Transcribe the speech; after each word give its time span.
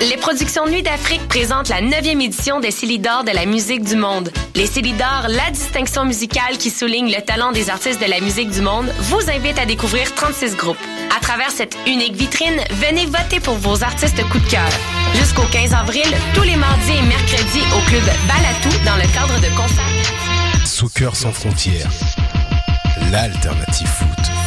Les 0.00 0.16
productions 0.16 0.66
Nuit 0.66 0.82
d'Afrique 0.82 1.28
présentent 1.28 1.68
la 1.68 1.82
9e 1.82 2.22
édition 2.22 2.58
des 2.58 2.70
Célidors 2.70 3.22
de 3.22 3.32
la 3.32 3.44
musique 3.44 3.84
du 3.84 3.96
monde. 3.96 4.32
Les 4.54 4.66
Célidors, 4.66 5.26
la 5.28 5.50
distinction 5.50 6.06
musicale 6.06 6.56
qui 6.56 6.70
souligne 6.70 7.12
le 7.12 7.20
talent 7.20 7.52
des 7.52 7.68
artistes 7.68 8.00
de 8.00 8.08
la 8.08 8.20
musique 8.20 8.48
du 8.50 8.62
monde, 8.62 8.90
vous 8.98 9.30
invite 9.30 9.58
à 9.58 9.66
découvrir 9.66 10.14
36 10.14 10.56
groupes. 10.56 10.78
À 11.14 11.20
travers 11.20 11.50
cette 11.50 11.76
unique 11.86 12.14
vitrine, 12.14 12.60
venez 12.70 13.04
voter 13.04 13.40
pour 13.40 13.56
vos 13.56 13.82
artistes 13.82 14.26
coup 14.30 14.38
de 14.38 14.48
cœur. 14.48 14.70
Jusqu'au 15.16 15.46
15 15.52 15.74
avril, 15.74 16.06
tous 16.34 16.42
les 16.42 16.56
mardis 16.56 16.92
et 16.92 17.02
mercredis 17.02 17.64
au 17.76 17.90
club 17.90 18.04
Balatou 18.26 18.70
dans 18.86 18.96
le 18.96 19.12
cadre 19.12 19.38
de 19.40 19.54
concerts. 19.54 20.64
Soccer 20.64 21.14
sans 21.14 21.32
frontières, 21.32 21.90
l'alternative 23.12 23.86
foot 23.86 24.39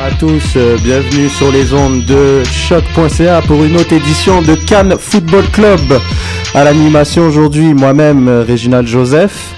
à 0.00 0.10
tous, 0.12 0.54
euh, 0.56 0.78
bienvenue 0.82 1.28
sur 1.28 1.52
les 1.52 1.74
ondes 1.74 2.06
de 2.06 2.42
choc.ca 2.44 3.42
pour 3.42 3.62
une 3.64 3.76
autre 3.76 3.92
édition 3.92 4.40
de 4.40 4.54
Cannes 4.54 4.96
Football 4.98 5.44
Club. 5.50 5.80
À 6.54 6.64
l'animation 6.64 7.26
aujourd'hui, 7.26 7.74
moi-même, 7.74 8.26
euh, 8.26 8.42
Réginald 8.42 8.86
Joseph. 8.86 9.54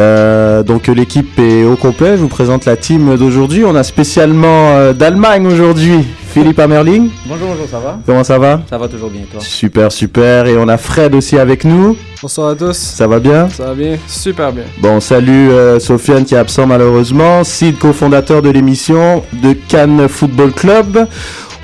Euh, 0.00 0.62
donc 0.62 0.86
l'équipe 0.86 1.38
est 1.38 1.64
au 1.64 1.76
complet, 1.76 2.16
je 2.16 2.22
vous 2.22 2.28
présente 2.28 2.64
la 2.64 2.76
team 2.76 3.16
d'aujourd'hui. 3.16 3.64
On 3.64 3.74
a 3.74 3.82
spécialement 3.82 4.92
d'Allemagne 4.92 5.46
aujourd'hui, 5.46 6.04
Philippe 6.32 6.58
Amerling. 6.58 7.10
Bonjour, 7.26 7.48
bonjour, 7.48 7.66
ça 7.70 7.78
va 7.78 7.98
Comment 8.06 8.24
ça 8.24 8.38
va 8.38 8.62
Ça 8.70 8.78
va 8.78 8.88
toujours 8.88 9.10
bien, 9.10 9.22
toi 9.30 9.40
Super, 9.40 9.92
super. 9.92 10.46
Et 10.46 10.56
on 10.56 10.66
a 10.66 10.78
Fred 10.78 11.14
aussi 11.14 11.38
avec 11.38 11.64
nous. 11.64 11.96
Bonsoir 12.22 12.50
à 12.50 12.54
tous. 12.54 12.76
Ça 12.76 13.06
va 13.06 13.18
bien 13.18 13.48
Ça 13.50 13.66
va 13.66 13.74
bien, 13.74 13.98
super 14.06 14.52
bien. 14.52 14.64
Bon, 14.80 15.00
salut 15.00 15.50
euh, 15.50 15.78
Sofiane 15.78 16.24
qui 16.24 16.34
est 16.34 16.38
absent 16.38 16.66
malheureusement. 16.66 17.44
Sid, 17.44 17.78
cofondateur 17.78 18.40
de 18.40 18.48
l'émission 18.48 19.22
de 19.42 19.52
Cannes 19.52 20.08
Football 20.08 20.52
Club. 20.52 21.06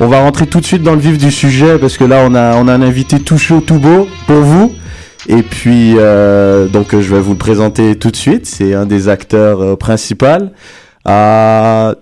On 0.00 0.06
va 0.06 0.20
rentrer 0.20 0.46
tout 0.46 0.60
de 0.60 0.66
suite 0.66 0.82
dans 0.82 0.94
le 0.94 1.00
vif 1.00 1.16
du 1.16 1.30
sujet 1.30 1.78
parce 1.78 1.96
que 1.96 2.04
là, 2.04 2.24
on 2.26 2.34
a, 2.34 2.56
on 2.56 2.68
a 2.68 2.72
un 2.74 2.82
invité 2.82 3.18
tout 3.20 3.38
chaud, 3.38 3.62
tout 3.64 3.78
beau 3.78 4.06
pour 4.26 4.40
vous. 4.40 4.74
Et 5.26 5.42
puis, 5.42 5.94
euh, 5.98 6.68
donc, 6.68 6.90
je 6.92 7.14
vais 7.14 7.20
vous 7.20 7.32
le 7.32 7.38
présenter 7.38 7.96
tout 7.96 8.10
de 8.10 8.16
suite. 8.16 8.46
C'est 8.46 8.74
un 8.74 8.86
des 8.86 9.08
acteurs 9.08 9.60
euh, 9.60 9.76
principaux. 9.76 10.26
Uh, 11.06 11.94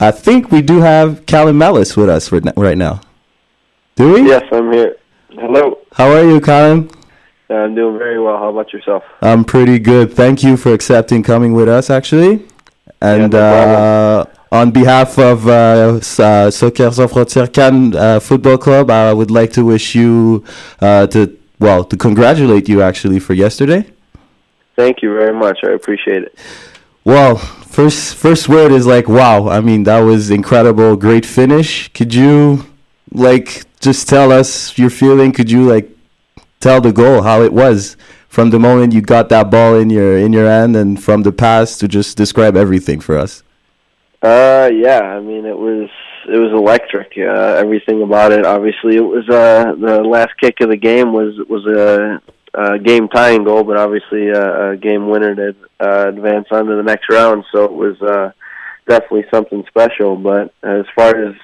I 0.00 0.10
think 0.12 0.50
we 0.50 0.62
do 0.62 0.82
have 0.82 1.24
Callum 1.26 1.56
Malice 1.56 1.96
with 1.96 2.08
us 2.08 2.30
right 2.32 2.76
now. 2.76 3.00
Do 3.96 4.12
we? 4.12 4.22
Yes, 4.22 4.42
I'm 4.50 4.72
here. 4.72 4.96
Hello. 5.36 5.78
How 5.96 6.10
are 6.10 6.24
you, 6.24 6.40
Callum? 6.40 6.88
I'm 7.48 7.74
doing 7.74 7.98
very 7.98 8.18
well. 8.18 8.38
How 8.38 8.50
about 8.50 8.72
yourself? 8.72 9.02
I'm 9.22 9.44
pretty 9.44 9.78
good. 9.78 10.12
Thank 10.12 10.42
you 10.42 10.56
for 10.56 10.72
accepting 10.72 11.22
coming 11.22 11.52
with 11.52 11.68
us, 11.68 11.90
actually. 11.90 12.44
And 13.00 13.32
Yeah, 13.32 13.38
no 13.38 13.38
uh, 13.38 14.24
on 14.52 14.70
behalf 14.70 15.18
of 15.18 15.46
uh, 15.46 16.00
uh, 16.18 16.50
Soccer 16.50 16.92
Sans 16.92 17.06
Frontières 17.06 17.52
Cannes 17.52 17.94
uh, 17.94 18.20
Football 18.20 18.58
Club, 18.58 18.90
I 18.90 19.12
would 19.12 19.30
like 19.30 19.52
to 19.52 19.64
wish 19.64 19.94
you 19.94 20.44
uh, 20.80 21.06
to, 21.08 21.26
well, 21.60 21.84
to 21.84 21.96
congratulate 21.96 22.68
you 22.68 22.82
actually 22.82 23.20
for 23.20 23.34
yesterday. 23.34 23.86
Thank 24.76 25.02
you 25.02 25.12
very 25.14 25.34
much. 25.34 25.60
I 25.62 25.70
appreciate 25.70 26.22
it. 26.24 26.38
Well, 27.04 27.36
first 27.36 28.16
first 28.16 28.48
word 28.48 28.72
is 28.72 28.86
like 28.86 29.08
wow. 29.08 29.48
I 29.48 29.60
mean, 29.60 29.84
that 29.84 30.00
was 30.00 30.30
incredible, 30.30 30.96
great 30.96 31.26
finish. 31.26 31.88
Could 31.92 32.14
you 32.14 32.64
like 33.12 33.64
just 33.80 34.08
tell 34.08 34.32
us 34.32 34.76
your 34.78 34.90
feeling? 34.90 35.32
Could 35.32 35.50
you 35.50 35.64
like 35.64 35.90
tell 36.60 36.80
the 36.80 36.92
goal 36.92 37.22
how 37.22 37.42
it 37.42 37.52
was 37.52 37.96
from 38.28 38.50
the 38.50 38.58
moment 38.58 38.92
you 38.92 39.02
got 39.02 39.28
that 39.28 39.50
ball 39.50 39.74
in 39.74 39.90
your 39.90 40.16
in 40.16 40.32
your 40.32 40.46
hand 40.46 40.76
and 40.76 41.02
from 41.02 41.22
the 41.22 41.32
pass 41.32 41.76
to 41.78 41.88
just 41.88 42.16
describe 42.16 42.56
everything 42.56 43.00
for 43.00 43.18
us? 43.18 43.42
Uh, 44.22 44.70
yeah. 44.72 45.00
I 45.00 45.20
mean, 45.20 45.46
it 45.46 45.58
was 45.58 45.88
it 46.28 46.38
was 46.38 46.52
electric. 46.52 47.12
Uh, 47.16 47.56
everything 47.58 48.02
about 48.02 48.32
it. 48.32 48.44
Obviously, 48.44 48.96
it 48.96 49.04
was 49.04 49.28
uh 49.28 49.72
the 49.78 50.02
last 50.02 50.30
kick 50.40 50.60
of 50.60 50.70
the 50.70 50.76
game 50.76 51.12
was 51.12 51.34
was 51.48 51.66
a, 51.66 52.20
a 52.54 52.78
game 52.78 53.08
tying 53.08 53.44
goal, 53.44 53.64
but 53.64 53.76
obviously 53.76 54.28
a, 54.28 54.70
a 54.70 54.76
game 54.76 55.08
winner 55.08 55.34
to 55.34 55.56
uh, 55.80 56.08
advance 56.08 56.46
on 56.50 56.66
to 56.66 56.76
the 56.76 56.82
next 56.82 57.08
round. 57.10 57.44
So 57.52 57.64
it 57.64 57.72
was 57.72 58.00
uh 58.02 58.32
definitely 58.88 59.24
something 59.32 59.64
special. 59.68 60.16
But 60.16 60.52
as 60.62 60.84
far 60.94 61.16
as 61.16 61.34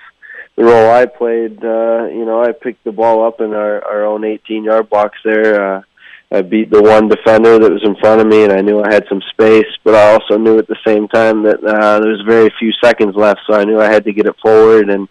the 0.56 0.64
role 0.64 0.90
I 0.90 1.06
played, 1.06 1.62
uh, 1.64 2.06
you 2.06 2.24
know, 2.24 2.42
I 2.42 2.52
picked 2.52 2.84
the 2.84 2.92
ball 2.92 3.26
up 3.26 3.40
in 3.40 3.52
our 3.52 3.84
our 3.84 4.04
own 4.04 4.24
18 4.24 4.64
yard 4.64 4.90
box 4.90 5.18
there. 5.24 5.78
Uh, 5.78 5.82
I 6.30 6.42
beat 6.42 6.70
the 6.70 6.82
one 6.82 7.08
defender 7.08 7.58
that 7.58 7.72
was 7.72 7.84
in 7.84 7.96
front 7.96 8.20
of 8.20 8.26
me, 8.26 8.42
and 8.42 8.52
I 8.52 8.60
knew 8.60 8.82
I 8.82 8.92
had 8.92 9.04
some 9.08 9.22
space. 9.30 9.70
But 9.84 9.94
I 9.94 10.12
also 10.12 10.36
knew 10.36 10.58
at 10.58 10.66
the 10.66 10.76
same 10.84 11.06
time 11.08 11.44
that 11.44 11.62
uh, 11.62 12.00
there 12.00 12.10
was 12.10 12.22
very 12.26 12.52
few 12.58 12.72
seconds 12.82 13.14
left, 13.14 13.40
so 13.46 13.54
I 13.54 13.64
knew 13.64 13.80
I 13.80 13.90
had 13.92 14.04
to 14.04 14.12
get 14.12 14.26
it 14.26 14.36
forward, 14.42 14.90
and 14.90 15.08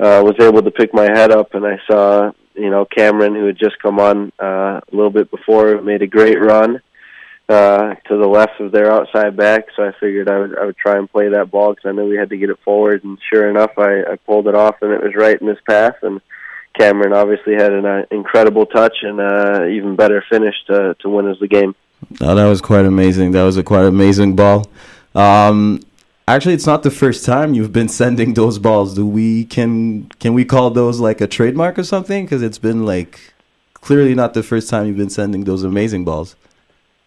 uh, 0.00 0.22
was 0.24 0.34
able 0.40 0.62
to 0.62 0.70
pick 0.70 0.92
my 0.92 1.04
head 1.04 1.30
up. 1.30 1.54
And 1.54 1.64
I 1.64 1.78
saw, 1.88 2.32
you 2.54 2.70
know, 2.70 2.84
Cameron, 2.86 3.34
who 3.34 3.46
had 3.46 3.58
just 3.58 3.78
come 3.80 4.00
on 4.00 4.32
uh, 4.42 4.80
a 4.80 4.92
little 4.92 5.10
bit 5.10 5.30
before, 5.30 5.80
made 5.80 6.02
a 6.02 6.08
great 6.08 6.40
run 6.40 6.82
uh, 7.48 7.94
to 8.08 8.16
the 8.16 8.28
left 8.28 8.60
of 8.60 8.72
their 8.72 8.90
outside 8.90 9.36
back. 9.36 9.66
So 9.76 9.84
I 9.84 9.92
figured 10.00 10.28
I 10.28 10.38
would 10.38 10.58
I 10.58 10.64
would 10.66 10.76
try 10.76 10.98
and 10.98 11.10
play 11.10 11.28
that 11.28 11.50
ball 11.50 11.70
because 11.70 11.88
I 11.88 11.92
knew 11.92 12.08
we 12.08 12.16
had 12.16 12.30
to 12.30 12.36
get 12.36 12.50
it 12.50 12.58
forward. 12.64 13.04
And 13.04 13.16
sure 13.32 13.48
enough, 13.48 13.72
I, 13.78 14.02
I 14.02 14.16
pulled 14.26 14.48
it 14.48 14.54
off, 14.54 14.82
and 14.82 14.92
it 14.92 15.02
was 15.02 15.14
right 15.14 15.40
in 15.40 15.46
his 15.46 15.60
path. 15.68 15.96
And 16.02 16.20
Cameron 16.78 17.12
obviously 17.12 17.54
had 17.54 17.72
an 17.72 17.84
uh, 17.84 18.04
incredible 18.10 18.64
touch 18.66 18.96
and 19.02 19.20
uh, 19.20 19.66
even 19.66 19.96
better 19.96 20.24
finish 20.30 20.54
to 20.68 20.94
to 21.00 21.08
win 21.08 21.26
us 21.28 21.36
the 21.40 21.48
game. 21.48 21.74
Oh, 22.20 22.34
that 22.34 22.46
was 22.46 22.60
quite 22.60 22.84
amazing. 22.84 23.32
That 23.32 23.42
was 23.42 23.56
a 23.56 23.64
quite 23.64 23.84
amazing 23.84 24.36
ball. 24.36 24.70
Um, 25.14 25.80
actually, 26.28 26.54
it's 26.54 26.66
not 26.66 26.84
the 26.84 26.90
first 26.90 27.24
time 27.24 27.54
you've 27.54 27.72
been 27.72 27.88
sending 27.88 28.34
those 28.34 28.58
balls. 28.58 28.94
Do 28.94 29.06
we 29.06 29.44
can 29.44 30.08
can 30.20 30.34
we 30.34 30.44
call 30.44 30.70
those 30.70 31.00
like 31.00 31.20
a 31.20 31.26
trademark 31.26 31.78
or 31.78 31.84
something? 31.84 32.24
Because 32.24 32.42
it's 32.42 32.58
been 32.58 32.86
like 32.86 33.34
clearly 33.74 34.14
not 34.14 34.34
the 34.34 34.42
first 34.42 34.70
time 34.70 34.86
you've 34.86 34.96
been 34.96 35.10
sending 35.10 35.44
those 35.44 35.64
amazing 35.64 36.04
balls. 36.04 36.36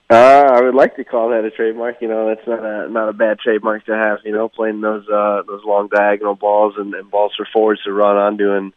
Uh, 0.09 0.49
I 0.51 0.61
would 0.61 0.75
like 0.75 0.97
to 0.97 1.05
call 1.05 1.29
that 1.29 1.45
a 1.45 1.51
trademark. 1.51 2.01
You 2.01 2.09
know, 2.09 2.27
that's 2.27 2.45
not 2.45 2.59
a 2.59 2.89
not 2.89 3.07
a 3.07 3.13
bad 3.13 3.39
trademark 3.39 3.85
to 3.85 3.95
have. 3.95 4.19
You 4.25 4.33
know, 4.33 4.49
playing 4.49 4.81
those 4.81 5.07
uh, 5.07 5.43
those 5.47 5.63
long 5.63 5.87
diagonal 5.87 6.35
balls 6.35 6.73
and, 6.77 6.93
and 6.93 7.09
balls 7.09 7.31
for 7.37 7.47
forwards 7.53 7.81
to 7.83 7.93
run 7.93 8.17
onto 8.17 8.51
and 8.51 8.73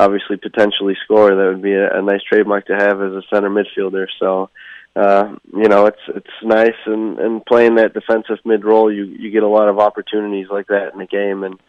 obviously 0.00 0.36
potentially 0.36 0.96
score. 1.04 1.34
That 1.34 1.52
would 1.52 1.62
be 1.62 1.74
a, 1.74 1.98
a 1.98 2.02
nice 2.02 2.22
trademark 2.22 2.66
to 2.66 2.74
have 2.74 3.02
as 3.02 3.12
a 3.12 3.22
center 3.32 3.50
midfielder. 3.50 4.06
So, 4.18 4.50
uh, 4.96 5.36
you 5.54 5.68
know, 5.68 5.86
it's 5.86 6.00
it's 6.08 6.36
nice 6.42 6.80
and 6.86 7.18
and 7.18 7.44
playing 7.44 7.76
that 7.76 7.94
defensive 7.94 8.38
mid 8.44 8.64
role, 8.64 8.92
you 8.92 9.04
you 9.04 9.30
get 9.30 9.42
a 9.42 9.48
lot 9.48 9.68
of 9.68 9.78
opportunities 9.78 10.46
like 10.50 10.68
that 10.68 10.92
in 10.92 10.98
the 10.98 11.06
game, 11.06 11.44
and 11.44 11.60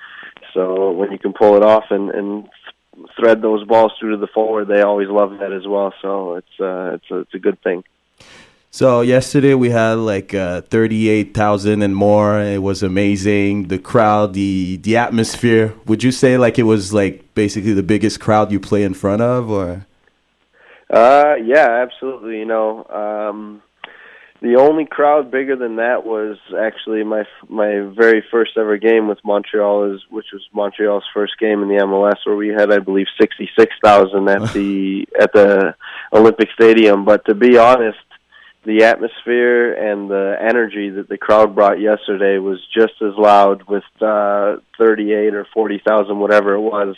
so 0.54 0.92
when 0.92 1.12
you 1.12 1.20
can 1.20 1.34
pull 1.34 1.56
it 1.58 1.64
off 1.64 1.86
and 1.92 2.10
and 2.10 2.50
thread 3.20 3.42
those 3.42 3.66
balls 3.66 3.94
through 4.00 4.12
to 4.12 4.18
the 4.18 4.28
forward, 4.28 4.68
they 4.68 4.82
always 4.82 5.10
love 5.10 5.40
that 5.40 5.54
as 5.54 5.68
well. 5.68 5.94
So 6.02 6.36
it's 6.36 6.60
uh, 6.60 6.96
it's 6.96 7.12
a, 7.12 7.20
it's 7.20 7.34
a 7.34 7.40
good 7.40 7.62
thing. 7.62 7.84
So 8.74 9.02
yesterday 9.02 9.54
we 9.54 9.70
had 9.70 9.96
like 9.96 10.34
uh, 10.34 10.62
thirty-eight 10.62 11.34
thousand 11.34 11.82
and 11.82 11.94
more. 11.94 12.40
It 12.40 12.64
was 12.64 12.82
amazing. 12.82 13.68
The 13.68 13.78
crowd, 13.78 14.34
the 14.34 14.78
the 14.78 14.96
atmosphere. 14.96 15.74
Would 15.88 16.04
you 16.04 16.12
say 16.14 16.38
like 16.38 16.58
it 16.58 16.64
was 16.64 16.94
like 16.94 17.36
basically 17.36 17.74
the 17.74 17.84
biggest 17.84 18.22
crowd 18.22 18.50
you 18.50 18.62
play 18.62 18.84
in 18.84 18.94
front 18.94 19.22
of, 19.22 19.52
or? 19.52 19.86
Uh, 20.90 21.36
yeah, 21.44 21.84
absolutely. 21.84 22.40
You 22.40 22.46
know, 22.46 22.86
um, 22.86 23.62
the 24.42 24.56
only 24.56 24.86
crowd 24.86 25.32
bigger 25.32 25.58
than 25.58 25.76
that 25.76 26.06
was 26.06 26.38
actually 26.58 27.04
my 27.04 27.26
my 27.50 27.82
very 27.94 28.24
first 28.32 28.52
ever 28.58 28.78
game 28.78 29.10
with 29.10 29.20
Montreal, 29.26 29.94
is 29.94 30.02
which 30.10 30.28
was 30.32 30.48
Montreal's 30.54 31.04
first 31.14 31.34
game 31.42 31.62
in 31.62 31.68
the 31.68 31.84
MLS, 31.84 32.26
where 32.26 32.38
we 32.38 32.48
had, 32.48 32.72
I 32.72 32.80
believe, 32.80 33.08
sixty 33.20 33.50
six 33.60 33.76
thousand 33.84 34.30
at 34.30 34.54
the 34.54 35.06
at 35.20 35.34
the 35.34 35.76
Olympic 36.14 36.48
Stadium. 36.54 37.04
But 37.04 37.26
to 37.26 37.36
be 37.36 37.58
honest, 37.58 38.00
the 38.64 38.84
atmosphere 38.84 39.74
and 39.74 40.10
the 40.10 40.38
energy 40.40 40.90
that 40.92 41.10
the 41.10 41.18
crowd 41.18 41.56
brought 41.56 41.80
yesterday 41.80 42.38
was 42.38 42.60
just 42.74 42.94
as 43.02 43.14
loud 43.18 43.64
with 43.64 43.84
uh, 44.02 44.58
thirty 44.78 45.14
eight 45.14 45.34
or 45.34 45.48
forty 45.54 45.82
thousand, 45.86 46.20
whatever 46.20 46.54
it 46.54 46.62
was. 46.62 46.96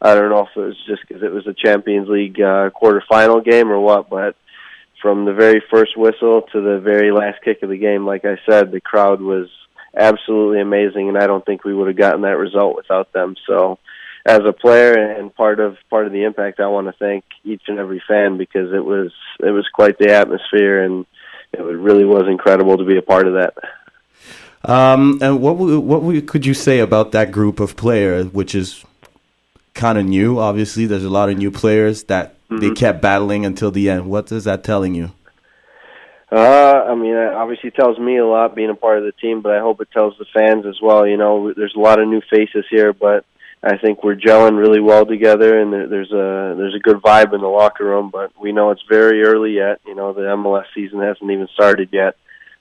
I 0.00 0.14
don't 0.14 0.30
know 0.30 0.40
if 0.40 0.56
it 0.56 0.60
was 0.60 0.76
just 0.86 1.02
because 1.06 1.22
it 1.22 1.32
was 1.32 1.46
a 1.46 1.54
Champions 1.54 2.08
League 2.08 2.40
uh, 2.40 2.70
quarterfinal 2.70 3.44
game 3.44 3.70
or 3.70 3.78
what, 3.78 4.10
but 4.10 4.36
from 5.00 5.24
the 5.24 5.32
very 5.32 5.62
first 5.70 5.96
whistle 5.96 6.42
to 6.52 6.60
the 6.60 6.80
very 6.80 7.12
last 7.12 7.42
kick 7.42 7.62
of 7.62 7.68
the 7.68 7.78
game, 7.78 8.06
like 8.06 8.24
I 8.24 8.38
said, 8.48 8.72
the 8.72 8.80
crowd 8.80 9.20
was 9.20 9.48
absolutely 9.96 10.60
amazing, 10.60 11.08
and 11.08 11.18
I 11.18 11.26
don't 11.26 11.44
think 11.44 11.62
we 11.62 11.74
would 11.74 11.88
have 11.88 11.96
gotten 11.96 12.22
that 12.22 12.38
result 12.38 12.76
without 12.76 13.12
them. 13.12 13.36
So, 13.46 13.78
as 14.26 14.40
a 14.46 14.52
player 14.52 14.94
and 14.94 15.34
part 15.34 15.60
of 15.60 15.76
part 15.90 16.06
of 16.06 16.12
the 16.12 16.24
impact, 16.24 16.60
I 16.60 16.68
want 16.68 16.86
to 16.86 16.92
thank 16.92 17.24
each 17.44 17.62
and 17.68 17.78
every 17.78 18.02
fan 18.06 18.38
because 18.38 18.72
it 18.72 18.84
was 18.84 19.12
it 19.40 19.50
was 19.50 19.66
quite 19.72 19.98
the 19.98 20.12
atmosphere, 20.12 20.82
and 20.82 21.06
it 21.52 21.60
really 21.60 22.04
was 22.04 22.24
incredible 22.28 22.78
to 22.78 22.84
be 22.84 22.96
a 22.96 23.02
part 23.02 23.26
of 23.26 23.34
that. 23.34 23.54
Um, 24.64 25.18
and 25.20 25.42
what 25.42 25.54
what 25.54 26.26
could 26.26 26.46
you 26.46 26.54
say 26.54 26.78
about 26.78 27.12
that 27.12 27.32
group 27.32 27.60
of 27.60 27.76
players, 27.76 28.26
which 28.32 28.54
is 28.54 28.84
kind 29.74 29.98
of 29.98 30.06
new? 30.06 30.38
Obviously, 30.38 30.86
there's 30.86 31.04
a 31.04 31.10
lot 31.10 31.28
of 31.28 31.36
new 31.36 31.50
players 31.50 32.04
that 32.04 32.36
they 32.48 32.70
kept 32.70 33.02
battling 33.02 33.44
until 33.44 33.70
the 33.70 33.90
end. 33.90 34.08
What 34.08 34.30
is 34.30 34.44
that 34.44 34.64
telling 34.64 34.94
you? 34.94 35.12
Uh, 36.30 36.84
I 36.88 36.94
mean, 36.94 37.14
it 37.14 37.32
obviously 37.32 37.70
tells 37.70 37.98
me 37.98 38.16
a 38.16 38.26
lot 38.26 38.54
being 38.54 38.70
a 38.70 38.74
part 38.74 38.98
of 38.98 39.04
the 39.04 39.12
team, 39.12 39.40
but 39.40 39.52
I 39.52 39.60
hope 39.60 39.80
it 39.80 39.90
tells 39.92 40.16
the 40.18 40.24
fans 40.34 40.66
as 40.66 40.80
well. 40.80 41.06
You 41.06 41.16
know, 41.16 41.52
there's 41.52 41.74
a 41.76 41.80
lot 41.80 42.00
of 42.00 42.08
new 42.08 42.22
faces 42.30 42.64
here, 42.70 42.92
but 42.92 43.24
I 43.64 43.78
think 43.78 44.04
we're 44.04 44.16
gelling 44.16 44.58
really 44.58 44.80
well 44.80 45.06
together, 45.06 45.58
and 45.58 45.72
there- 45.72 45.86
there's 45.86 46.12
a 46.12 46.54
there's 46.56 46.74
a 46.74 46.80
good 46.80 46.98
vibe 46.98 47.32
in 47.32 47.40
the 47.40 47.48
locker 47.48 47.84
room. 47.84 48.10
But 48.10 48.30
we 48.38 48.52
know 48.52 48.70
it's 48.70 48.82
very 48.88 49.22
early 49.22 49.52
yet. 49.52 49.80
You 49.86 49.94
know, 49.94 50.12
the 50.12 50.28
MLS 50.36 50.66
season 50.74 51.00
hasn't 51.00 51.30
even 51.30 51.48
started 51.48 51.88
yet. 51.92 52.16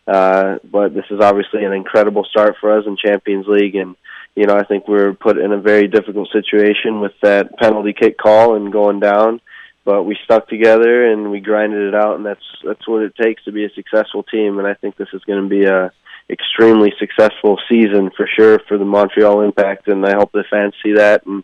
Uh, 0.08 0.58
but 0.70 0.94
this 0.94 1.06
is 1.10 1.20
obviously 1.22 1.64
an 1.64 1.74
incredible 1.74 2.26
start 2.26 2.56
for 2.60 2.78
us 2.78 2.86
in 2.86 2.98
Champions 2.98 3.48
League, 3.48 3.76
and 3.76 3.96
you 4.36 4.46
know, 4.46 4.56
I 4.56 4.64
think 4.64 4.88
we're 4.88 5.14
put 5.14 5.38
in 5.38 5.52
a 5.52 5.60
very 5.60 5.88
difficult 5.88 6.30
situation 6.32 7.00
with 7.00 7.14
that 7.22 7.58
penalty 7.58 7.94
kick 7.94 8.18
call 8.18 8.56
and 8.56 8.72
going 8.72 9.00
down. 9.00 9.42
But 9.86 10.04
we 10.04 10.18
stuck 10.24 10.48
together 10.48 11.12
and 11.12 11.30
we 11.30 11.42
grinded 11.42 11.90
it 11.90 11.96
out, 11.96 12.16
and 12.16 12.26
that's 12.26 12.46
that's 12.64 12.88
what 12.88 13.04
it 13.04 13.16
takes 13.16 13.44
to 13.44 13.52
be 13.52 13.66
a 13.66 13.70
successful 13.70 14.24
team. 14.24 14.58
And 14.58 14.68
I 14.68 14.74
think 14.74 14.96
this 14.96 15.10
is 15.14 15.24
going 15.26 15.44
to 15.44 15.50
be 15.50 15.66
a 15.66 15.92
extremely 16.34 16.92
successful 17.00 17.58
season 17.70 18.12
for 18.18 18.28
sure 18.28 18.60
for 18.68 18.78
the 18.78 18.86
Montreal 18.86 19.42
Impact, 19.42 19.88
and 19.88 20.06
I 20.06 20.16
hope 20.16 20.32
the 20.34 20.44
fans 20.50 20.74
see 20.84 20.94
that. 20.94 21.26
And 21.26 21.44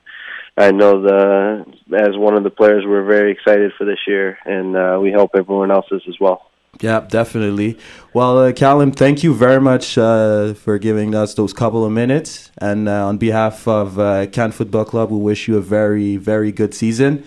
I 0.57 0.71
know 0.71 1.01
the 1.01 1.65
as 1.95 2.17
one 2.17 2.35
of 2.35 2.43
the 2.43 2.49
players, 2.49 2.83
we're 2.85 3.05
very 3.05 3.31
excited 3.31 3.71
for 3.77 3.85
this 3.85 3.99
year, 4.07 4.37
and 4.45 4.75
uh, 4.75 4.97
we 5.01 5.11
hope 5.13 5.31
everyone 5.35 5.71
else 5.71 5.85
is 5.91 6.01
as 6.07 6.19
well. 6.19 6.49
Yeah, 6.81 7.01
definitely. 7.01 7.77
Well, 8.13 8.37
uh, 8.39 8.51
Callum, 8.53 8.91
thank 8.91 9.23
you 9.23 9.33
very 9.33 9.59
much 9.59 9.97
uh, 9.97 10.53
for 10.53 10.77
giving 10.77 11.15
us 11.15 11.33
those 11.33 11.51
couple 11.51 11.83
of 11.83 11.91
minutes. 11.91 12.51
And 12.57 12.87
uh, 12.87 13.07
on 13.07 13.17
behalf 13.17 13.67
of 13.67 13.99
uh, 13.99 14.27
Can 14.27 14.51
Football 14.51 14.85
Club, 14.85 15.09
we 15.11 15.17
wish 15.17 15.47
you 15.47 15.57
a 15.57 15.61
very, 15.61 16.15
very 16.15 16.51
good 16.51 16.73
season 16.73 17.23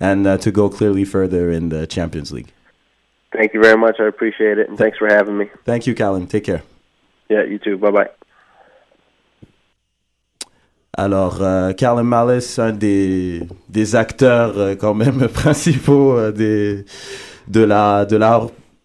and 0.00 0.26
uh, 0.26 0.38
to 0.38 0.50
go 0.50 0.68
clearly 0.68 1.04
further 1.04 1.50
in 1.50 1.68
the 1.68 1.86
Champions 1.86 2.32
League. 2.32 2.52
Thank 3.32 3.54
you 3.54 3.60
very 3.62 3.76
much. 3.76 3.96
I 4.00 4.06
appreciate 4.06 4.58
it, 4.58 4.68
and 4.68 4.78
thanks 4.78 4.98
for 4.98 5.08
having 5.08 5.36
me. 5.36 5.50
Thank 5.64 5.86
you, 5.86 5.94
Callum. 5.94 6.26
Take 6.26 6.44
care. 6.44 6.62
Yeah, 7.30 7.44
you 7.44 7.58
too. 7.58 7.76
Bye 7.78 7.92
bye. 7.92 8.08
Alors, 10.98 11.38
euh, 11.42 11.72
Callum 11.74 12.08
Malice, 12.08 12.58
un 12.58 12.72
des, 12.72 13.42
des 13.68 13.96
acteurs 13.96 14.56
euh, 14.56 14.74
quand 14.76 14.94
même 14.94 15.28
principaux 15.34 16.12
euh, 16.16 16.32
des, 16.32 16.84
de, 17.48 17.60
la, 17.60 18.06
de 18.06 18.16
la 18.16 18.40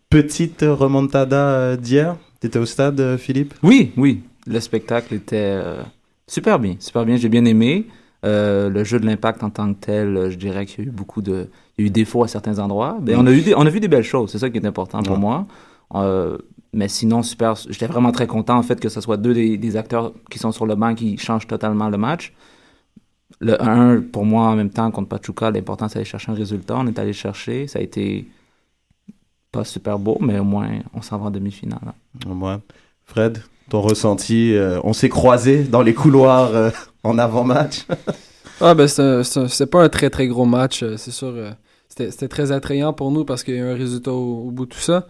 petite 0.10 0.62
remontada 0.68 1.38
euh, 1.52 1.76
d'hier. 1.78 2.18
T'étais 2.42 2.60
au 2.60 2.66
stade, 2.66 3.00
euh, 3.00 3.18
Philippe? 3.18 3.54
Oui, 3.64 3.94
oui. 3.96 4.24
Le 4.46 4.60
spectacle 4.60 5.14
était 5.14 5.38
euh, 5.64 5.84
super 6.28 6.60
bien, 6.60 6.76
super 6.80 7.06
bien. 7.06 7.16
J'ai 7.16 7.30
bien 7.30 7.46
aimé. 7.46 7.88
Euh, 8.26 8.70
le 8.70 8.84
jeu 8.84 9.00
de 9.00 9.06
l'impact 9.06 9.42
en 9.44 9.50
tant 9.50 9.74
que 9.74 9.80
tel, 9.80 10.30
je 10.30 10.36
dirais 10.36 10.66
qu'il 10.66 10.84
y 10.84 10.88
a 10.88 10.90
eu 10.90 10.94
beaucoup 10.94 11.22
de, 11.22 11.48
il 11.78 11.82
y 11.82 11.86
a 11.86 11.88
eu 11.88 11.90
des 11.90 12.02
défauts 12.02 12.24
à 12.24 12.28
certains 12.28 12.60
endroits. 12.60 12.98
Mais 13.02 13.16
on 13.16 13.26
a 13.26 13.32
eu 13.32 13.42
des, 13.42 13.56
on 13.56 13.66
a 13.66 13.70
vu 13.70 13.80
des 13.80 13.88
belles 13.88 14.04
choses. 14.04 14.32
C'est 14.32 14.38
ça 14.40 14.50
qui 14.50 14.58
est 14.58 14.66
important 14.66 15.02
pour 15.02 15.14
Ouais. 15.14 15.20
moi. 15.20 15.46
Euh, 15.96 16.38
mais 16.74 16.88
sinon, 16.88 17.22
super. 17.24 17.56
J'étais 17.70 17.88
vraiment 17.88 18.12
très 18.12 18.28
content 18.28 18.58
en 18.58 18.64
fait 18.64 18.80
que 18.80 18.90
ce 18.90 19.02
soit 19.02 19.18
deux 19.18 19.34
des, 19.34 19.58
des 19.58 19.76
acteurs 19.78 20.14
qui 20.30 20.40
sont 20.40 20.52
sur 20.52 20.66
le 20.66 20.76
banc 20.76 20.96
qui 20.96 21.18
changent 21.18 21.48
totalement 21.48 21.90
le 21.90 21.98
match. 21.98 22.34
Le 23.40 23.62
1, 23.62 24.02
pour 24.02 24.26
moi, 24.26 24.44
en 24.48 24.56
même 24.56 24.70
temps, 24.70 24.90
contre 24.92 25.10
Pachuca, 25.10 25.50
l'important, 25.52 25.88
c'est 25.88 25.96
d'aller 25.96 26.06
chercher 26.06 26.32
un 26.32 26.36
résultat. 26.36 26.76
On 26.78 26.88
est 26.88 27.00
allé 27.00 27.12
chercher. 27.14 27.68
Ça 27.68 27.80
a 27.80 27.82
été 27.82 28.28
pas 29.52 29.64
super 29.66 30.00
beau, 30.00 30.18
mais 30.22 30.40
au 30.40 30.44
moins, 30.44 30.70
on 30.94 31.02
s'en 31.02 31.18
va 31.18 31.26
en 31.26 31.32
demi-finale. 31.32 31.80
hein. 31.86 32.30
Ouais. 32.40 32.56
Fred, 33.04 33.42
ton 33.70 33.82
ressenti 33.82 34.54
euh, 34.54 34.80
On 34.84 34.94
s'est 34.94 35.10
croisés 35.10 35.64
dans 35.64 35.82
les 35.82 35.94
couloirs 35.94 36.52
euh, 36.56 36.70
en 37.04 37.18
avant-match. 37.18 37.86
Ah, 38.64 38.76
ben, 38.76 38.88
c'est 38.88 39.66
pas 39.72 39.84
un 39.84 39.90
très 39.90 40.12
très 40.12 40.28
gros 40.28 40.46
match, 40.46 40.86
c'est 40.96 41.10
sûr. 41.10 41.30
euh, 41.30 41.50
C'était 41.90 42.12
c'était 42.12 42.28
très 42.28 42.52
attrayant 42.52 42.94
pour 42.94 43.10
nous 43.10 43.26
parce 43.26 43.44
qu'il 43.44 43.56
y 43.56 43.58
a 43.58 43.62
eu 43.62 43.72
un 43.72 43.76
résultat 43.76 44.12
au, 44.14 44.48
au 44.48 44.52
bout 44.52 44.66
de 44.68 44.70
tout 44.70 44.80
ça. 44.80 45.08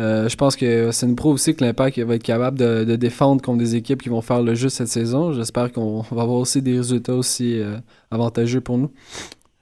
Euh, 0.00 0.28
je 0.28 0.36
pense 0.36 0.56
que 0.56 0.90
ça 0.90 1.06
nous 1.06 1.14
prouve 1.14 1.34
aussi 1.34 1.54
que 1.54 1.62
l'Impact 1.64 1.98
va 2.00 2.16
être 2.16 2.22
capable 2.22 2.58
de, 2.58 2.82
de 2.84 2.96
défendre 2.96 3.40
contre 3.42 3.58
des 3.58 3.76
équipes 3.76 4.02
qui 4.02 4.08
vont 4.08 4.22
faire 4.22 4.42
le 4.42 4.54
jeu 4.54 4.68
cette 4.68 4.88
saison. 4.88 5.32
J'espère 5.32 5.70
qu'on 5.72 6.00
va 6.10 6.22
avoir 6.22 6.38
aussi 6.38 6.62
des 6.62 6.76
résultats 6.78 7.14
aussi 7.14 7.60
euh, 7.60 7.76
avantageux 8.10 8.60
pour 8.60 8.76
nous. 8.78 8.90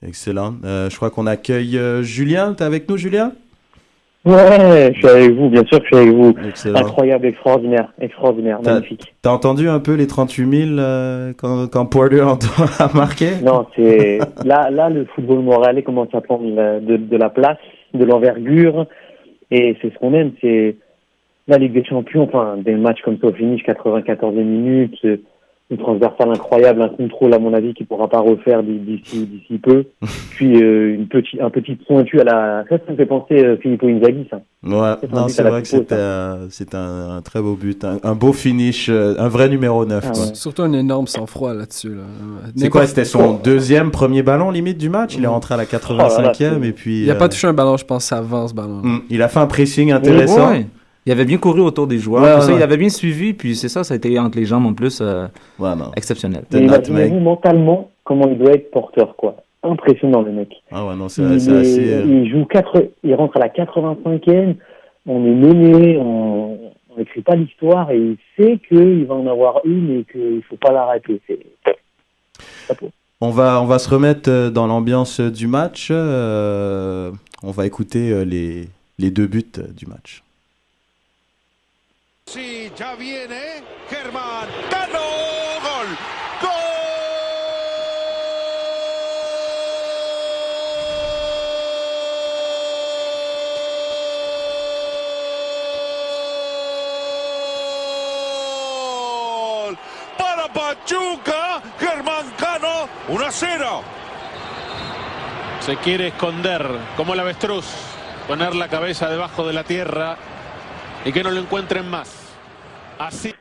Excellent. 0.07 0.55
Euh, 0.65 0.89
je 0.91 0.97
crois 0.97 1.11
qu'on 1.11 1.27
accueille 1.27 1.77
euh, 1.77 2.03
Julien. 2.03 2.55
T'es 2.55 2.65
avec 2.65 2.89
nous, 2.89 2.97
Julien? 2.97 3.33
Ouais, 4.25 4.93
je 4.95 4.99
suis 5.01 5.09
avec 5.09 5.33
vous, 5.33 5.51
bien 5.51 5.65
sûr 5.65 5.81
que 5.81 5.85
je 5.91 5.97
suis 5.97 5.97
avec 6.07 6.15
vous. 6.15 6.33
Excellent. 6.49 6.79
Incroyable, 6.79 7.27
extraordinaire, 7.27 7.93
extraordinaire, 8.01 8.61
T'as- 8.63 8.75
magnifique. 8.75 9.15
T'as 9.21 9.31
entendu 9.33 9.69
un 9.69 9.81
peu 9.81 9.95
les 9.95 10.07
38 10.07 10.67
000 10.69 10.79
euh, 10.79 11.33
quand, 11.37 11.67
quand 11.67 11.87
Porter 11.87 12.25
a 12.79 12.91
marqué? 12.95 13.31
Non, 13.45 13.67
c'est 13.75 14.21
là, 14.45 14.71
là, 14.71 14.89
le 14.91 15.07
football 15.15 15.41
montréalais 15.41 15.83
commence 15.83 16.09
à 16.15 16.21
prendre 16.21 16.45
de 16.45 17.17
la 17.17 17.31
place, 17.31 17.59
de 17.95 18.05
l'envergure, 18.05 18.87
et 19.53 19.77
c'est 19.83 19.93
ce 19.93 19.99
qu'on 19.99 20.15
aime, 20.15 20.33
c'est 20.41 20.77
la 21.47 21.59
Ligue 21.59 21.75
des 21.75 21.85
Champions, 21.85 22.23
enfin, 22.23 22.57
des 22.57 22.75
matchs 22.75 23.03
comme 23.03 23.19
ça 23.19 23.27
au 23.27 23.33
finish, 23.33 23.63
94 23.65 24.35
minutes, 24.35 25.07
une 25.73 25.79
transversale 25.79 26.29
incroyable, 26.31 26.83
un 26.83 26.89
contrôle 26.89 27.35
à 27.35 27.39
mon 27.39 27.53
avis 27.55 27.75
qui 27.75 27.85
pourra 27.85 28.09
pas 28.09 28.21
refaire 28.21 28.63
d'ici 28.63 29.27
d'ici 29.27 29.59
peu, 29.59 29.85
puis 30.31 30.63
euh, 30.63 30.95
une 30.95 31.09
petite 31.09 31.41
un 31.41 31.51
petit 31.51 31.75
pointu 31.77 32.21
à 32.21 32.25
la, 32.25 32.65
ça, 32.69 32.77
ça 32.87 32.93
me 32.93 32.97
fait 32.97 33.07
penser 33.07 33.43
euh, 33.45 33.57
Filippo 33.57 33.89
Inzaghi, 33.89 34.27
ça. 34.31 34.41
Ouais, 34.65 34.95
C'est 35.01 35.13
non, 35.13 35.27
c'est 35.29 35.43
vrai 35.43 35.63
que 35.63 35.69
c'était 35.69 35.95
euh, 35.97 36.49
c'était 36.51 36.77
un, 36.77 37.17
un 37.17 37.23
très 37.23 37.41
beau 37.43 37.55
but, 37.57 37.85
un, 37.85 37.99
un 38.05 38.15
beau 38.15 38.33
finish, 38.33 38.89
euh, 38.89 39.15
un 39.19 39.29
vrai 39.29 39.49
numéro 39.49 39.85
9. 39.85 40.05
Ah 40.07 40.11
quoi. 40.13 40.21
ouais. 40.23 40.35
Surtout 40.35 40.63
un 40.63 40.73
énorme 40.73 41.07
sang-froid 41.09 41.53
là-dessus. 41.55 41.89
Là. 41.95 42.03
C'est 42.55 42.69
quoi 42.69 42.87
C'était 42.87 43.05
son 43.05 43.33
deuxième, 43.35 43.91
premier 43.91 44.23
ballon 44.23 44.51
limite 44.53 44.79
du 44.79 44.89
match? 44.89 45.17
Il 45.17 45.25
est 45.25 45.27
rentré 45.29 45.55
à 45.55 45.57
la 45.57 45.65
85e 45.65 46.35
c'est- 46.39 46.69
et 46.69 46.73
puis 46.73 47.03
Il 47.03 47.11
a 47.11 47.15
euh, 47.15 47.19
pas 47.19 47.29
touché 47.29 47.47
un 47.49 47.53
ballon, 47.55 47.77
je 47.77 47.85
pense, 47.85 48.13
avant 48.13 48.47
ce 48.47 48.55
ballon. 48.55 48.81
hum, 48.85 49.03
il 49.11 49.21
a 49.23 49.29
fait 49.29 49.41
un 49.41 49.47
pressing 49.47 49.91
intéressant. 49.93 50.51
Ouais. 50.51 50.67
Il 51.07 51.13
avait 51.13 51.25
bien 51.25 51.39
couru 51.39 51.61
autour 51.61 51.87
des 51.89 51.99
joueurs. 51.99 52.23
Ouais, 52.23 52.31
Pour 52.31 52.41
ouais, 52.41 52.47
ça, 52.47 52.53
ouais. 52.53 52.59
Il 52.59 52.63
avait 52.63 52.77
bien 52.77 52.89
suivi, 52.89 53.33
puis 53.33 53.57
c'est 53.57 53.69
ça, 53.69 53.83
ça 53.85 53.95
a 53.95 53.97
été 53.97 54.17
entre 54.19 54.39
les 54.39 54.45
jambes 54.45 54.67
en 54.67 54.73
plus 54.75 55.01
euh, 55.01 55.27
Ouais, 55.59 55.75
non. 55.75 55.91
exceptionnel. 55.97 56.45
Nutmeg. 56.53 56.69
imaginez-vous 56.89 57.19
mentalement 57.21 57.91
comment 58.05 58.29
il 58.29 58.39
doit 58.39 58.53
être 58.53 58.71
porteur, 58.71 59.17
quoi. 59.17 59.37
Impressionnant, 59.65 60.23
le 60.23 60.33
mec. 60.33 60.49
Ah 60.71 60.87
ouais, 60.87 60.95
non, 60.97 61.09
c'est 61.09 61.25
assez. 61.25 61.51
euh, 61.93 62.05
il 62.07 62.31
joue 62.31 62.45
quatre, 62.47 62.89
il 63.05 63.15
rentre 63.15 63.37
à 63.37 63.41
la 63.41 63.49
85e, 63.49 64.57
on 65.07 65.25
est 65.25 65.35
mené, 65.35 65.97
on 65.99 66.59
n'écrit 66.99 67.23
pas 67.23 67.35
l'histoire 67.37 67.91
et 67.91 67.97
il 67.99 68.17
sait 68.37 68.59
qu'il 68.69 69.05
va 69.07 69.15
en 69.15 69.27
avoir 69.27 69.61
une 69.65 70.01
et 70.01 70.05
qu'il 70.11 70.43
faut 70.49 70.57
pas 70.57 70.73
l'arrêter. 70.73 71.21
C'est 71.27 71.39
chapeau. 72.69 72.91
On 73.21 73.31
va, 73.31 73.61
on 73.63 73.67
va 73.67 73.79
se 73.79 73.89
remettre 73.89 74.29
euh, 74.31 74.51
dans 74.51 74.67
l'ambiance 74.67 75.21
du 75.21 75.47
match. 75.47 75.89
euh, 75.91 77.11
on 77.45 77.51
va 77.53 77.67
écouter 77.67 78.25
les, 78.25 78.69
les 78.99 79.11
deux 79.11 79.27
buts 79.27 79.45
du 79.77 79.87
match. 79.87 80.23
Sí, 82.33 82.73
ya 82.75 82.95
viene 82.95 83.63
Germán 83.91 84.49
Cano. 84.71 85.01
Gol. 85.63 85.87
Gol. 99.69 99.79
Para 100.17 100.49
Pachuca, 100.51 101.61
Germán 101.79 102.33
Cano, 102.39 102.89
1 103.09 103.27
a 103.27 103.31
0. 103.31 103.83
Se 105.61 105.77
quiere 105.77 106.07
esconder 106.09 106.67
como 106.97 107.13
el 107.13 107.21
avestruz, 107.21 107.67
poner 108.27 108.55
la 108.55 108.69
cabeza 108.69 109.11
debajo 109.11 109.47
de 109.47 109.53
la 109.53 109.65
tierra 109.65 110.17
y 111.05 111.13
que 111.13 111.23
no 111.23 111.31
lo 111.31 111.39
encuentren 111.39 111.91
más. 111.91 112.22
Así. 113.03 113.35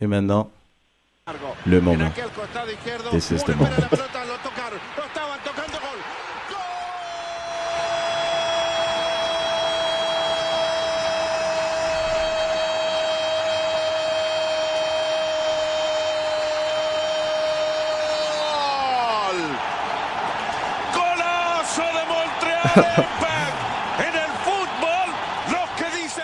Et 0.00 0.06
maintenant, 0.06 0.52
le 1.66 1.78
En 1.78 1.82
moment. 1.82 2.06
aquel 2.06 2.30
costado 2.30 2.70
izquierdo, 2.70 3.10
This 3.10 3.32
is 3.32 3.42
the 3.42 3.56
moment. 3.56 3.74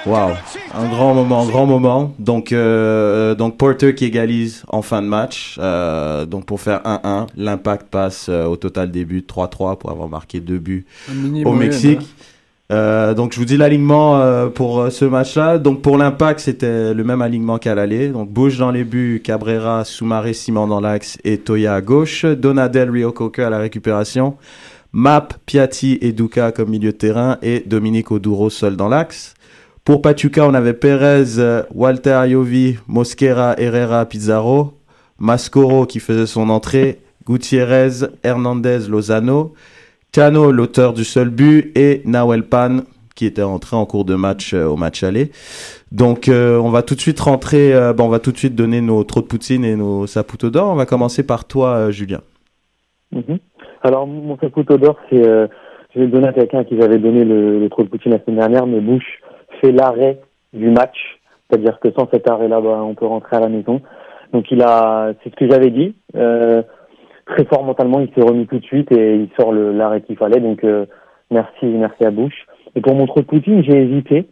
Wow, 0.06 0.30
un 0.74 0.88
grand 0.88 1.14
moment, 1.14 1.44
grand 1.44 1.66
moment. 1.66 2.14
Donc, 2.18 2.52
euh, 2.52 3.34
donc 3.34 3.58
Porter 3.58 3.94
qui 3.94 4.06
égalise 4.06 4.62
en 4.68 4.80
fin 4.80 5.02
de 5.02 5.06
match. 5.06 5.58
Euh, 5.60 6.24
donc 6.24 6.46
pour 6.46 6.60
faire 6.60 6.80
1-1, 6.84 7.26
l'impact 7.36 7.88
passe 7.90 8.26
euh, 8.30 8.46
au 8.46 8.56
total 8.56 8.90
des 8.90 9.04
buts 9.04 9.24
3-3 9.28 9.76
pour 9.76 9.90
avoir 9.90 10.08
marqué 10.08 10.40
deux 10.40 10.58
buts 10.58 10.86
Un 11.10 11.44
au 11.44 11.52
Mexique. 11.52 12.00
hein. 12.00 12.24
Euh, 12.72 13.14
donc 13.14 13.32
je 13.34 13.38
vous 13.38 13.44
dis 13.44 13.56
l'alignement 13.56 14.20
euh, 14.20 14.46
pour 14.46 14.80
euh, 14.80 14.90
ce 14.90 15.04
match-là. 15.04 15.58
Donc 15.58 15.82
pour 15.82 15.98
l'impact, 15.98 16.40
c'était 16.40 16.94
le 16.94 17.04
même 17.04 17.20
alignement 17.20 17.58
qu'à 17.58 17.74
l'aller. 17.74 18.08
Donc 18.08 18.30
Bush 18.30 18.56
dans 18.56 18.70
les 18.70 18.84
buts, 18.84 19.20
Cabrera, 19.22 19.84
Soumaré, 19.84 20.32
Simon 20.32 20.66
dans 20.66 20.80
l'axe 20.80 21.18
et 21.24 21.38
Toya 21.38 21.74
à 21.74 21.80
gauche. 21.82 22.24
Donadel, 22.24 22.90
Rio 22.90 23.12
Coca 23.12 23.48
à 23.48 23.50
la 23.50 23.58
récupération. 23.58 24.36
Map, 24.92 25.28
Piatti 25.46 25.98
et 26.00 26.12
Duca 26.12 26.52
comme 26.52 26.70
milieu 26.70 26.92
de 26.92 26.96
terrain 26.96 27.38
et 27.42 27.60
Dominique 27.66 28.10
Oduro 28.10 28.50
seul 28.50 28.76
dans 28.76 28.88
l'axe. 28.88 29.34
Pour 29.84 30.02
Pachuca, 30.02 30.46
on 30.46 30.54
avait 30.54 30.74
Perez, 30.74 31.64
Walter 31.74 32.24
Iovi, 32.28 32.76
Mosquera, 32.86 33.54
Herrera, 33.58 34.04
Pizarro, 34.06 34.74
Mascoro 35.18 35.86
qui 35.86 36.00
faisait 36.00 36.26
son 36.26 36.50
entrée, 36.50 37.00
Gutiérrez, 37.26 38.06
Hernandez, 38.22 38.88
Lozano, 38.88 39.54
Cano, 40.12 40.52
l'auteur 40.52 40.92
du 40.92 41.04
seul 41.04 41.30
but, 41.30 41.72
et 41.76 42.02
Nahuel 42.04 42.44
Pan 42.44 42.80
qui 43.20 43.26
était 43.26 43.42
rentré 43.42 43.76
en 43.76 43.84
cours 43.84 44.06
de 44.06 44.14
match 44.14 44.54
euh, 44.54 44.64
au 44.64 44.76
match 44.76 45.02
aller. 45.02 45.30
Donc 45.92 46.28
euh, 46.28 46.58
on 46.58 46.70
va 46.70 46.82
tout 46.82 46.94
de 46.94 47.00
suite 47.00 47.20
rentrer, 47.20 47.74
euh, 47.74 47.92
on 47.98 48.08
va 48.08 48.18
tout 48.18 48.32
de 48.32 48.38
suite 48.38 48.54
donner 48.54 48.80
nos 48.80 49.04
trous 49.04 49.20
de 49.20 49.26
poutine 49.26 49.62
et 49.62 49.76
nos 49.76 50.06
saputo 50.06 50.48
d'or. 50.48 50.70
On 50.70 50.74
va 50.74 50.86
commencer 50.86 51.22
par 51.22 51.44
toi, 51.44 51.90
Julien. 51.90 52.22
Mhm. 53.12 53.38
Alors, 53.82 54.06
mon 54.06 54.36
Saputo 54.38 54.76
d'or, 54.76 54.96
c'est, 55.08 55.26
euh, 55.26 55.46
je 55.94 56.00
vais 56.00 56.06
le 56.06 56.10
donner 56.12 56.28
à 56.28 56.32
quelqu'un 56.32 56.64
qui 56.64 56.78
j'avais 56.78 56.98
donné 56.98 57.24
le, 57.24 57.58
le 57.58 57.68
trou 57.68 57.82
de 57.82 57.88
Poutine 57.88 58.12
la 58.12 58.20
semaine 58.20 58.38
dernière, 58.38 58.66
mais 58.66 58.80
Bush 58.80 59.20
fait 59.60 59.72
l'arrêt 59.72 60.20
du 60.52 60.70
match. 60.70 61.18
C'est-à-dire 61.48 61.80
que 61.80 61.90
sans 61.92 62.08
cet 62.10 62.28
arrêt-là, 62.28 62.60
bah, 62.60 62.82
on 62.82 62.94
peut 62.94 63.06
rentrer 63.06 63.36
à 63.36 63.40
la 63.40 63.48
maison. 63.48 63.80
Donc, 64.32 64.50
il 64.50 64.62
a, 64.62 65.12
c'est 65.22 65.30
ce 65.30 65.36
que 65.36 65.48
j'avais 65.50 65.70
dit. 65.70 65.94
Euh, 66.14 66.62
très 67.26 67.44
fort 67.44 67.64
mentalement, 67.64 68.00
il 68.00 68.10
s'est 68.14 68.26
remis 68.26 68.46
tout 68.46 68.58
de 68.58 68.64
suite 68.64 68.92
et 68.92 69.16
il 69.16 69.28
sort 69.38 69.52
l'arrêt 69.52 70.02
qu'il 70.02 70.16
fallait. 70.16 70.40
Donc, 70.40 70.62
euh, 70.64 70.86
merci, 71.30 71.64
merci 71.64 72.04
à 72.04 72.10
Bush. 72.10 72.46
Et 72.76 72.80
pour 72.80 72.94
mon 72.94 73.06
trou 73.06 73.20
de 73.20 73.26
Poutine, 73.26 73.64
j'ai 73.64 73.82
hésité. 73.82 74.26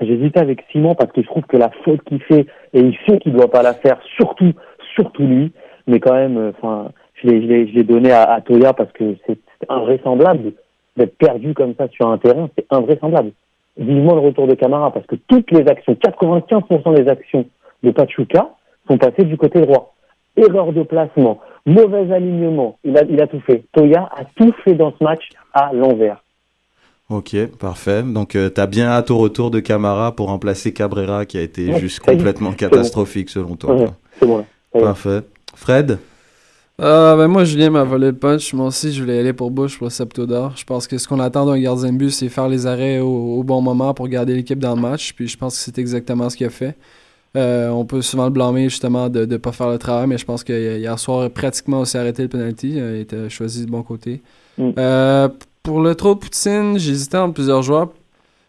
Hésité 0.00 0.38
avec 0.38 0.62
Simon 0.70 0.94
parce 0.94 1.10
que 1.12 1.22
je 1.22 1.26
trouve 1.26 1.44
que 1.44 1.56
la 1.56 1.70
faute 1.82 2.02
qu'il 2.04 2.22
fait, 2.22 2.46
et 2.74 2.80
il 2.80 2.96
sait 3.06 3.18
qu'il 3.18 3.32
doit 3.32 3.50
pas 3.50 3.62
la 3.62 3.72
faire, 3.72 3.98
surtout, 4.16 4.52
surtout 4.94 5.22
lui, 5.26 5.52
mais 5.86 6.00
quand 6.00 6.14
même, 6.14 6.36
euh, 6.36 6.52
enfin, 6.56 6.90
je 7.22 7.28
l'ai, 7.28 7.84
donné 7.84 8.12
à, 8.12 8.24
à 8.24 8.40
Toya 8.40 8.72
parce 8.72 8.92
que 8.92 9.16
c'est 9.26 9.38
invraisemblable 9.68 10.52
d'être 10.96 11.16
perdu 11.18 11.54
comme 11.54 11.74
ça 11.76 11.88
sur 11.88 12.08
un 12.08 12.18
terrain, 12.18 12.48
c'est 12.56 12.66
invraisemblable. 12.70 13.32
Vivement 13.78 14.14
le 14.14 14.20
retour 14.20 14.46
de 14.46 14.54
Camara 14.54 14.90
parce 14.92 15.06
que 15.06 15.16
toutes 15.28 15.50
les 15.50 15.66
actions, 15.68 15.94
95% 15.94 16.94
des 16.94 17.08
actions 17.08 17.44
de 17.82 17.90
Pachuca 17.90 18.50
sont 18.88 18.96
passées 18.98 19.24
du 19.24 19.36
côté 19.36 19.60
droit. 19.60 19.94
Erreur 20.36 20.72
de 20.72 20.82
placement, 20.82 21.40
mauvais 21.64 22.12
alignement, 22.12 22.78
il 22.84 22.96
a, 22.96 23.02
il 23.08 23.20
a 23.20 23.26
tout 23.26 23.40
fait. 23.40 23.64
Toya 23.72 24.08
a 24.14 24.24
tout 24.36 24.52
fait 24.64 24.74
dans 24.74 24.92
ce 24.98 25.02
match 25.04 25.28
à 25.52 25.72
l'envers. 25.72 26.22
Ok, 27.08 27.36
parfait. 27.58 28.02
Donc 28.02 28.30
tu 28.30 28.50
t'as 28.52 28.66
bien 28.66 28.86
hâte 28.88 29.10
au 29.10 29.18
retour 29.18 29.50
de 29.50 29.60
Camara 29.60 30.12
pour 30.14 30.28
remplacer 30.28 30.72
Cabrera 30.72 31.24
qui 31.24 31.38
a 31.38 31.42
été 31.42 31.72
Ouais, 31.72 31.78
juste 31.78 32.00
complètement 32.00 32.50
bon. 32.50 32.56
catastrophique 32.56 33.30
selon 33.30 33.56
toi. 33.56 33.74
Ouais, 33.76 33.86
bon 34.22 34.38
là. 34.38 34.44
Parfait. 34.80 35.20
Fred? 35.54 35.98
Ah, 36.78 37.14
ben 37.16 37.26
moi, 37.28 37.44
Julien 37.44 37.70
m'a 37.70 37.84
volé 37.84 38.08
le 38.08 38.12
punch. 38.12 38.52
Moi 38.52 38.66
aussi, 38.66 38.92
je 38.92 39.00
voulais 39.02 39.18
aller 39.18 39.32
pour 39.32 39.50
Bush 39.50 39.78
pour 39.78 39.86
le 39.86 39.90
Septo 39.90 40.26
d'or. 40.26 40.52
Je 40.56 40.64
pense 40.64 40.86
que 40.86 40.98
ce 40.98 41.08
qu'on 41.08 41.20
attend 41.20 41.46
d'un 41.46 41.58
gardien 41.58 41.90
de 41.90 41.96
but, 41.96 42.10
c'est 42.10 42.28
faire 42.28 42.48
les 42.48 42.66
arrêts 42.66 42.98
au, 42.98 43.38
au 43.38 43.42
bon 43.42 43.62
moment 43.62 43.94
pour 43.94 44.08
garder 44.08 44.34
l'équipe 44.34 44.58
dans 44.58 44.74
le 44.74 44.80
match. 44.80 45.14
Puis 45.14 45.26
je 45.26 45.38
pense 45.38 45.56
que 45.56 45.62
c'est 45.62 45.78
exactement 45.78 46.28
ce 46.28 46.36
qu'il 46.36 46.46
a 46.46 46.50
fait. 46.50 46.76
Euh, 47.36 47.68
on 47.68 47.84
peut 47.84 48.02
souvent 48.02 48.24
le 48.24 48.30
blâmer 48.30 48.68
justement 48.68 49.08
de 49.08 49.24
ne 49.24 49.36
pas 49.36 49.52
faire 49.52 49.68
le 49.68 49.78
travail, 49.78 50.06
mais 50.06 50.18
je 50.18 50.24
pense 50.24 50.42
que 50.44 50.78
hier 50.78 50.98
soir, 50.98 51.30
pratiquement 51.30 51.80
aussi 51.80 51.96
arrêté 51.96 52.22
le 52.22 52.28
penalty. 52.28 52.76
Il 52.76 52.96
était 52.96 53.28
choisi 53.30 53.64
du 53.64 53.70
bon 53.70 53.82
côté. 53.82 54.22
Mm. 54.58 54.70
Euh, 54.78 55.28
pour 55.62 55.80
le 55.80 55.94
trop 55.94 56.14
de 56.14 56.20
Poutine, 56.20 56.78
j'hésitais 56.78 57.18
entre 57.18 57.34
plusieurs 57.34 57.62
joueurs. 57.62 57.88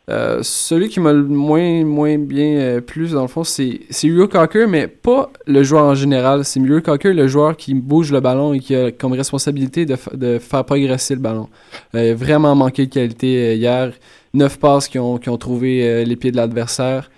Euh, 0.09 0.39
celui 0.41 0.87
qui 0.87 1.01
m'a 1.01 1.11
le 1.11 1.23
moins, 1.23 1.83
moins 1.83 2.17
bien 2.17 2.59
euh, 2.59 2.81
plu, 2.81 3.09
dans 3.09 3.23
le 3.23 3.27
fond, 3.27 3.43
c'est 3.43 3.81
Hugo 4.03 4.27
Cocker, 4.29 4.65
mais 4.65 4.87
pas 4.87 5.29
le 5.45 5.63
joueur 5.63 5.83
en 5.83 5.95
général. 5.95 6.45
C'est 6.45 6.61
Hugo 6.61 6.79
Cocker, 6.79 7.13
le 7.13 7.27
joueur 7.27 7.57
qui 7.57 7.73
bouge 7.73 8.13
le 8.13 8.21
ballon 8.21 8.53
et 8.53 8.59
qui 8.59 8.73
a 8.73 8.91
comme 8.91 9.11
responsabilité 9.11 9.85
de, 9.85 9.97
de 10.13 10.39
faire 10.39 10.63
progresser 10.63 11.15
le 11.15 11.19
ballon. 11.19 11.49
Euh, 11.93 12.15
vraiment 12.15 12.55
manqué 12.55 12.85
de 12.85 12.93
qualité 12.93 13.49
euh, 13.49 13.53
hier. 13.55 13.91
Neuf 14.33 14.57
passes 14.59 14.87
qui 14.87 14.97
ont, 14.97 15.17
qui 15.17 15.29
ont 15.29 15.37
trouvé 15.37 16.05
les 16.05 16.15
pieds 16.15 16.31
de 16.31 16.37
l'adversaire. 16.37 17.09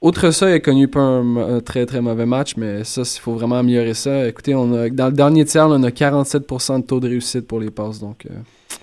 Outre 0.00 0.30
ça, 0.30 0.48
il 0.48 0.54
a 0.54 0.60
connu 0.60 0.88
pas 0.88 1.00
un, 1.00 1.56
un 1.56 1.60
très 1.60 1.84
très 1.84 2.00
mauvais 2.00 2.24
match, 2.24 2.56
mais 2.56 2.84
ça, 2.84 3.02
il 3.02 3.20
faut 3.20 3.34
vraiment 3.34 3.56
améliorer 3.56 3.92
ça. 3.92 4.26
Écoutez, 4.26 4.54
on 4.54 4.72
a, 4.72 4.88
dans 4.88 5.06
le 5.06 5.12
dernier 5.12 5.44
tiers, 5.44 5.66
on 5.68 5.82
a 5.82 5.90
47% 5.90 6.80
de 6.80 6.86
taux 6.86 7.00
de 7.00 7.08
réussite 7.08 7.46
pour 7.46 7.60
les 7.60 7.70
passes, 7.70 7.98
donc 7.98 8.26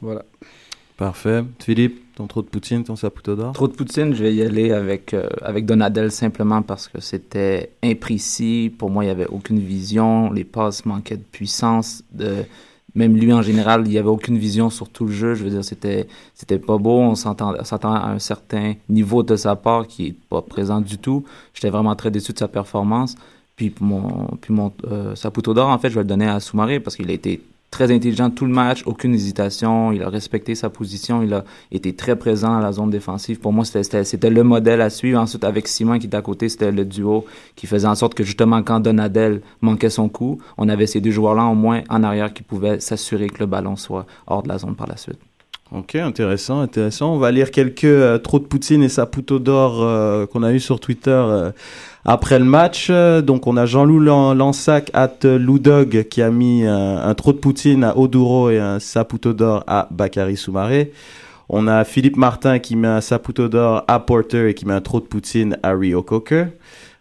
voilà. 0.02 0.24
Parfait. 0.98 1.44
Philippe, 1.60 2.16
ton 2.16 2.28
trop 2.28 2.42
de 2.42 2.48
Poutine, 2.48 2.84
ton 2.84 2.96
saputo 2.96 3.36
d'or? 3.36 3.52
Trop 3.52 3.68
de 3.68 3.74
Poutine, 3.74 4.14
je 4.14 4.24
vais 4.24 4.34
y 4.34 4.42
aller 4.42 4.72
avec, 4.72 5.14
euh, 5.14 5.28
avec 5.42 5.66
Donadel 5.66 6.10
simplement 6.10 6.62
parce 6.62 6.88
que 6.88 7.02
c'était 7.02 7.72
imprécis. 7.84 8.74
Pour 8.78 8.90
moi, 8.90 9.04
il 9.04 9.08
n'y 9.08 9.12
avait 9.12 9.28
aucune 9.28 9.60
vision. 9.60 10.32
Les 10.32 10.46
passes 10.46 10.86
manquaient 10.86 11.18
de 11.18 11.24
puissance. 11.24 12.04
Même 12.96 13.18
lui, 13.18 13.34
en 13.34 13.42
général, 13.42 13.82
il 13.86 13.90
n'y 13.90 13.98
avait 13.98 14.08
aucune 14.08 14.38
vision 14.38 14.70
sur 14.70 14.88
tout 14.88 15.06
le 15.06 15.12
jeu. 15.12 15.34
Je 15.36 15.44
veux 15.44 15.50
dire, 15.50 15.66
c'était, 15.66 16.08
c'était 16.34 16.60
pas 16.60 16.78
beau. 16.78 17.00
On 17.00 17.16
s'entend, 17.16 17.54
on 17.60 17.64
s'entend 17.66 17.94
à 17.94 18.08
un 18.08 18.20
certain 18.20 18.76
niveau 18.88 19.22
de 19.22 19.36
sa 19.36 19.58
part 19.58 19.86
qui 19.88 20.08
est 20.08 20.16
pas 20.30 20.42
présent 20.42 20.80
du 20.80 20.98
tout. 20.98 21.26
J'étais 21.54 21.70
vraiment 21.70 21.96
très 21.98 22.10
déçu 22.10 22.32
de 22.32 22.40
sa 22.40 22.48
performance. 22.48 23.16
Puis 23.58 23.74
mon, 23.82 24.28
puis 24.40 24.54
mon 24.54 24.72
euh, 24.90 25.14
Saputo 25.16 25.54
d'or, 25.54 25.70
en 25.70 25.78
fait, 25.78 25.90
je 25.90 25.96
vais 25.96 26.02
le 26.02 26.08
donner 26.08 26.28
à 26.28 26.40
Soumaré 26.40 26.80
parce 26.80 26.96
qu'il 26.96 27.10
a 27.10 27.14
été 27.14 27.42
très 27.76 27.92
intelligent 27.94 28.30
tout 28.30 28.46
le 28.46 28.54
match, 28.54 28.84
aucune 28.86 29.14
hésitation, 29.14 29.92
il 29.92 30.02
a 30.02 30.08
respecté 30.08 30.56
sa 30.56 30.70
position, 30.70 31.22
il 31.22 31.34
a 31.34 31.44
été 31.74 31.94
très 31.94 32.16
présent 32.16 32.56
à 32.56 32.62
la 32.62 32.72
zone 32.72 32.90
défensive. 32.90 33.40
Pour 33.40 33.52
moi, 33.52 33.66
c'était- 33.66 34.30
le 34.30 34.44
modèle 34.44 34.80
à 34.80 34.90
suivre. 34.90 35.20
Ensuite, 35.20 35.44
avec 35.44 35.68
Simon 35.68 36.00
qui 36.00 36.08
était 36.08 36.16
à 36.16 36.22
côté, 36.22 36.48
c'était 36.48 36.72
le 36.72 36.86
duo 36.86 37.26
qui 37.58 37.68
faisait 37.68 37.88
en 37.88 37.96
sorte 37.96 38.14
que 38.14 38.24
justement, 38.24 38.64
quand 38.64 38.80
Donadel 38.80 39.42
manquait 39.60 39.90
son 39.90 40.08
coup, 40.08 40.40
on 40.58 40.70
avait 40.70 40.88
ces 40.88 41.02
deux 41.02 41.12
joueurs-là 41.12 41.44
au 41.44 41.54
moins 41.54 41.82
en 41.90 42.02
arrière 42.04 42.34
qui 42.34 42.44
pouvaient 42.44 42.80
s'assurer 42.80 43.28
que 43.28 43.40
le 43.40 43.46
ballon 43.46 43.76
soit 43.76 44.06
hors 44.28 44.42
de 44.42 44.48
la 44.48 44.58
zone 44.58 44.76
par 44.76 44.88
la 44.88 44.96
suite. 44.96 45.20
Ok, 45.72 45.96
intéressant, 45.96 46.62
intéressant. 46.62 47.14
On 47.14 47.18
va 47.18 47.32
lire 47.32 47.52
quelques 47.52 47.84
euh, 47.86 48.18
trop 48.20 48.40
de 48.40 48.46
Poutine 48.46 48.84
et 48.84 48.90
saputo 48.90 49.40
d'or 49.40 49.82
euh, 49.82 50.26
qu'on 50.28 50.44
a 50.44 50.54
eu 50.54 50.60
sur 50.60 50.80
Twitter 50.80 51.10
euh, 51.10 51.52
après 52.06 52.40
le 52.40 52.46
match. 52.46 52.88
Euh, 52.90 53.22
Donc 53.22 53.48
on 53.48 53.58
a 53.58 53.66
Jean-Loup 53.66 54.00
Lan- 54.00 54.34
Lansac 54.34 54.90
at 54.94 55.18
Loudog 55.24 56.04
qui 56.10 56.22
a 56.22 56.30
mis 56.30 56.66
euh, 56.66 56.98
un 57.04 57.14
trop 57.16 57.34
de 57.34 57.38
Poutine 57.40 57.84
à 57.84 57.98
Oduro 57.98 58.50
et 58.50 58.60
un 58.60 58.80
saputo 58.80 59.34
d'or 59.34 59.64
à 59.68 59.88
Bakary 59.92 60.38
Soumaré. 60.38 60.92
On 61.50 61.68
a 61.68 61.84
Philippe 61.84 62.18
Martin 62.18 62.60
qui 62.60 62.76
met 62.76 62.88
un 62.88 63.02
saputo 63.02 63.48
d'or 63.48 63.84
à 63.88 64.00
Porter 64.00 64.50
et 64.50 64.54
qui 64.56 64.66
met 64.66 64.74
un 64.74 64.82
trop 64.82 65.00
de 65.00 65.06
Poutine 65.06 65.58
à 65.62 65.74
Rio 65.74 66.02
Coker. 66.02 66.48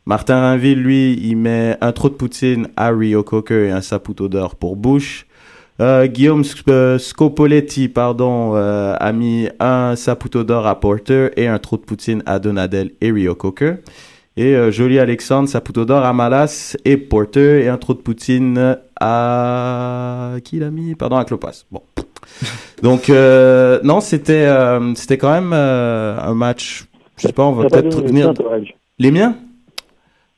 Martin 0.07 0.39
Rainville, 0.39 0.83
lui, 0.83 1.15
il 1.23 1.37
met 1.37 1.79
un 1.81 1.93
trop 1.93 2.11
de 2.11 2.15
Poutine 2.15 2.69
à 2.77 2.91
Rio 2.91 3.23
Coker 3.23 3.69
et 3.69 3.71
un 3.71 3.81
saputo 3.81 4.29
d'or 4.29 4.55
pour 4.57 4.77
Bush. 4.77 5.27
Euh, 5.81 6.07
Guillaume 6.07 6.43
Sc- 6.43 6.63
euh, 6.69 6.99
Scopoletti, 6.99 7.89
pardon, 7.89 8.53
euh, 8.55 8.95
a 9.01 9.13
mis 9.13 9.49
un 9.61 9.97
saputo 9.97 10.45
d'or 10.45 10.67
à 10.67 10.79
Porter 10.79 11.31
et 11.41 11.49
un 11.49 11.59
trou 11.59 11.79
de 11.79 11.83
poutine 11.83 12.23
à 12.27 12.39
Donadel 12.39 12.91
et 13.01 13.11
Rio 13.11 13.35
Coker. 13.35 13.77
Et 14.37 14.57
euh, 14.57 14.71
Jolie 14.73 14.99
Alexandre, 14.99 15.49
saputo 15.49 15.85
d'or 15.85 16.05
à 16.05 16.13
Malas 16.13 16.77
et 16.85 16.97
Porter 16.97 17.63
et 17.65 17.69
un 17.69 17.77
trou 17.77 17.95
de 17.95 18.01
poutine 18.01 18.79
à... 19.01 20.35
Qui 20.45 20.59
l'a 20.59 20.71
mis 20.71 20.95
Pardon, 20.97 21.17
à 21.17 21.25
Clopas. 21.25 21.65
Bon. 21.71 21.83
Donc, 22.83 23.11
euh, 23.11 23.79
non, 23.85 24.01
c'était 24.01 24.47
euh, 24.47 24.95
c'était 24.97 25.19
quand 25.19 25.33
même 25.33 25.53
euh, 25.53 26.19
un 26.21 26.35
match... 26.35 26.87
Je 27.17 27.29
sais 27.29 27.33
pas, 27.33 27.45
on 27.45 27.53
va 27.53 27.69
peut-être 27.69 27.97
revenir... 27.97 28.33
Les 28.99 29.11
miens 29.13 29.37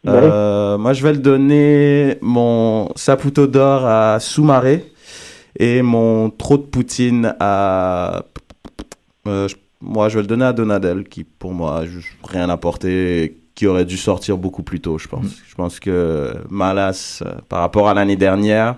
Bah 0.05 0.77
Moi, 0.79 0.93
je 0.93 1.03
vais 1.03 1.13
le 1.13 1.19
donner 1.19 2.19
mon 2.21 2.91
saputo 2.97 3.47
d'or 3.47 3.87
à 3.87 4.21
Soumaré 4.21 4.85
et 5.59 5.81
mon 5.81 6.29
trop 6.29 6.59
de 6.59 6.63
poutine 6.65 7.35
à. 7.41 8.25
Euh, 9.27 9.49
je- 9.49 9.57
moi, 9.81 10.09
je 10.09 10.17
vais 10.17 10.23
le 10.23 10.27
donner 10.27 10.45
à 10.45 10.53
Donadel, 10.53 11.05
qui 11.05 11.25
pour 11.25 11.53
moi 11.53 11.85
juste 11.87 12.09
rien 12.25 12.49
apporté, 12.51 13.39
qui 13.57 13.67
aurait 13.67 13.85
dû 13.87 13.97
sortir 13.97 14.37
beaucoup 14.39 14.63
plus 14.63 14.79
tôt, 14.81 14.99
je 14.99 15.09
pense. 15.09 15.27
Je 15.49 15.55
pense 15.57 15.81
que 15.81 16.33
Malas, 16.49 17.23
euh, 17.27 17.35
par 17.49 17.61
rapport 17.61 17.89
à 17.89 17.95
l'année 17.95 18.15
dernière, 18.17 18.77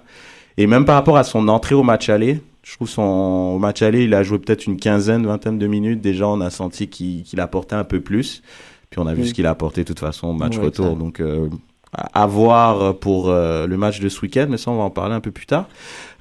et 0.57 0.67
même 0.67 0.85
par 0.87 0.95
rapport 0.95 1.19
à 1.19 1.25
son 1.25 1.49
entrée 1.49 1.75
au 1.75 1.83
match 1.83 2.09
aller, 2.09 2.41
je 2.63 2.75
trouve 2.77 2.89
son 2.89 3.03
au 3.03 3.59
match 3.59 3.83
aller, 3.83 4.05
il 4.05 4.15
a 4.15 4.23
joué 4.23 4.39
peut-être 4.39 4.67
une 4.67 4.77
quinzaine, 4.79 5.27
vingtaine 5.27 5.59
de 5.59 5.67
minutes. 5.67 6.01
Déjà, 6.01 6.27
on 6.29 6.41
a 6.41 6.49
senti 6.51 6.89
qu'il 6.89 7.41
apportait 7.41 7.75
un 7.77 7.85
peu 7.85 8.01
plus. 8.01 8.43
Puis 8.91 9.01
on 9.01 9.07
a 9.07 9.13
vu 9.15 9.23
Mm. 9.23 9.27
ce 9.27 9.35
qu'il 9.35 9.47
a 9.47 9.51
apporté 9.51 9.83
de 9.83 9.87
toute 9.87 10.01
façon 10.01 10.29
au 10.29 10.33
match 10.33 10.57
Ouais, 10.59 10.65
retour. 10.65 10.95
Donc, 10.97 11.21
euh, 11.21 11.49
à 11.93 12.27
voir 12.27 12.95
pour 12.97 13.31
euh, 13.31 13.67
le 13.67 13.77
match 13.77 13.99
de 14.01 14.09
ce 14.09 14.21
week-end, 14.21 14.47
mais 14.49 14.59
ça, 14.59 14.71
on 14.71 14.77
va 14.77 14.83
en 14.85 14.91
parler 14.91 15.15
un 15.15 15.21
peu 15.21 15.31
plus 15.31 15.47
tard. 15.47 15.67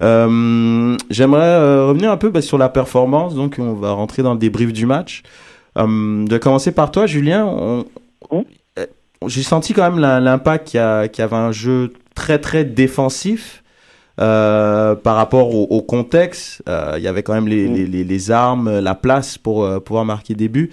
Euh, 0.01 0.95
J'aimerais 1.09 1.81
revenir 1.87 2.11
un 2.11 2.17
peu 2.17 2.29
bah, 2.29 2.41
sur 2.41 2.57
la 2.57 2.69
performance. 2.69 3.35
Donc, 3.35 3.57
on 3.59 3.73
va 3.73 3.91
rentrer 3.91 4.23
dans 4.23 4.33
le 4.33 4.39
débrief 4.39 4.73
du 4.73 4.85
match. 4.85 5.23
De 5.75 6.37
commencer 6.39 6.71
par 6.71 6.89
toi, 6.91 7.05
Julien. 7.05 7.45
on- 7.45 7.79
Mm. 7.81 7.85
J'ai 9.25 9.41
senti 9.43 9.74
quand 9.74 9.89
même 9.89 10.00
l'impact 10.00 10.67
qu'il 10.67 10.79
y, 10.79 11.21
avait 11.21 11.36
un 11.36 11.51
jeu 11.51 11.93
très, 12.15 12.39
très 12.39 12.63
défensif. 12.65 13.63
euh, 14.19 14.95
par 14.95 15.15
rapport 15.15 15.53
au, 15.53 15.63
au 15.65 15.81
contexte, 15.83 16.63
Euh, 16.67 16.95
il 16.97 17.03
y 17.03 17.07
avait 17.07 17.21
quand 17.21 17.33
même 17.36 17.47
les, 17.47 17.67
Mm. 17.69 17.74
les, 17.75 17.86
les, 17.86 18.03
les 18.03 18.31
armes, 18.31 18.79
la 18.79 18.95
place 18.95 19.38
pour 19.38 19.63
euh, 19.63 19.79
pouvoir 19.79 20.05
marquer 20.05 20.33
des 20.33 20.50
buts. 20.50 20.71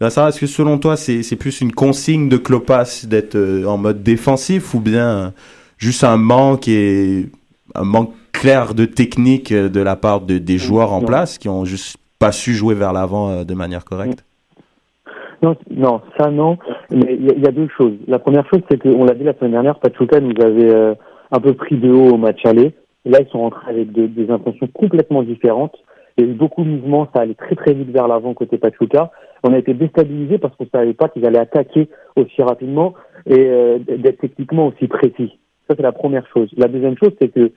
Est-ce 0.00 0.38
que 0.40 0.46
selon 0.46 0.78
toi, 0.78 0.96
c'est 0.96 1.36
plus 1.36 1.60
une 1.60 1.72
consigne 1.72 2.28
de 2.28 2.36
Klopas 2.38 3.04
d'être 3.06 3.34
euh, 3.34 3.64
en 3.66 3.76
mode 3.78 4.02
défensif 4.02 4.72
ou 4.74 4.80
bien 4.80 5.08
euh, 5.08 5.30
juste 5.78 6.04
un 6.04 6.16
manque 6.18 6.68
et 6.68 7.28
un 7.74 7.84
manque 7.84 8.12
clair 8.32 8.74
de 8.74 8.84
technique 8.86 9.52
euh, 9.52 9.68
de 9.70 9.80
la 9.80 9.96
part 9.96 10.20
de, 10.22 10.38
des 10.38 10.58
joueurs 10.58 10.92
en 10.92 11.00
place 11.00 11.38
qui 11.38 11.48
ont 11.48 11.64
juste 11.66 11.96
pas 12.18 12.32
su 12.32 12.54
jouer 12.54 12.74
vers 12.74 12.92
l'avant 12.94 13.30
euh, 13.30 13.44
de 13.44 13.54
manière 13.54 13.84
correcte? 13.84 14.24
Non, 15.42 15.56
non, 15.70 16.00
ça 16.18 16.30
non. 16.30 16.56
Mais 16.90 17.14
il 17.18 17.38
y, 17.38 17.42
y 17.42 17.46
a 17.48 17.52
deux 17.52 17.68
choses. 17.76 17.94
La 18.08 18.18
première 18.18 18.46
chose, 18.48 18.62
c'est 18.70 18.80
qu'on 18.80 19.04
l'a 19.04 19.14
dit 19.14 19.24
la 19.24 19.34
semaine 19.34 19.52
dernière, 19.52 19.78
Pachuca 19.78 20.20
nous 20.20 20.34
avait 20.42 20.74
euh, 20.74 20.94
un 21.30 21.40
peu 21.40 21.52
pris 21.54 21.76
de 21.76 21.90
haut 21.90 22.14
au 22.14 22.16
match 22.16 22.44
aller. 22.44 22.74
Là, 23.04 23.18
ils 23.20 23.28
sont 23.30 23.40
rentrés 23.40 23.70
avec 23.70 23.92
de- 23.92 24.06
des 24.06 24.30
intentions 24.30 24.66
complètement 24.72 25.22
différentes. 25.22 25.76
Il 26.18 26.24
y 26.24 26.28
a 26.28 26.30
eu 26.30 26.34
beaucoup 26.34 26.64
de 26.64 26.68
mouvements, 26.70 27.08
ça 27.14 27.20
allait 27.22 27.34
très 27.34 27.54
très 27.54 27.74
vite 27.74 27.90
vers 27.90 28.08
l'avant 28.08 28.32
côté 28.32 28.56
Pachuca. 28.56 29.10
On 29.44 29.52
a 29.52 29.58
été 29.58 29.74
déstabilisés 29.74 30.38
parce 30.38 30.56
qu'on 30.56 30.66
savait 30.74 30.94
pas 30.94 31.08
qu'ils 31.10 31.26
allaient 31.26 31.38
attaquer 31.38 31.88
aussi 32.16 32.42
rapidement 32.42 32.94
et 33.26 33.38
euh, 33.38 33.78
d'être 33.78 34.20
techniquement 34.20 34.68
aussi 34.68 34.88
précis. 34.88 35.38
Ça, 35.68 35.74
c'est 35.76 35.82
la 35.82 35.92
première 35.92 36.26
chose. 36.32 36.48
La 36.56 36.68
deuxième 36.68 36.96
chose, 36.96 37.12
c'est 37.20 37.28
que 37.28 37.52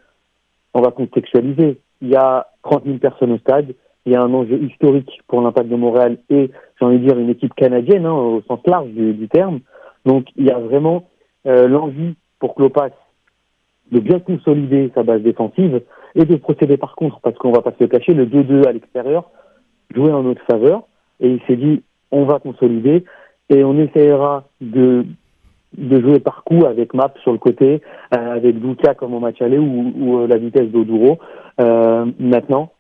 on 0.74 0.81
va 0.81 0.91
contextualiser. 0.91 1.77
Il 2.01 2.09
y 2.09 2.15
a 2.15 2.48
30 2.63 2.83
000 2.86 2.98
personnes 2.98 3.31
au 3.31 3.38
stade. 3.38 3.74
Il 4.10 4.13
y 4.13 4.16
a 4.16 4.24
un 4.24 4.34
enjeu 4.34 4.58
historique 4.63 5.22
pour 5.28 5.39
l'impact 5.39 5.70
de 5.70 5.75
Montréal 5.75 6.18
et, 6.32 6.50
j'ai 6.80 6.86
envie 6.86 6.98
de 6.98 7.06
dire, 7.06 7.20
une 7.20 7.30
équipe 7.30 7.54
canadienne, 7.54 8.08
hein, 8.08 8.13
au 8.13 8.42
sens 8.48 8.60
large 8.66 8.89
du, 8.89 9.28
terme. 9.28 9.60
Donc, 10.04 10.25
il 10.36 10.46
y 10.46 10.50
a 10.50 10.58
vraiment 10.58 11.08
euh, 11.46 11.68
l'envie 11.68 12.16
pour 12.39 12.56
Klopas 12.56 12.89
de 13.92 14.00
bien 14.00 14.20
consolider 14.20 14.89
sa 14.96 15.04
base 15.04 15.22
défensive 15.22 15.84
et 16.16 16.25
de 16.25 16.36
procéder 16.38 16.75
par 16.78 16.96
contre, 16.96 17.20
parce 17.20 17.38
qu'on 17.38 17.51
va 17.51 17.62
pas 17.62 17.70
se 17.70 17.84
le 17.84 17.88
cacher, 17.88 18.16
le 18.16 18.25
2-2 18.25 18.68
à 18.68 18.72
l'extérieur 18.72 19.30
jouait 19.94 20.12
en 20.12 20.24
notre 20.24 20.44
faveur. 20.50 20.88
Et 21.20 21.30
il 21.30 21.42
s'est 21.46 21.58
dit, 21.58 21.84
on 22.10 22.25
va 22.25 22.39
consolider 22.39 23.06
et 23.50 23.63
on 23.63 23.78
essaiera 23.78 24.46
de 24.60 25.06
jouer 25.78 26.20
par 26.20 26.44
coup 26.44 26.66
avec 26.66 26.96
Map 26.96 27.13
sur 27.22 27.32
le 27.32 27.38
côté, 27.38 27.84
euh, 28.16 28.32
avec 28.38 28.60
Duka 28.60 28.96
comme 28.96 29.13
au 29.13 29.20
match 29.20 29.39
aller 29.39 29.60
ou, 29.60 30.18
euh, 30.18 30.28
la 30.28 30.38
vitesse 30.38 30.72
d'Oduro. 30.72 31.20
Maintenant, 31.60 32.72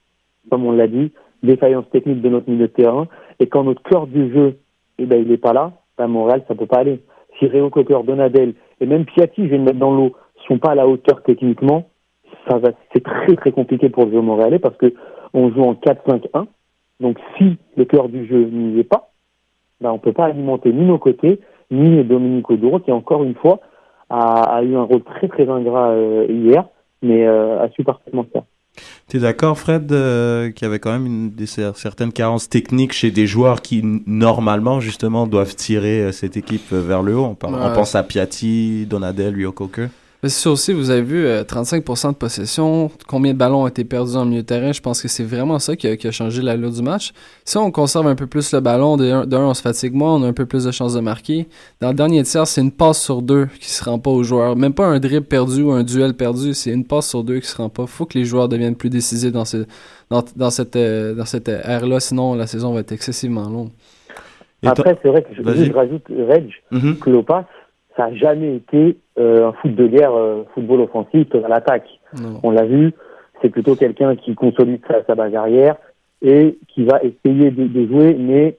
comme 0.49 0.65
on 0.65 0.71
l'a 0.71 0.87
dit, 0.87 1.11
défaillance 1.43 1.89
technique 1.91 2.21
de 2.21 2.29
notre 2.29 2.49
milieu 2.49 2.67
de 2.67 2.73
terrain. 2.73 3.07
Et 3.39 3.47
quand 3.47 3.63
notre 3.63 3.83
cœur 3.83 4.07
du 4.07 4.31
jeu, 4.33 4.57
eh 4.97 5.05
ben, 5.05 5.21
il 5.21 5.27
n'est 5.29 5.37
pas 5.37 5.53
là, 5.53 5.73
ben, 5.97 6.07
Montréal, 6.07 6.43
ça 6.47 6.55
peut 6.55 6.65
pas 6.65 6.79
aller. 6.79 6.99
Si 7.37 7.47
Réo 7.47 7.69
Cocker, 7.69 8.03
Donadel 8.03 8.53
et 8.81 8.85
même 8.85 9.05
Piatti, 9.05 9.45
je 9.45 9.51
vais 9.51 9.57
le 9.57 9.63
mettre 9.63 9.79
dans 9.79 9.95
l'eau, 9.95 10.13
sont 10.49 10.57
pas 10.57 10.71
à 10.71 10.75
la 10.75 10.87
hauteur 10.87 11.23
techniquement, 11.23 11.89
ça 12.49 12.57
va, 12.57 12.71
c'est 12.93 13.03
très 13.03 13.35
très 13.35 13.51
compliqué 13.51 13.89
pour 13.89 14.05
le 14.05 14.11
jeu 14.11 14.21
montréalais 14.21 14.59
parce 14.59 14.75
que 14.77 14.93
on 15.33 15.51
joue 15.51 15.61
en 15.61 15.73
4-5-1. 15.73 16.47
Donc 16.99 17.17
si 17.37 17.57
le 17.77 17.85
cœur 17.85 18.09
du 18.09 18.25
jeu 18.25 18.45
n'y 18.45 18.79
est 18.79 18.83
pas, 18.83 19.11
ben, 19.79 19.91
on 19.91 19.99
peut 19.99 20.11
pas 20.11 20.25
alimenter 20.25 20.73
ni 20.73 20.85
nos 20.85 20.97
côtés, 20.97 21.39
ni 21.71 22.03
Dominique 22.03 22.49
Oduro, 22.49 22.79
qui 22.79 22.91
encore 22.91 23.23
une 23.23 23.35
fois 23.35 23.59
a, 24.09 24.61
eu 24.63 24.75
un 24.75 24.83
rôle 24.83 25.03
très 25.03 25.27
très 25.27 25.47
ingrat 25.47 25.91
euh, 25.91 26.25
hier, 26.27 26.65
mais 27.03 27.27
euh, 27.27 27.61
a 27.61 27.69
su 27.69 27.83
parfaitement 27.83 28.25
faire. 28.79 29.03
T'es 29.07 29.19
d'accord, 29.19 29.57
Fred, 29.57 29.91
euh, 29.91 30.51
qu'il 30.51 30.65
y 30.65 30.69
avait 30.69 30.79
quand 30.79 30.91
même 30.91 31.05
une, 31.05 31.29
des, 31.31 31.45
cer- 31.45 31.73
certaines 31.75 32.11
carences 32.13 32.47
techniques 32.49 32.93
chez 32.93 33.11
des 33.11 33.27
joueurs 33.27 33.61
qui, 33.61 33.81
normalement, 34.05 34.79
justement, 34.79 35.27
doivent 35.27 35.55
tirer 35.55 36.01
euh, 36.01 36.11
cette 36.11 36.37
équipe 36.37 36.71
euh, 36.73 36.81
vers 36.81 37.01
le 37.01 37.15
haut? 37.15 37.25
On, 37.25 37.35
parle- 37.35 37.55
on 37.55 37.67
Ouais. 37.69 37.73
pense 37.73 37.95
à 37.95 38.03
Piatti, 38.03 38.85
Donadel. 38.87 39.35
Mais 39.35 39.89
c'est 40.23 40.29
sûr 40.41 40.51
aussi, 40.51 40.73
vous 40.73 40.89
avez 40.89 41.01
vu 41.01 41.25
euh, 41.25 41.43
35% 41.43 42.09
de 42.11 42.15
possession, 42.15 42.91
combien 43.07 43.31
de 43.33 43.37
ballons 43.37 43.63
ont 43.63 43.67
été 43.67 43.85
perdus 43.85 44.15
en 44.17 44.25
milieu 44.25 44.41
de 44.41 44.45
terrain. 44.45 44.73
Je 44.73 44.81
pense 44.81 45.01
que 45.01 45.07
c'est 45.07 45.23
vraiment 45.23 45.59
ça 45.59 45.75
qui 45.77 45.87
a, 45.87 45.95
qui 45.95 46.07
a 46.07 46.11
changé 46.11 46.41
l'allure 46.41 46.71
du 46.71 46.81
match. 46.81 47.13
Si 47.45 47.57
on 47.57 47.71
conserve 47.71 48.05
un 48.07 48.15
peu 48.15 48.27
plus 48.27 48.51
le 48.51 48.59
ballon, 48.59 48.97
de 48.97 49.09
un, 49.09 49.25
de 49.25 49.35
un, 49.37 49.45
on 49.45 49.53
se 49.53 49.61
fatigue 49.61 49.93
moins, 49.93 50.15
on 50.15 50.23
a 50.23 50.27
un 50.27 50.33
peu 50.33 50.45
plus 50.45 50.65
de 50.65 50.71
chances 50.71 50.93
de 50.93 50.99
marquer. 50.99 51.47
Dans 51.79 51.89
le 51.89 51.93
dernier 51.93 52.23
tiers, 52.23 52.47
c'est 52.47 52.59
une 52.61 52.71
passe 52.71 53.01
sur 53.01 53.21
deux 53.21 53.47
qui 53.61 53.69
se 53.69 53.83
rend 53.83 53.97
pas 53.97 54.11
aux 54.11 54.23
joueurs. 54.23 54.55
Même 54.57 54.73
pas 54.73 54.87
un 54.87 54.99
dribble 54.99 55.25
perdu 55.25 55.61
ou 55.61 55.71
un 55.71 55.83
duel 55.83 56.13
perdu, 56.13 56.53
c'est 56.53 56.71
une 56.71 56.83
passe 56.85 57.07
sur 57.07 57.23
deux 57.23 57.39
qui 57.39 57.47
se 57.47 57.55
rend 57.55 57.69
pas. 57.69 57.85
Faut 57.87 58.05
que 58.05 58.17
les 58.17 58.25
joueurs 58.25 58.49
deviennent 58.49 58.75
plus 58.75 58.89
décisifs 58.89 59.31
dans, 59.31 59.45
ce, 59.45 59.65
dans, 60.09 60.23
dans 60.35 60.49
cette, 60.49 60.75
euh, 60.75 61.13
dans 61.15 61.25
cette 61.25 61.47
ère-là, 61.47 62.01
sinon 62.01 62.35
la 62.35 62.45
saison 62.47 62.73
va 62.73 62.81
être 62.81 62.91
excessivement 62.91 63.47
longue. 63.49 63.69
Après, 64.65 64.97
c'est 65.01 65.07
vrai 65.07 65.21
que 65.23 65.29
je, 65.33 65.71
rajoute, 65.71 66.03
Reg, 66.09 66.49
Mhm. 66.71 66.97
que 66.97 67.09
Lopas, 67.09 67.45
ça 67.99 68.07
n'a 68.09 68.15
jamais 68.15 68.55
été 68.55 68.97
euh, 69.19 69.49
un 69.49 69.51
foot 69.51 69.75
de 69.75 69.87
guerre, 69.87 70.13
euh, 70.15 70.43
football 70.53 70.81
offensif 70.81 71.27
à 71.35 71.47
l'attaque. 71.49 71.99
On 72.43 72.51
l'a 72.51 72.63
vu, 72.63 72.93
c'est 73.41 73.49
plutôt 73.49 73.75
quelqu'un 73.75 74.15
qui 74.15 74.35
consolide 74.35 74.79
sa, 74.87 75.03
sa 75.03 75.15
base 75.15 75.35
arrière 75.35 75.75
et 76.21 76.57
qui 76.69 76.85
va 76.85 77.01
essayer 77.03 77.51
de, 77.51 77.67
de 77.67 77.87
jouer, 77.87 78.13
mais 78.17 78.55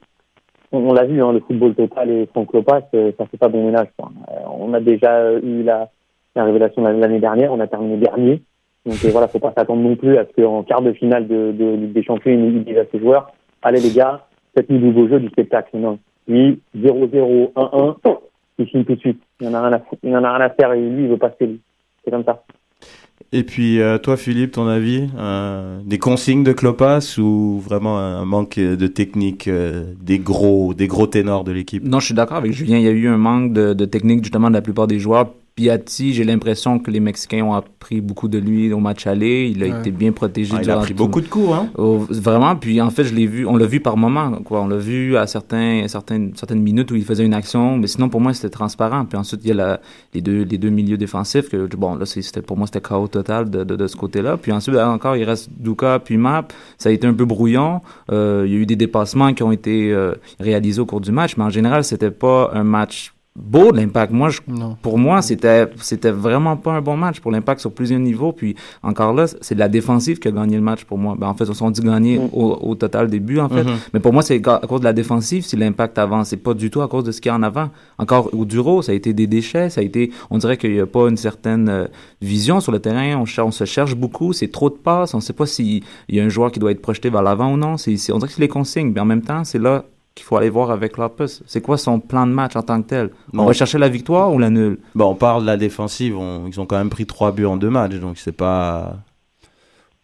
on, 0.71 0.89
on 0.89 0.93
l'a 0.93 1.05
vu, 1.05 1.21
hein, 1.23 1.33
le 1.33 1.39
football 1.39 1.73
total 1.73 2.11
et 2.11 2.27
Franck 2.27 2.53
Lopas, 2.53 2.81
euh, 2.93 3.11
ça 3.17 3.25
fait 3.25 3.37
pas 3.37 3.47
bon 3.47 3.65
ménage. 3.65 3.87
quoi. 3.97 4.11
Euh, 4.29 4.33
on 4.59 4.73
a 4.75 4.79
déjà 4.79 5.33
eu 5.33 5.63
la, 5.63 5.89
la 6.35 6.43
révélation 6.43 6.83
l'année 6.83 7.19
dernière, 7.19 7.51
on 7.51 7.59
a 7.59 7.67
terminé 7.67 7.97
dernier. 7.97 8.43
Donc 8.85 8.95
voilà, 9.11 9.27
faut 9.27 9.39
pas 9.39 9.53
s'attendre 9.57 9.81
non 9.81 9.95
plus 9.95 10.17
à 10.17 10.25
ce 10.25 10.39
qu'en 10.39 10.61
quart 10.63 10.81
de 10.83 10.93
finale 10.93 11.27
de, 11.27 11.51
de 11.51 11.65
Ligue 11.75 11.93
des 11.93 12.03
Champions, 12.03 12.31
il 12.31 12.63
dise 12.63 12.77
à 12.77 12.85
ses 12.91 12.99
joueurs, 12.99 13.31
allez 13.63 13.79
les 13.79 13.91
gars, 13.91 14.25
faites-nous 14.55 14.77
du 14.77 14.91
beau 14.91 15.07
jeu, 15.07 15.19
du 15.19 15.29
spectacle. 15.29 15.77
Non. 15.77 15.97
Lui, 16.27 16.59
0-0, 16.77 17.53
1-1, 17.53 17.95
il 18.59 18.67
signe 18.69 18.83
tout 18.85 18.95
de 18.95 18.99
suite. 18.99 19.21
Il 19.41 19.47
en 19.47 19.53
a 19.55 19.61
rien 19.67 19.73
à, 19.73 19.79
fou- 19.79 19.97
il 20.03 20.15
en 20.15 20.23
a 20.23 20.37
rien 20.37 20.45
à 20.45 20.49
faire 20.51 20.71
et 20.73 20.79
lui, 20.79 21.03
il 21.03 21.09
veut 21.09 21.17
pas 21.17 21.31
se 21.31 21.35
payer. 21.35 21.59
C'est 22.05 22.11
comme 22.11 22.23
ça. 22.23 22.43
Et 23.33 23.43
puis, 23.43 23.79
euh, 23.79 23.97
toi, 23.97 24.17
Philippe, 24.17 24.53
ton 24.53 24.67
avis 24.67 25.07
euh, 25.17 25.79
Des 25.85 25.99
consignes 25.99 26.43
de 26.43 26.51
Klopas 26.51 27.15
ou 27.17 27.59
vraiment 27.59 27.97
un 27.97 28.25
manque 28.25 28.59
de 28.59 28.87
technique 28.87 29.47
euh, 29.47 29.93
des 30.01 30.19
gros 30.19 30.73
des 30.73 30.87
gros 30.87 31.07
ténors 31.07 31.43
de 31.43 31.51
l'équipe? 31.51 31.83
Non, 31.83 31.99
je 31.99 32.05
suis 32.07 32.15
d'accord 32.15 32.37
avec 32.37 32.51
Julien. 32.51 32.77
Il 32.77 32.83
y 32.83 32.87
a 32.87 32.91
eu 32.91 33.07
un 33.07 33.17
manque 33.17 33.53
de, 33.53 33.73
de 33.73 33.85
technique 33.85 34.23
justement 34.23 34.49
de 34.49 34.53
la 34.55 34.61
plupart 34.61 34.87
des 34.87 34.99
joueurs. 34.99 35.29
Piatti, 35.55 36.13
j'ai 36.13 36.23
l'impression 36.23 36.79
que 36.79 36.89
les 36.89 37.01
Mexicains 37.01 37.43
ont 37.43 37.53
appris 37.53 37.99
beaucoup 37.99 38.29
de 38.29 38.37
lui 38.37 38.71
au 38.71 38.79
match 38.79 39.05
aller. 39.05 39.51
Il 39.53 39.61
a 39.63 39.67
Ouais. 39.67 39.79
été 39.79 39.91
bien 39.91 40.11
protégé. 40.13 40.53
Ah, 40.57 40.61
Il 40.63 40.71
a 40.71 40.77
pris 40.77 40.93
tout- 40.93 41.03
beaucoup 41.03 41.19
de 41.19 41.27
coups, 41.27 41.51
hein 41.51 41.69
Oh, 41.77 42.05
vraiment, 42.09 42.55
puis 42.55 42.79
en 42.81 42.89
fait, 42.89 43.03
je 43.03 43.13
l'ai 43.13 43.27
vu, 43.27 43.45
on 43.45 43.57
l'a 43.57 43.65
vu 43.65 43.81
par 43.81 43.97
moment, 43.97 44.31
quoi. 44.45 44.61
On 44.61 44.67
l'a 44.67 44.77
vu 44.77 45.17
à 45.17 45.27
certains, 45.27 45.83
certaines, 45.87 46.31
certaines 46.35 46.61
minutes 46.61 46.89
où 46.91 46.95
il 46.95 47.03
faisait 47.03 47.25
une 47.25 47.33
action, 47.33 47.77
mais 47.77 47.87
sinon, 47.87 48.07
pour 48.07 48.21
moi, 48.21 48.33
c'était 48.33 48.49
transparent. 48.49 49.05
Puis 49.05 49.17
ensuite, 49.17 49.41
il 49.43 49.49
y 49.49 49.51
a 49.51 49.55
la, 49.55 49.81
les 50.13 50.21
deux, 50.21 50.43
les 50.43 50.57
deux 50.57 50.69
milieux 50.69 50.97
défensifs 50.97 51.49
que, 51.49 51.67
bon, 51.75 51.95
là, 51.95 52.05
c'était, 52.05 52.41
pour 52.41 52.57
moi, 52.57 52.65
c'était 52.67 52.81
chaos 52.81 53.07
total 53.09 53.49
de, 53.49 53.63
de, 53.65 53.75
de 53.75 53.87
ce 53.87 53.97
côté-là. 53.97 54.37
Puis 54.37 54.51
ensuite, 54.53 54.77
encore, 54.77 55.17
il 55.17 55.25
reste 55.25 55.49
Duka 55.59 55.99
puis 55.99 56.15
Map. 56.17 56.47
Ça 56.77 56.89
a 56.89 56.91
été 56.93 57.05
un 57.07 57.13
peu 57.13 57.25
brouillon. 57.25 57.81
Euh, 58.11 58.43
il 58.47 58.53
y 58.53 58.55
a 58.55 58.59
eu 58.59 58.65
des 58.65 58.77
dépassements 58.77 59.33
qui 59.33 59.43
ont 59.43 59.51
été 59.51 59.91
euh, 59.91 60.13
réalisés 60.39 60.79
au 60.79 60.85
cours 60.85 61.01
du 61.01 61.11
match, 61.11 61.35
mais 61.37 61.43
en 61.43 61.49
général, 61.49 61.83
c'était 61.83 62.09
pas 62.11 62.51
un 62.53 62.63
match 62.63 63.13
beau 63.39 63.71
de 63.71 63.77
l'impact. 63.77 64.11
Moi, 64.11 64.29
je, 64.29 64.41
pour 64.81 64.97
moi, 64.97 65.21
c'était 65.21 65.67
c'était 65.77 66.11
vraiment 66.11 66.57
pas 66.57 66.73
un 66.73 66.81
bon 66.81 66.97
match 66.97 67.21
pour 67.21 67.31
l'impact 67.31 67.61
sur 67.61 67.71
plusieurs 67.71 67.99
niveaux. 68.01 68.33
Puis 68.33 68.55
encore 68.83 69.13
là, 69.13 69.25
c'est 69.39 69.55
la 69.55 69.69
défensive 69.69 70.19
qui 70.19 70.27
a 70.27 70.31
gagné 70.31 70.57
le 70.57 70.61
match 70.61 70.83
pour 70.83 70.97
moi. 70.97 71.15
Ben, 71.17 71.27
en 71.27 71.33
fait, 71.33 71.49
on 71.49 71.53
s'est 71.53 71.71
dit 71.71 71.81
gagner 71.81 72.19
Mm. 72.19 72.29
au, 72.33 72.57
au 72.61 72.75
total 72.75 73.09
des 73.09 73.19
buts, 73.21 73.39
en 73.39 73.47
fait. 73.47 73.63
Mhm. 73.63 73.75
Mais 73.93 73.99
pour 74.01 74.11
moi, 74.11 74.21
c'est 74.21 74.45
à 74.47 74.59
cause 74.67 74.81
de 74.81 74.85
la 74.85 74.91
défensive 74.93 75.43
si 75.45 75.55
l'impact 75.55 75.97
avance. 75.97 76.27
C'est 76.29 76.37
pas 76.37 76.53
du 76.53 76.69
tout 76.69 76.81
à 76.81 76.87
cause 76.89 77.05
de 77.05 77.11
ce 77.13 77.21
qu'il 77.21 77.29
y 77.29 77.33
a 77.33 77.35
en 77.37 77.43
avant. 77.43 77.69
Encore 77.97 78.29
au 78.33 78.43
Duro, 78.43 78.81
ça 78.81 78.91
a 78.91 78.95
été 78.95 79.13
des 79.13 79.27
déchets. 79.27 79.69
Ça 79.69 79.79
a 79.79 79.83
été, 79.83 80.11
on 80.29 80.37
dirait 80.37 80.57
qu'il 80.57 80.75
y 80.75 80.79
a 80.81 80.85
pas 80.85 81.07
une 81.07 81.17
certaine 81.17 81.69
euh, 81.69 81.85
vision 82.21 82.59
sur 82.59 82.71
le 82.73 82.79
terrain. 82.79 83.15
On, 83.17 83.43
on 83.43 83.51
se 83.51 83.63
cherche 83.65 83.95
beaucoup. 83.95 84.33
C'est 84.33 84.51
trop 84.51 84.69
de 84.69 84.75
passes. 84.75 85.13
On 85.13 85.21
sait 85.21 85.33
pas 85.33 85.45
s'il 85.45 85.83
y 86.09 86.19
a 86.19 86.23
un 86.23 86.29
joueur 86.29 86.51
qui 86.51 86.59
doit 86.59 86.71
être 86.71 86.81
projeté 86.81 87.09
vers 87.09 87.21
l'avant 87.23 87.53
ou 87.53 87.57
non. 87.57 87.77
C'est- 87.77 88.11
on 88.11 88.17
dirait 88.17 88.27
que 88.27 88.33
c'est 88.33 88.41
les 88.41 88.47
consignes. 88.49 88.91
Mais 88.93 88.99
en 88.99 89.05
même 89.05 89.21
temps, 89.21 89.43
c'est 89.45 89.59
là 89.59 89.85
qu'il 90.15 90.25
faut 90.25 90.35
aller 90.37 90.49
voir 90.49 90.71
avec 90.71 90.97
Lopez. 90.97 91.25
C'est 91.45 91.61
quoi 91.61 91.77
son 91.77 91.99
plan 91.99 92.27
de 92.27 92.31
match 92.33 92.55
en 92.55 92.61
tant 92.63 92.81
que 92.81 92.87
tel? 92.87 93.09
Bon. 93.33 93.43
On 93.43 93.45
va 93.45 93.53
chercher 93.53 93.77
la 93.77 93.89
victoire 93.89 94.33
ou 94.33 94.39
la 94.39 94.49
nulle? 94.49 94.77
Bon, 94.95 95.05
on 95.05 95.15
parle 95.15 95.41
de 95.43 95.47
la 95.47 95.57
défensive. 95.57 96.17
on- 96.17 96.47
ils 96.47 96.59
ont 96.59 96.65
quand 96.65 96.77
même 96.77 96.89
pris 96.89 97.05
trois 97.05 97.31
buts 97.31 97.45
en 97.45 97.57
deux 97.57 97.69
matchs, 97.69 97.95
donc 97.95 98.17
c'est 98.17 98.31
pas. 98.31 98.97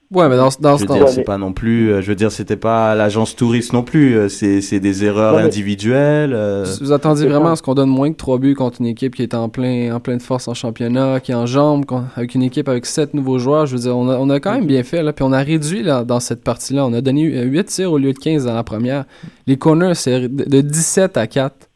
Ouais, 0.09 0.29
mais 0.29 0.37
dans, 0.37 0.49
ce- 0.49 0.61
dans, 0.61 0.77
Je 0.77 0.85
veux 0.85 0.93
dire, 0.93 1.09
c'est 1.09 1.23
pas 1.23 1.37
non 1.37 1.51
plus. 1.51 1.91
euh, 1.91 2.01
Je 2.01 2.07
veux 2.07 2.15
dire, 2.15 2.31
c'était 2.31 2.55
pas 2.55 2.95
l'agence 2.95 3.35
touriste 3.35 3.73
non 3.73 3.83
plus. 3.83 4.15
euh, 4.15 4.29
C'est 4.29 4.61
c'est 4.61 4.79
des 4.79 5.03
erreurs 5.03 5.33
Ouais, 5.35 5.41
mais- 5.41 5.47
individuelles. 5.47 6.31
euh, 6.33 6.65
Vous 6.79 6.93
attendiez 6.93 7.23
C'est 7.25 7.29
vraiment 7.29 7.51
à 7.51 7.55
ce 7.57 7.61
qu'on 7.61 7.73
donne 7.73 7.89
moins 7.89 8.09
que 8.09 8.15
3 8.15 8.37
buts 8.39 8.55
contre 8.55 8.79
une 8.79 8.87
équipe 8.87 9.15
qui 9.15 9.23
est 9.23 9.33
en, 9.33 9.49
plein, 9.49 9.93
en 9.93 9.99
pleine 9.99 10.21
force 10.21 10.47
en 10.47 10.53
championnat, 10.53 11.19
qui 11.19 11.33
est 11.33 11.35
en 11.35 11.45
jambes, 11.45 11.83
avec 12.15 12.35
une 12.35 12.43
équipe 12.43 12.69
avec 12.69 12.85
7 12.85 13.13
nouveaux 13.13 13.37
joueurs. 13.37 13.65
Je 13.65 13.75
veux 13.75 13.81
dire, 13.81 13.97
on 13.97 14.07
a, 14.09 14.15
on 14.17 14.29
a 14.29 14.39
quand 14.39 14.53
même 14.53 14.65
bien 14.65 14.83
fait, 14.83 15.03
là. 15.03 15.11
Puis 15.11 15.25
on 15.25 15.33
a 15.33 15.39
réduit 15.43 15.83
là, 15.83 16.05
dans 16.05 16.21
cette 16.21 16.41
partie-là. 16.41 16.85
On 16.85 16.93
a 16.93 17.01
donné 17.01 17.23
8 17.23 17.65
tirs 17.65 17.91
au 17.91 17.97
lieu 17.97 18.13
de 18.13 18.17
15 18.17 18.45
dans 18.45 18.55
la 18.55 18.63
première. 18.63 19.03
Les 19.45 19.57
corners, 19.57 19.95
c'est 19.95 20.21
de, 20.29 20.45
de 20.45 20.61
17 20.61 21.17
à 21.17 21.27
4. 21.27 21.66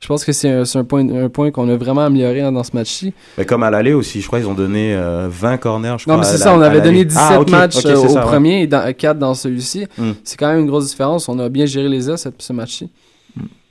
Je 0.00 0.06
pense 0.06 0.24
que 0.24 0.30
c'est 0.30 0.48
un, 0.50 0.84
point, 0.84 1.08
un 1.08 1.28
point 1.28 1.50
qu'on 1.50 1.68
a 1.68 1.76
vraiment 1.76 2.02
amélioré 2.02 2.40
hein, 2.40 2.52
dans 2.52 2.62
ce 2.62 2.70
match-ci. 2.72 3.12
mais 3.36 3.44
comme 3.44 3.64
à 3.64 3.70
l'aller 3.70 3.92
aussi, 3.94 4.20
je 4.20 4.26
crois 4.28 4.38
ils 4.38 4.46
ont 4.46 4.54
donné 4.54 4.94
euh, 4.94 5.26
20 5.28 5.56
corners. 5.56 5.96
Je 5.98 6.08
Non, 6.08 6.14
crois, 6.14 6.18
mais 6.18 6.24
c'est 6.24 6.38
ça, 6.38 6.54
on 6.56 6.60
avait 6.60 6.80
donné 6.80 7.04
17 7.04 7.20
Ah, 7.20 7.40
matchs 7.50 7.84
euh, 7.84 7.96
au 7.96 8.08
ça, 8.08 8.20
ouais. 8.20 8.26
premier 8.30 8.62
et 8.62 8.66
dans, 8.68 8.92
4 8.92 9.18
dans 9.18 9.34
celui-ci. 9.34 9.86
Hmm. 9.98 10.12
C'est 10.22 10.36
quand 10.38 10.48
même 10.48 10.60
une 10.60 10.66
grosse 10.68 10.86
différence. 10.88 11.28
On 11.28 11.38
a 11.40 11.48
bien 11.48 11.66
géré 11.66 11.88
les 11.88 12.08
airs, 12.08 12.18
cette- 12.18 12.40
ce 12.40 12.52
match-ci. 12.52 12.90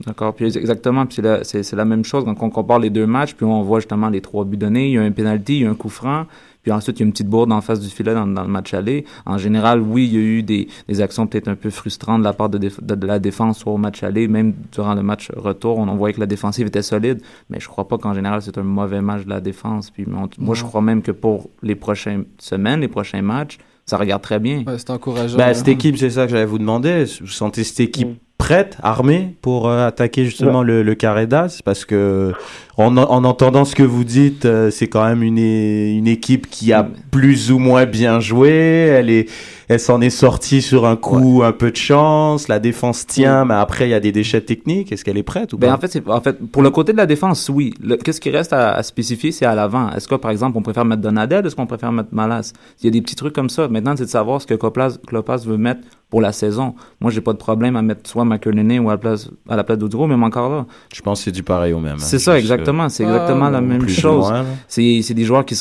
D'accord, 0.05 0.33
puis 0.33 0.45
exactement, 0.57 1.05
puis 1.05 1.15
c'est 1.15 1.21
la, 1.23 1.43
c'est, 1.43 1.63
c'est 1.63 1.75
la 1.75 1.83
même 1.85 2.05
chose 2.05 2.23
quand 2.23 2.35
on 2.41 2.49
compare 2.49 2.79
les 2.79 2.89
deux 2.91 3.07
matchs, 3.07 3.33
puis 3.33 3.45
on 3.45 3.63
voit 3.63 3.79
justement 3.79 4.09
les 4.09 4.21
trois 4.21 4.45
buts 4.45 4.55
donnés, 4.57 4.87
il 4.87 4.93
y 4.93 4.97
a 4.97 5.01
un 5.01 5.11
penalty, 5.11 5.55
il 5.57 5.63
y 5.63 5.65
a 5.65 5.69
un 5.69 5.75
coup 5.75 5.89
franc, 5.89 6.25
puis 6.67 6.73
ensuite 6.73 6.99
il 6.99 7.03
y 7.03 7.03
a 7.03 7.05
une 7.05 7.13
petite 7.13 7.29
bourde 7.29 7.49
en 7.53 7.61
face 7.61 7.79
du 7.79 7.87
filet 7.87 8.13
dans, 8.13 8.27
dans 8.27 8.41
le 8.41 8.49
match 8.49 8.73
aller. 8.73 9.05
En 9.25 9.37
général, 9.37 9.79
oui, 9.79 10.03
il 10.05 10.13
y 10.13 10.17
a 10.17 10.19
eu 10.19 10.43
des, 10.43 10.67
des 10.89 10.99
actions 10.99 11.25
peut-être 11.25 11.47
un 11.47 11.55
peu 11.55 11.69
frustrantes 11.69 12.19
de 12.19 12.25
la 12.25 12.33
part 12.33 12.49
de, 12.49 12.57
de, 12.57 12.95
de 12.95 13.07
la 13.07 13.19
défense 13.19 13.59
soit 13.59 13.71
au 13.71 13.77
match 13.77 14.03
aller, 14.03 14.27
même 14.27 14.53
durant 14.73 14.93
le 14.93 15.01
match 15.01 15.31
retour, 15.37 15.77
on, 15.77 15.87
on 15.87 15.95
voyait 15.95 16.13
que 16.13 16.19
la 16.19 16.25
défensive 16.25 16.67
était 16.67 16.81
solide, 16.81 17.21
mais 17.49 17.61
je 17.61 17.69
crois 17.69 17.87
pas 17.87 17.97
qu'en 17.97 18.13
général 18.13 18.41
c'est 18.41 18.57
un 18.57 18.63
mauvais 18.63 18.99
match 18.99 19.23
de 19.23 19.29
la 19.29 19.39
défense. 19.39 19.91
Puis 19.91 20.05
on- 20.13 20.27
moi, 20.43 20.55
je 20.55 20.63
crois 20.65 20.81
même 20.81 21.01
que 21.01 21.11
pour 21.11 21.49
les 21.63 21.75
prochaines 21.75 22.25
semaines, 22.37 22.81
les 22.81 22.89
prochains 22.89 23.21
matchs, 23.21 23.59
ça 23.85 23.95
regarde 23.95 24.21
très 24.21 24.39
bien. 24.39 24.65
Ouais, 24.67 24.77
c'est 24.77 24.89
encourageant. 24.89 25.37
Ben, 25.37 25.47
hein. 25.49 25.53
cette 25.53 25.69
équipe, 25.69 25.95
c'est 25.97 26.09
ça 26.09 26.25
que 26.25 26.31
j'allais 26.31 26.43
vous 26.45 26.59
demander. 26.59 27.05
Vous 27.21 27.27
sentez 27.27 27.63
cette 27.63 27.79
équipe 27.79 28.09
Mm. 28.09 28.15
Prête, 28.47 28.77
armée 28.81 29.35
pour 29.41 29.67
euh, 29.67 29.87
attaquer 29.87 30.23
justement 30.23 30.63
le, 30.63 30.81
le 30.81 30.95
carré 30.95 31.27
d'as 31.27 31.59
Parce 31.65 31.83
que 31.83 32.31
en, 32.77 32.95
en 32.95 33.23
entendant 33.25 33.65
ce 33.65 33.75
que 33.75 33.83
vous 33.83 34.05
dites, 34.05 34.45
euh, 34.45 34.71
c'est 34.71 34.87
quand 34.87 35.03
même 35.03 35.21
une, 35.21 35.37
une 35.37 36.07
équipe 36.07 36.49
qui 36.49 36.71
a 36.71 36.87
plus 37.11 37.51
ou 37.51 37.59
moins 37.59 37.85
bien 37.85 38.21
joué. 38.21 38.49
Elle 38.49 39.09
est, 39.09 39.29
elle 39.69 39.79
s'en 39.79 39.99
est 40.01 40.09
sortie 40.09 40.61
sur 40.61 40.85
un 40.85 40.95
coup, 40.95 41.41
un 41.43 41.51
peu 41.51 41.71
de 41.71 41.75
chance. 41.75 42.47
La 42.47 42.59
défense 42.59 43.05
tient, 43.05 43.43
mais 43.45 43.55
après 43.55 43.87
il 43.87 43.91
y 43.91 43.93
a 43.93 43.99
des 43.99 44.11
déchets 44.11 44.41
techniques. 44.41 44.91
Est-ce 44.91 45.03
qu'elle 45.03 45.17
est 45.17 45.23
prête 45.23 45.53
ou 45.53 45.57
Ben, 45.57 45.67
pas 45.69 45.73
en 45.75 45.79
fait, 45.79 46.01
en 46.07 46.21
fait, 46.21 46.37
pour 46.51 46.61
le 46.61 46.69
côté 46.69 46.91
de 46.93 46.97
la 46.97 47.05
défense, 47.05 47.49
oui. 47.49 47.73
Qu'est-ce 48.03 48.21
qui 48.21 48.29
reste 48.29 48.53
à, 48.53 48.73
à 48.73 48.83
spécifier, 48.83 49.31
c'est 49.31 49.45
à 49.45 49.55
l'avant. 49.55 49.89
Est-ce 49.91 50.07
que, 50.07 50.15
par 50.15 50.31
exemple, 50.31 50.57
on 50.57 50.61
préfère 50.61 50.85
mettre 50.85 51.01
Donadel, 51.01 51.45
est-ce 51.45 51.55
qu'on 51.55 51.67
préfère 51.67 51.91
mettre 51.91 52.09
Malas? 52.13 52.53
Il 52.81 52.85
y 52.85 52.87
a 52.87 52.91
des 52.91 53.01
petits 53.01 53.15
trucs 53.15 53.33
comme 53.33 53.49
ça. 53.49 53.67
Maintenant, 53.67 53.95
c'est 53.97 54.05
de 54.05 54.09
savoir 54.09 54.41
ce 54.41 54.47
que 54.47 54.53
Klopas, 54.53 54.97
Klopas 55.05 55.37
veut 55.45 55.57
mettre 55.57 55.81
pour 56.09 56.21
la 56.21 56.31
saison. 56.31 56.73
Moi, 57.01 57.11
j'ai 57.11 57.19
pas 57.19 57.33
de 57.33 57.37
problème 57.37 57.75
à 57.75 57.81
mettre 57.81 58.09
soit 58.09 58.23
McInerney 58.23 58.79
ou 58.79 58.87
à 58.89 58.93
la 58.93 58.97
place, 58.97 59.29
à 59.49 59.57
la 59.57 59.63
place 59.65 59.77
même 60.07 60.23
encore 60.23 60.49
là. 60.49 60.65
Je 60.93 61.01
pense 61.01 61.19
que 61.19 61.25
c'est 61.25 61.31
du 61.31 61.43
pareil 61.43 61.73
au 61.73 61.79
même. 61.79 61.95
hein. 61.95 61.99
C'est 61.99 62.19
ça, 62.19 62.39
exactement. 62.39 62.87
C'est 62.87 63.03
Ah, 63.03 63.07
exactement 63.09 63.49
la 63.49 63.59
même 63.59 63.83
ou 63.83 63.87
chose. 63.89 64.31
C'est 64.69 65.01
c'est 65.01 65.13
des 65.13 65.25
joueurs 65.25 65.43
qui 65.45 65.55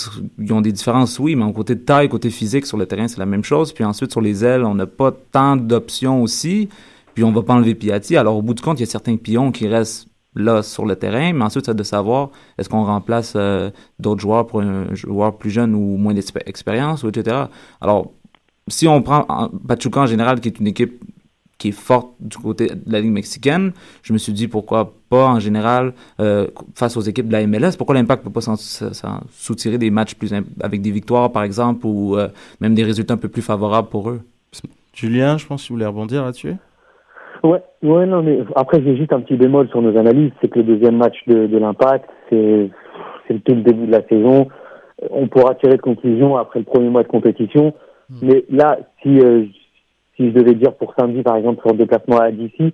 ont 0.51 0.61
des 0.61 0.71
différences, 0.73 1.19
oui, 1.19 1.35
mais 1.35 1.43
en 1.43 1.53
côté 1.53 1.75
de 1.75 1.81
taille, 1.81 2.09
côté 2.09 2.31
physique 2.31 2.65
sur 2.67 2.77
le 2.77 2.87
terrain, 2.87 3.09
c'est 3.09 3.19
la 3.19 3.27
même 3.27 3.43
chose. 3.43 3.73
Puis 3.73 3.85
ensuite, 3.97 4.13
sur 4.13 4.21
les 4.21 4.45
ailes, 4.45 4.63
on 4.65 4.75
n'a 4.75 4.87
pas 4.87 5.11
tant 5.33 5.57
d'options 5.57 6.23
aussi. 6.23 6.69
Puis 7.15 7.25
on 7.25 7.33
va 7.33 7.43
pas 7.43 7.55
enlever 7.55 7.75
Piatti. 7.75 8.17
Alors, 8.17 8.37
au 8.37 8.43
bout 8.43 8.53
du 8.55 8.63
compte, 8.63 8.79
il 8.79 8.83
y 8.83 8.89
a 8.89 8.91
certains 8.91 9.17
pions 9.17 9.51
qui 9.51 9.67
restent 9.67 10.09
là 10.35 10.63
sur 10.63 10.85
le 10.85 10.97
terrain, 10.97 11.33
mais 11.33 11.45
ensuite, 11.45 11.65
c'est 11.65 11.75
de 11.75 11.83
savoir 11.83 12.29
est-ce 12.59 12.69
qu'on 12.69 12.85
remplace 12.85 13.33
euh, 13.37 13.71
d'autres 13.99 14.21
joueurs 14.21 14.47
pour 14.47 14.61
un 14.61 14.95
joueur 14.95 15.39
plus 15.39 15.51
jeune 15.51 15.75
ou 15.75 15.97
moins 15.97 16.13
d'expérience, 16.13 17.05
etc. 17.05 17.47
Alors, 17.81 18.13
si 18.69 18.87
on 18.87 19.01
prend 19.01 19.25
en- 19.31 19.49
Pachuca 19.49 20.01
en 20.01 20.07
général, 20.07 20.41
qui 20.41 20.49
est 20.49 20.59
une 20.61 20.67
équipe 20.67 21.03
qui 21.67 21.71
est 21.71 21.73
forte 21.73 22.11
du 22.21 22.37
côté 22.37 22.69
de 22.69 22.93
la 22.93 23.01
Ligue 23.01 23.13
mexicaine, 23.13 23.73
je 24.03 24.13
me 24.13 24.19
suis 24.19 24.33
dit 24.33 24.49
pourquoi 24.49 24.93
pas 25.09 25.27
en 25.27 25.41
général 25.41 25.93
euh, 26.21 26.47
face 26.75 26.97
aux 26.97 27.01
équipes 27.01 27.29
de 27.29 27.33
la 27.33 27.47
MLS, 27.47 27.77
pourquoi 27.77 27.95
l'Impact 27.95 28.25
peut 28.25 28.31
pas 28.31 28.41
s'en 28.41 28.57
soutirer 29.31 29.79
des 29.79 29.91
matchs 29.91 30.15
plus 30.15 30.33
avec 30.63 30.81
des 30.81 30.91
victoires 30.91 31.31
par 31.33 31.43
exemple 31.43 31.87
ou 31.87 32.17
euh, 32.17 32.29
même 32.61 32.75
des 32.75 32.85
résultats 32.85 33.15
un 33.15 33.19
peu 33.19 33.29
plus 33.29 33.43
favorables 33.43 33.89
pour 33.89 34.11
eux? 34.11 34.21
Julien, 34.95 35.37
je 35.37 35.47
pense 35.47 35.63
que 35.63 35.69
vous 35.69 35.75
voulez 35.75 35.87
rebondir 35.87 36.25
là-dessus. 36.25 36.55
Ouais, 37.43 37.63
ouais, 37.83 38.07
non, 38.07 38.23
mais 38.23 38.41
après, 38.55 38.83
j'ai 38.83 38.97
juste 38.97 39.13
un 39.13 39.21
petit 39.21 39.37
bémol 39.37 39.69
sur 39.69 39.83
nos 39.83 39.97
analyses, 39.99 40.33
c'est 40.41 40.49
que 40.49 40.59
le 40.59 40.65
deuxième 40.65 40.97
match 40.97 41.17
de, 41.27 41.47
de 41.47 41.59
l'Impact, 41.59 42.09
c'est, 42.31 42.71
tout 43.29 43.55
le 43.55 43.63
début 43.63 43.87
de 43.87 43.93
la 43.93 44.03
saison. 44.09 44.49
On 45.11 45.29
pourra 45.29 45.55
tirer 45.57 45.77
de 45.77 45.83
conclusion 45.83 46.37
après 46.37 46.61
le 46.61 46.65
premier 46.65 46.89
mois 46.89 47.03
de 47.03 47.09
compétition. 47.09 47.75
Mais 48.23 48.45
là, 48.49 48.79
si, 49.03 49.21
euh, 49.21 49.45
si 50.17 50.31
je 50.31 50.35
devais 50.35 50.55
dire 50.55 50.75
pour 50.75 50.95
samedi, 50.99 51.23
par 51.23 51.37
exemple, 51.37 51.61
sur 51.61 51.71
le 51.71 51.79
déplacement 51.79 52.19
à 52.19 52.31
DC, 52.31 52.73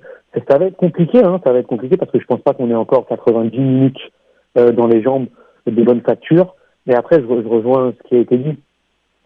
ça, 0.49 0.59
va 0.59 0.67
être 0.67 0.77
compliqué, 0.77 1.23
hein, 1.23 1.41
ça 1.45 1.53
va 1.53 1.59
être 1.59 1.67
compliqué 1.67 1.97
parce 1.97 2.11
que 2.11 2.21
je 2.21 2.27
pense 2.27 2.41
pas 2.41 2.55
qu'on 2.55 2.71
ait 2.71 2.75
encore 2.75 3.07
90 3.07 3.59
minutes 3.59 4.01
euh, 4.57 4.73
dans 4.73 4.87
les 4.87 5.03
jambes 5.03 5.27
de 5.67 5.83
bonne 5.83 6.01
facture. 6.01 6.55
Mais 6.87 6.95
après, 6.95 7.17
je, 7.17 7.27
je 7.27 7.49
rejoins 7.49 7.93
ce 7.97 8.09
qui 8.09 8.17
a 8.17 8.21
été 8.21 8.39
dit. 8.39 8.59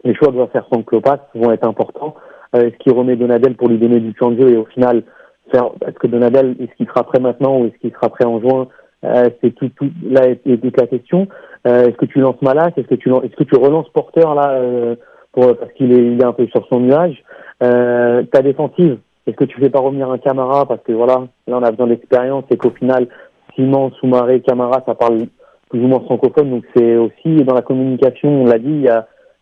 Les 0.03 0.15
choix 0.15 0.31
doivent 0.31 0.51
faire 0.51 0.65
Franck 0.67 0.85
Klopas 0.85 1.19
vont 1.33 1.51
être 1.51 1.67
importants. 1.67 2.15
Euh, 2.55 2.67
est-ce 2.67 2.77
qu'il 2.77 2.93
remet 2.93 3.15
Donadel 3.15 3.55
pour 3.55 3.67
lui 3.67 3.77
donner 3.77 3.99
du 3.99 4.13
temps 4.13 4.31
de 4.31 4.41
jeu 4.41 4.53
et 4.53 4.57
au 4.57 4.65
final 4.65 5.03
faire 5.51 5.69
est-ce 5.85 5.97
que 5.97 6.07
Donadel 6.07 6.55
est-ce 6.59 6.75
qu'il 6.75 6.87
sera 6.87 7.03
prêt 7.03 7.19
maintenant 7.19 7.59
ou 7.59 7.65
est-ce 7.65 7.77
qu'il 7.79 7.91
sera 7.91 8.09
prêt 8.09 8.25
en 8.25 8.39
juin? 8.39 8.67
Euh, 9.03 9.29
c'est 9.41 9.53
tout, 9.53 9.69
tout 9.69 9.89
là 10.03 10.27
est, 10.27 10.41
toute 10.43 10.79
la 10.79 10.87
question 10.87 11.27
Euh, 11.67 11.87
est-ce 11.87 11.97
que 11.97 12.05
tu 12.05 12.19
lances 12.19 12.41
Malas? 12.41 12.71
Est-ce 12.77 12.87
que 12.87 12.95
tu 12.95 13.09
est-ce 13.09 13.35
que 13.35 13.43
tu 13.43 13.55
relances 13.55 13.89
Porter 13.89 14.21
là 14.35 14.51
euh, 14.51 14.95
parce 15.41 15.71
qu'il 15.73 15.91
est, 15.93 16.23
un 16.23 16.33
peu 16.33 16.47
sur 16.47 16.67
son 16.67 16.79
nuage. 16.79 17.23
Euh, 17.63 18.23
ta 18.23 18.41
défensive 18.41 18.97
est-ce 19.25 19.35
que 19.35 19.43
tu 19.43 19.59
fais 19.59 19.69
pas 19.69 19.81
revenir 19.81 20.09
un 20.09 20.19
Camara? 20.19 20.65
Parce 20.65 20.81
que 20.83 20.93
voilà 20.93 21.27
là 21.47 21.57
on 21.57 21.63
a 21.63 21.71
besoin 21.71 21.87
d'expérience 21.87 22.45
et 22.49 22.55
qu'au 22.55 22.69
final 22.69 23.07
Simon 23.55 23.91
Soumaré 23.99 24.39
Camara 24.39 24.83
ça 24.85 24.95
parle 24.95 25.23
plus 25.69 25.81
ou 25.81 25.87
moins 25.87 25.99
francophone. 25.99 26.49
Donc 26.49 26.63
c'est 26.75 26.95
aussi 26.95 27.43
dans 27.43 27.53
la 27.53 27.61
communication 27.61 28.29
on 28.29 28.45
l'a 28.45 28.57
dit 28.57 28.85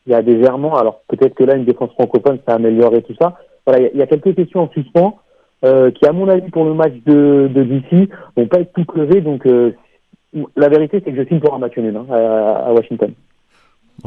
il 0.07 0.11
y 0.11 0.13
a 0.13 0.21
des 0.23 0.41
errements. 0.41 0.75
Alors 0.75 1.01
peut-être 1.07 1.35
que 1.35 1.43
là 1.43 1.55
une 1.55 1.65
défense 1.65 1.91
francophone 1.91 2.39
ça 2.47 2.53
a 2.53 2.55
amélioré 2.55 3.03
tout 3.03 3.13
ça. 3.21 3.37
Voilà 3.67 3.87
il 3.93 3.97
y 3.97 4.01
a- 4.01 4.07
quelques 4.07 4.35
questions 4.35 4.61
en 4.61 4.69
suspens 4.69 5.19
euh, 5.63 5.89
qui, 5.91 6.05
à 6.05 6.11
mon 6.11 6.27
avis, 6.29 6.49
pour 6.51 6.65
le 6.65 6.73
match 6.73 6.93
de, 7.05 7.49
de 7.51 7.63
DC, 7.63 8.09
vont 8.35 8.47
pas 8.47 8.59
être 8.59 8.73
tout 8.73 8.85
crevés. 8.85 9.21
Donc, 9.21 9.47
euh, 9.47 9.71
la 10.55 10.69
vérité, 10.69 11.01
c'est 11.03 11.11
que 11.11 11.23
je 11.23 11.27
signe 11.27 11.39
pour 11.39 11.55
un 11.55 11.59
match 11.59 11.75
nul 11.77 11.95
hein, 11.95 12.05
à 12.11 12.71
Washington. 12.73 13.13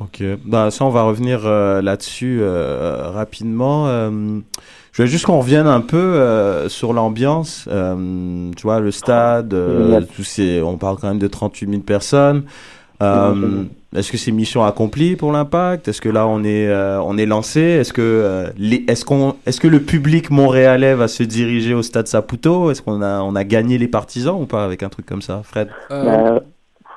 Ok, 0.01 0.23
bah, 0.45 0.71
ça 0.71 0.85
on 0.85 0.91
va 0.91 1.03
revenir 1.03 1.41
euh, 1.45 1.83
là-dessus 1.83 2.39
euh, 2.41 3.11
rapidement. 3.13 3.89
Euh, 3.89 4.39
je 4.93 5.03
veux 5.03 5.09
juste 5.09 5.27
qu'on 5.27 5.39
revienne 5.41 5.67
un 5.67 5.81
peu 5.81 5.97
euh, 5.97 6.69
sur 6.69 6.93
l'ambiance. 6.93 7.67
Euh, 7.71 8.51
tu 8.57 8.63
vois, 8.63 8.81
le 8.81 8.91
stade, 8.91 9.53
euh, 9.55 10.01
tous 10.17 10.25
ces, 10.25 10.63
on 10.63 10.77
parle 10.77 10.97
quand 11.01 11.09
même 11.09 11.19
de 11.19 11.27
38 11.29 11.69
000 11.71 11.83
personnes. 11.83 12.45
Euh, 13.01 13.65
est-ce 13.95 14.11
que 14.11 14.19
c'est 14.19 14.33
mission 14.33 14.65
accomplie 14.65 15.15
pour 15.17 15.31
l'impact? 15.33 15.87
Est-ce 15.89 16.01
que 16.01 16.09
là 16.09 16.27
on 16.27 16.43
est 16.43 16.67
euh, 16.69 17.01
on 17.03 17.17
est 17.17 17.27
lancé? 17.27 17.61
Est-ce 17.61 17.93
que 17.93 18.03
euh, 18.03 18.49
les, 18.59 18.85
est-ce 18.89 19.05
qu'on 19.05 19.37
est-ce 19.47 19.61
que 19.61 19.69
le 19.69 19.81
public 19.81 20.31
montréalais 20.31 20.95
va 20.95 21.07
se 21.09 21.23
diriger 21.23 21.75
au 21.75 21.83
stade 21.83 22.09
Saputo? 22.09 22.71
Est-ce 22.71 22.83
qu'on 22.83 23.01
a 23.03 23.21
on 23.21 23.35
a 23.37 23.45
gagné 23.45 23.79
les 23.79 23.89
partisans 23.89 24.37
ou 24.41 24.47
pas 24.47 24.65
avec 24.65 24.83
un 24.83 24.89
truc 24.89 25.07
comme 25.07 25.23
ça, 25.23 25.43
Fred? 25.45 25.69
Euh, 25.91 26.37
Euh, 26.37 26.41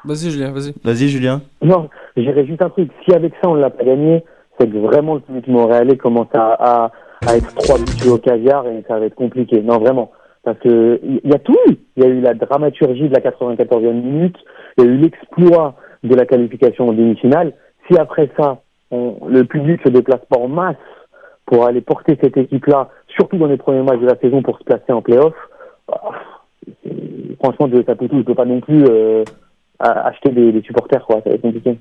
Vas-y, 0.03 0.31
Julien, 0.31 0.51
vas-y. 0.51 0.73
Vas-y, 0.83 1.09
Julien. 1.09 1.41
non, 1.63 1.87
j'irais 2.17 2.45
juste 2.45 2.61
un 2.61 2.69
truc. 2.69 2.89
Si 3.05 3.13
avec 3.15 3.33
ça, 3.41 3.49
on 3.49 3.55
l'a 3.55 3.69
pas 3.69 3.83
gagné, 3.83 4.23
c'est 4.59 4.69
que 4.69 4.77
vraiment 4.77 5.15
le 5.15 5.21
public 5.21 5.47
montréalais 5.47 5.97
commence 5.97 6.27
à, 6.33 6.53
à, 6.85 6.91
à 7.25 7.37
être 7.37 7.53
trois 7.55 7.77
buts 7.77 7.95
au 8.07 8.17
caviar 8.17 8.67
et 8.67 8.83
ça 8.87 8.99
va 8.99 9.05
être 9.05 9.15
compliqué. 9.15 9.61
Non, 9.61 9.77
vraiment. 9.79 10.11
Parce 10.43 10.57
que 10.59 10.99
il 11.03 11.29
y 11.29 11.33
a 11.35 11.39
tout. 11.39 11.55
Il 11.95 12.03
y 12.03 12.05
a 12.05 12.09
eu 12.09 12.19
la 12.21 12.33
dramaturgie 12.33 13.09
de 13.09 13.13
la 13.13 13.21
94e 13.21 13.91
minute. 13.93 14.37
Il 14.77 14.83
y 14.83 14.87
a 14.87 14.89
eu 14.89 14.97
l'exploit 14.97 15.75
de 16.03 16.15
la 16.15 16.25
qualification 16.25 16.89
en 16.89 16.93
demi-finale. 16.93 17.53
Si 17.87 17.97
après 17.97 18.29
ça, 18.39 18.61
on- 18.89 19.27
le 19.27 19.43
public 19.43 19.79
se 19.85 19.89
déplace 19.89 20.21
pas 20.29 20.39
en 20.39 20.47
masse 20.47 20.75
pour 21.45 21.65
aller 21.65 21.81
porter 21.81 22.17
cette 22.21 22.37
équipe-là, 22.37 22.89
surtout 23.07 23.37
dans 23.37 23.45
les 23.47 23.57
premiers 23.57 23.83
matchs 23.83 23.99
de 23.99 24.07
la 24.07 24.15
saison 24.17 24.41
pour 24.41 24.57
se 24.57 24.63
placer 24.63 24.91
en 24.91 25.01
play-off, 25.01 25.33
bah, 25.87 26.01
franchement, 27.43 27.67
de 27.67 27.83
Saputo, 27.83 28.15
il 28.15 28.23
peut 28.23 28.35
pas 28.35 28.45
non 28.45 28.61
plus 28.61 28.83
euh, 28.89 29.23
acheter 29.79 30.29
des, 30.31 30.51
des 30.51 30.61
supporters, 30.61 31.05
quoi. 31.05 31.17
Ça 31.23 31.29
va 31.29 31.35
être 31.35 31.41
compliqué. 31.41 31.77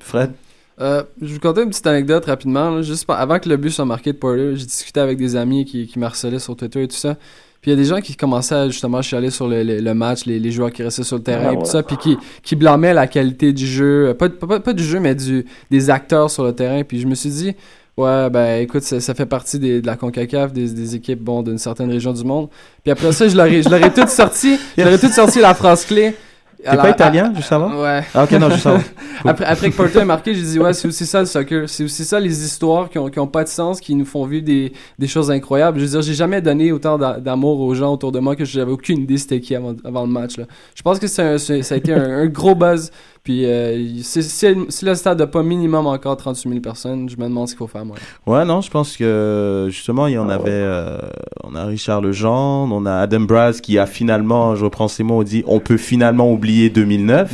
Fred? 0.00 0.32
Euh, 0.80 1.02
je 1.22 1.26
vais 1.28 1.32
vous 1.34 1.40
conter 1.40 1.62
une 1.62 1.70
petite 1.70 1.86
anecdote 1.86 2.26
rapidement. 2.26 2.70
là. 2.70 2.82
juste 2.82 3.06
avant 3.08 3.38
que 3.38 3.48
le 3.48 3.56
but 3.56 3.70
soit 3.70 3.84
marqué 3.86 4.12
de 4.12 4.18
Porter, 4.18 4.56
j'ai 4.56 4.66
discuté 4.66 5.00
avec 5.00 5.16
des 5.16 5.34
amis 5.36 5.64
qui, 5.64 5.86
qui 5.86 5.98
m'harcelaient 5.98 6.38
sur 6.38 6.54
Twitter 6.56 6.82
et 6.82 6.88
tout 6.88 6.96
ça. 6.96 7.14
Puis 7.62 7.70
il 7.70 7.74
y 7.74 7.76
a 7.80 7.82
des 7.82 7.88
gens 7.88 8.00
qui 8.00 8.14
commençaient 8.14 8.54
à 8.54 8.68
justement 8.68 9.00
chialer 9.02 9.30
sur 9.30 9.48
le, 9.48 9.62
le- 9.62 9.80
le 9.80 9.94
match, 9.94 10.26
les, 10.26 10.38
les 10.38 10.50
joueurs 10.52 10.70
qui 10.70 10.82
restaient 10.82 11.02
sur 11.02 11.16
le 11.16 11.22
terrain 11.22 11.46
Ah 11.48 11.52
et 11.52 11.56
tout 11.56 11.60
ouais. 11.62 11.66
ça, 11.66 11.82
puis 11.82 11.96
qui, 11.96 12.16
qui 12.42 12.54
blâmaient 12.56 12.92
la 12.94 13.06
qualité 13.06 13.52
du 13.54 13.66
jeu, 13.66 14.08
euh, 14.08 14.14
pas, 14.14 14.28
pas, 14.28 14.46
pas- 14.46 14.60
pas 14.60 14.72
du 14.74 14.84
jeu, 14.84 15.00
mais 15.00 15.14
du, 15.14 15.46
des 15.70 15.90
acteurs 15.90 16.30
sur 16.30 16.44
le 16.44 16.52
terrain. 16.52 16.84
Puis 16.84 17.00
je 17.00 17.06
me 17.06 17.14
suis 17.14 17.30
dit, 17.30 17.54
ouais, 17.96 18.28
ben 18.30 18.60
écoute, 18.60 18.82
ça, 18.82 19.00
ça 19.00 19.14
fait 19.14 19.26
partie 19.26 19.58
des- 19.58 19.80
de 19.80 19.86
la 19.86 19.96
CONCACAF, 19.96 20.52
des, 20.52 20.68
des 20.70 20.94
équipes 20.94 21.20
bon, 21.22 21.42
d'une 21.42 21.58
certaine 21.58 21.90
région 21.90 22.12
du 22.12 22.22
monde. 22.22 22.48
Puis 22.84 22.92
après 22.92 23.10
ça, 23.12 23.26
je 23.26 23.36
leur 23.36 23.46
ai, 23.46 23.62
je 23.62 23.68
leur 23.70 23.82
ai 23.84 23.92
tout 23.92 24.06
sorti, 24.06 24.58
je 24.78 24.82
leur 24.84 24.92
ai 24.92 24.98
tout 25.00 25.08
sorti 25.10 25.40
la 25.40 25.54
phrase 25.54 25.86
clé. 25.86 26.14
T'es 26.62 26.76
pas 26.76 26.90
italien, 26.90 27.32
juste 27.36 27.52
avant 27.52 27.80
Ouais. 27.82 28.02
Ah 28.14 28.24
ok, 28.24 28.32
non, 28.32 28.50
juste 28.50 28.66
avant. 28.66 28.78
Cool. 29.22 29.30
Après, 29.30 29.44
après 29.46 29.70
que 29.70 29.76
Porter 29.76 30.00
ait 30.00 30.04
marqué, 30.04 30.34
j'ai 30.34 30.42
dit, 30.42 30.58
ouais, 30.58 30.74
c'est 30.74 30.88
aussi 30.88 31.06
ça 31.06 31.20
le 31.20 31.26
soccer. 31.26 31.68
C'est 31.70 31.84
aussi 31.84 32.04
ça 32.04 32.20
les 32.20 32.44
histoires 32.44 32.90
qui 32.90 32.98
ont, 32.98 33.08
qui 33.08 33.18
ont 33.18 33.26
pas 33.26 33.44
de 33.44 33.48
sens, 33.48 33.80
qui 33.80 33.94
nous 33.94 34.04
font 34.04 34.26
vivre 34.26 34.44
des, 34.44 34.72
des 34.98 35.06
choses 35.06 35.30
incroyables. 35.30 35.78
Je 35.78 35.84
veux 35.84 35.90
dire, 35.90 36.02
j'ai 36.02 36.12
jamais 36.14 36.42
donné 36.42 36.70
autant 36.70 36.98
d'a- 36.98 37.18
d'amour 37.18 37.60
aux 37.60 37.74
gens 37.74 37.94
autour 37.94 38.12
de 38.12 38.18
moi 38.18 38.36
que 38.36 38.44
j'avais 38.44 38.70
aucune 38.72 38.98
idée 39.00 39.16
c'était 39.16 39.40
qui 39.40 39.54
avant, 39.54 39.74
avant 39.84 40.02
le 40.02 40.08
match. 40.12 40.36
Là. 40.36 40.44
Je 40.74 40.82
pense 40.82 40.98
que 40.98 41.06
c'est- 41.06 41.38
ça 41.38 41.74
a 41.74 41.78
été 41.78 41.94
un, 41.94 42.02
un 42.18 42.26
gros 42.26 42.54
buzz. 42.54 42.90
Puis 43.26 43.44
euh, 43.44 43.88
si, 44.02 44.22
si, 44.22 44.46
si 44.68 44.84
le 44.84 44.94
stade 44.94 45.18
n'a 45.18 45.26
pas 45.26 45.42
minimum 45.42 45.88
encore 45.88 46.16
38 46.16 46.48
000 46.48 46.60
personnes, 46.60 47.08
je 47.08 47.16
me 47.16 47.24
demande 47.24 47.48
ce 47.48 47.54
qu'il 47.54 47.58
faut 47.58 47.66
faire, 47.66 47.84
moi. 47.84 47.96
Ouais, 48.24 48.44
non, 48.44 48.60
je 48.60 48.70
pense 48.70 48.96
que 48.96 49.66
justement, 49.68 50.06
il 50.06 50.12
y 50.12 50.18
en 50.18 50.28
avait. 50.28 50.42
euh, 50.46 50.98
on 51.42 51.56
a 51.56 51.64
Richard 51.64 52.02
Legendre, 52.02 52.72
on 52.72 52.86
a 52.86 52.94
Adam 52.94 53.22
Braz 53.22 53.54
qui 53.60 53.80
a 53.80 53.86
finalement, 53.86 54.54
je 54.54 54.64
reprends 54.64 54.86
ces 54.86 55.02
mots, 55.02 55.24
dit 55.24 55.42
on 55.48 55.58
peut 55.58 55.76
finalement 55.76 56.30
oublier 56.32 56.70
2009. 56.70 57.32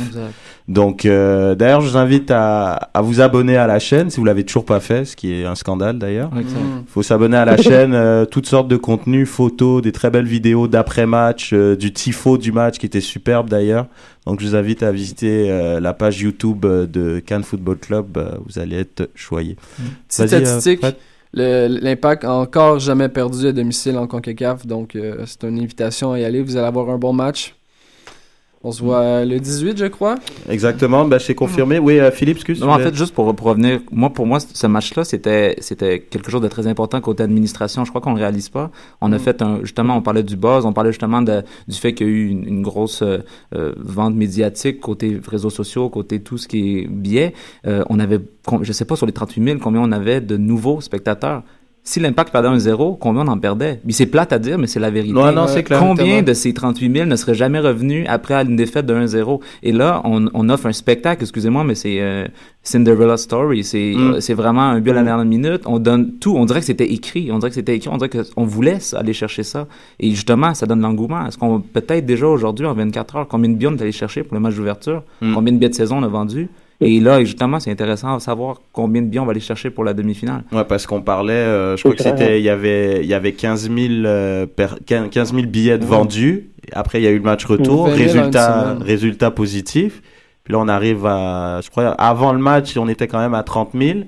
Donc, 0.67 1.05
euh, 1.05 1.55
d'ailleurs, 1.55 1.81
je 1.81 1.89
vous 1.89 1.97
invite 1.97 2.31
à, 2.31 2.73
à 2.93 3.01
vous 3.01 3.19
abonner 3.19 3.57
à 3.57 3.67
la 3.67 3.79
chaîne 3.79 4.09
si 4.09 4.17
vous 4.17 4.25
l'avez 4.25 4.45
toujours 4.45 4.63
pas 4.63 4.79
fait, 4.79 5.03
ce 5.03 5.15
qui 5.15 5.33
est 5.33 5.45
un 5.45 5.55
scandale 5.55 5.99
d'ailleurs. 5.99 6.31
Exact. 6.39 6.59
Mm. 6.59 6.83
Il 6.87 6.91
faut 6.91 7.03
s'abonner 7.03 7.35
à 7.37 7.43
la 7.43 7.57
chaîne, 7.57 7.93
euh, 7.93 8.23
toutes 8.25 8.45
sortes 8.47 8.69
de 8.69 8.77
contenus, 8.77 9.27
photos, 9.27 9.81
des 9.81 9.91
très 9.91 10.09
belles 10.09 10.25
vidéos 10.25 10.69
d'après-match, 10.69 11.51
euh, 11.51 11.75
du 11.75 11.91
tifo 11.91 12.37
du 12.37 12.51
match 12.53 12.77
qui 12.77 12.85
était 12.85 13.01
superbe 13.01 13.49
d'ailleurs. 13.49 13.87
Donc 14.25 14.39
je 14.39 14.47
vous 14.47 14.55
invite 14.55 14.83
à 14.83 14.91
visiter 14.93 15.51
euh, 15.51 15.81
la 15.81 15.93
page 15.93 16.21
YouTube 16.21 16.63
euh, 16.63 16.87
de 16.87 17.19
Cannes 17.19 17.43
Football 17.43 17.77
Club, 17.77 18.17
euh, 18.17 18.37
vous 18.45 18.57
allez 18.57 18.77
être 18.77 19.09
Vas-y, 19.29 19.51
euh, 19.51 19.55
statistique, 20.07 20.85
l'impact 21.33 22.23
a 22.23 22.31
encore 22.31 22.79
jamais 22.79 23.09
perdu 23.09 23.47
à 23.47 23.51
domicile 23.51 23.97
en 23.97 24.07
CONCACAF. 24.07 24.65
Donc 24.65 24.95
euh, 24.95 25.23
c'est 25.25 25.43
une 25.43 25.59
invitation 25.59 26.13
à 26.13 26.19
y 26.19 26.23
aller. 26.23 26.41
Vous 26.41 26.55
allez 26.55 26.67
avoir 26.67 26.89
un 26.89 26.97
bon 26.97 27.11
match. 27.11 27.55
On 28.65 28.71
se 28.71 28.81
voit 28.81 29.25
le 29.25 29.39
18, 29.39 29.77
je 29.77 29.85
crois. 29.87 30.15
Exactement, 30.47 31.03
bah, 31.03 31.19
c'est 31.19 31.35
confirmé. 31.35 31.79
Oui, 31.79 31.99
euh, 31.99 32.11
Philippe, 32.11 32.37
excuse. 32.37 32.61
Non, 32.61 32.69
en 32.69 32.79
fait, 32.79 32.95
juste 32.95 33.13
pour, 33.13 33.35
pour 33.35 33.47
revenir, 33.47 33.81
moi, 33.91 34.09
pour 34.09 34.25
moi, 34.25 34.39
ce 34.39 34.67
match-là, 34.67 35.03
c'était, 35.03 35.57
c'était 35.59 35.99
quelque 35.99 36.31
chose 36.31 36.41
de 36.41 36.47
très 36.47 36.65
important 36.67 37.01
côté 37.01 37.23
administration. 37.23 37.83
Je 37.83 37.89
crois 37.89 37.99
qu'on 37.99 38.13
le 38.13 38.19
réalise 38.19 38.47
pas. 38.47 38.71
On 39.01 39.11
a 39.11 39.19
fait 39.19 39.41
un, 39.41 39.59
justement, 39.63 39.97
on 39.97 40.01
parlait 40.01 40.23
du 40.23 40.37
buzz, 40.37 40.65
on 40.65 40.71
parlait 40.71 40.91
justement 40.91 41.21
de, 41.21 41.43
du 41.67 41.75
fait 41.75 41.93
qu'il 41.93 42.07
y 42.07 42.09
a 42.09 42.13
eu 42.13 42.27
une, 42.29 42.47
une 42.47 42.61
grosse 42.61 43.01
euh, 43.01 43.17
euh, 43.53 43.73
vente 43.77 44.15
médiatique 44.15 44.79
côté 44.79 45.19
réseaux 45.27 45.49
sociaux, 45.49 45.89
côté 45.89 46.21
tout 46.21 46.37
ce 46.37 46.47
qui 46.47 46.79
est 46.79 46.87
billets. 46.87 47.33
Euh, 47.67 47.83
on 47.89 47.99
avait, 47.99 48.19
je 48.61 48.71
sais 48.71 48.85
pas, 48.85 48.95
sur 48.95 49.05
les 49.05 49.11
38 49.11 49.43
000, 49.43 49.59
combien 49.59 49.81
on 49.81 49.91
avait 49.91 50.21
de 50.21 50.37
nouveaux 50.37 50.79
spectateurs. 50.79 51.43
Si 51.85 51.99
l'impact 51.99 52.31
perdait 52.31 52.47
un 52.47 52.59
zéro, 52.59 52.95
combien 52.95 53.23
on 53.23 53.27
en 53.27 53.37
perdait? 53.37 53.81
Puis 53.83 53.91
c'est 53.93 54.05
plate 54.05 54.31
à 54.31 54.39
dire, 54.39 54.57
mais 54.57 54.67
c'est 54.67 54.79
la 54.79 54.89
vérité. 54.89 55.13
Non, 55.13 55.33
non, 55.33 55.47
c'est 55.47 55.63
clair. 55.63 55.79
Combien 55.79 56.21
de 56.21 56.33
ces 56.33 56.53
38 56.53 56.93
000 56.95 57.05
ne 57.09 57.15
seraient 57.17 57.33
jamais 57.33 57.59
revenus 57.59 58.05
après 58.07 58.35
une 58.35 58.55
défaite 58.55 58.85
de 58.85 58.93
1-0? 58.95 59.41
Et 59.63 59.73
là, 59.73 60.01
on, 60.05 60.27
on 60.33 60.47
offre 60.49 60.67
un 60.67 60.71
spectacle, 60.71 61.23
excusez-moi, 61.23 61.65
mais 61.65 61.75
c'est 61.75 61.99
euh, 61.99 62.25
Cinderella 62.63 63.17
Story. 63.17 63.65
C'est 63.65 63.93
Mm. 63.97 64.13
euh, 64.13 64.19
c'est 64.21 64.33
vraiment 64.33 64.61
un 64.61 64.79
but 64.79 64.91
à 64.91 64.93
la 64.93 65.03
dernière 65.03 65.25
minute. 65.25 65.63
On 65.65 65.77
donne 65.77 66.13
tout. 66.19 66.35
On 66.37 66.45
dirait 66.45 66.61
que 66.61 66.65
c'était 66.65 66.89
écrit. 66.89 67.29
On 67.33 67.39
dirait 67.39 67.49
que 67.49 67.55
c'était 67.55 67.75
écrit. 67.75 67.89
On 67.91 67.97
dirait 67.97 68.09
qu'on 68.09 68.45
voulait 68.45 68.79
ça, 68.79 68.99
aller 68.99 69.11
chercher 69.11 69.43
ça. 69.43 69.67
Et 69.99 70.09
justement, 70.11 70.53
ça 70.53 70.65
donne 70.65 70.79
l'engouement. 70.79 71.25
Est-ce 71.27 71.37
qu'on 71.37 71.59
peut-être 71.59 72.05
déjà 72.05 72.27
aujourd'hui, 72.27 72.65
en 72.65 72.73
24 72.73 73.15
heures, 73.17 73.27
combien 73.27 73.49
de 73.49 73.55
billets 73.55 73.69
on 73.69 73.75
est 73.75 73.81
allé 73.81 73.91
chercher 73.91 74.23
pour 74.23 74.35
le 74.35 74.39
match 74.39 74.55
d'ouverture? 74.55 75.03
Mm. 75.21 75.33
Combien 75.33 75.51
de 75.53 75.57
billets 75.57 75.69
de 75.69 75.75
saison 75.75 75.97
on 75.97 76.03
a 76.03 76.07
vendu? 76.07 76.47
Et 76.83 76.99
là, 76.99 77.23
justement, 77.23 77.59
c'est 77.59 77.71
intéressant 77.71 78.17
de 78.17 78.21
savoir 78.21 78.61
combien 78.71 79.01
de 79.01 79.07
billets 79.07 79.19
on 79.19 79.25
va 79.25 79.31
aller 79.31 79.39
chercher 79.39 79.69
pour 79.69 79.83
la 79.83 79.93
demi-finale. 79.93 80.43
Ouais, 80.51 80.63
parce 80.65 80.85
qu'on 80.85 81.01
parlait, 81.01 81.33
euh, 81.33 81.75
je 81.77 81.83
crois 81.83 81.95
que 81.95 82.03
c'était, 82.03 82.39
il 82.39 82.43
y 82.43 82.49
avait, 82.49 82.99
il 83.01 83.07
y 83.07 83.13
avait 83.13 83.31
15 83.33 83.69
000, 83.69 83.77
euh, 84.05 84.45
per- 84.45 84.75
15 84.85 85.33
000 85.33 85.47
billets 85.47 85.77
de 85.77 85.83
Ouais. 85.83 85.89
vendus. 85.89 86.49
Après, 86.73 86.99
il 86.99 87.03
y 87.03 87.07
a 87.07 87.11
eu 87.11 87.17
le 87.17 87.23
match 87.23 87.45
retour, 87.45 87.87
20 87.87 87.95
000 87.95 88.01
en 88.01 88.11
une 88.13 88.17
résultat, 88.19 88.75
résultat 88.81 89.31
positif. 89.31 90.01
Puis 90.43 90.53
là, 90.53 90.59
on 90.59 90.67
arrive 90.67 91.05
à, 91.05 91.59
je 91.63 91.69
crois, 91.69 91.89
avant 91.91 92.33
le 92.33 92.39
match, 92.39 92.75
on 92.77 92.87
était 92.89 93.07
quand 93.07 93.19
même 93.19 93.33
à 93.33 93.43
30 93.43 93.71
000. 93.73 93.99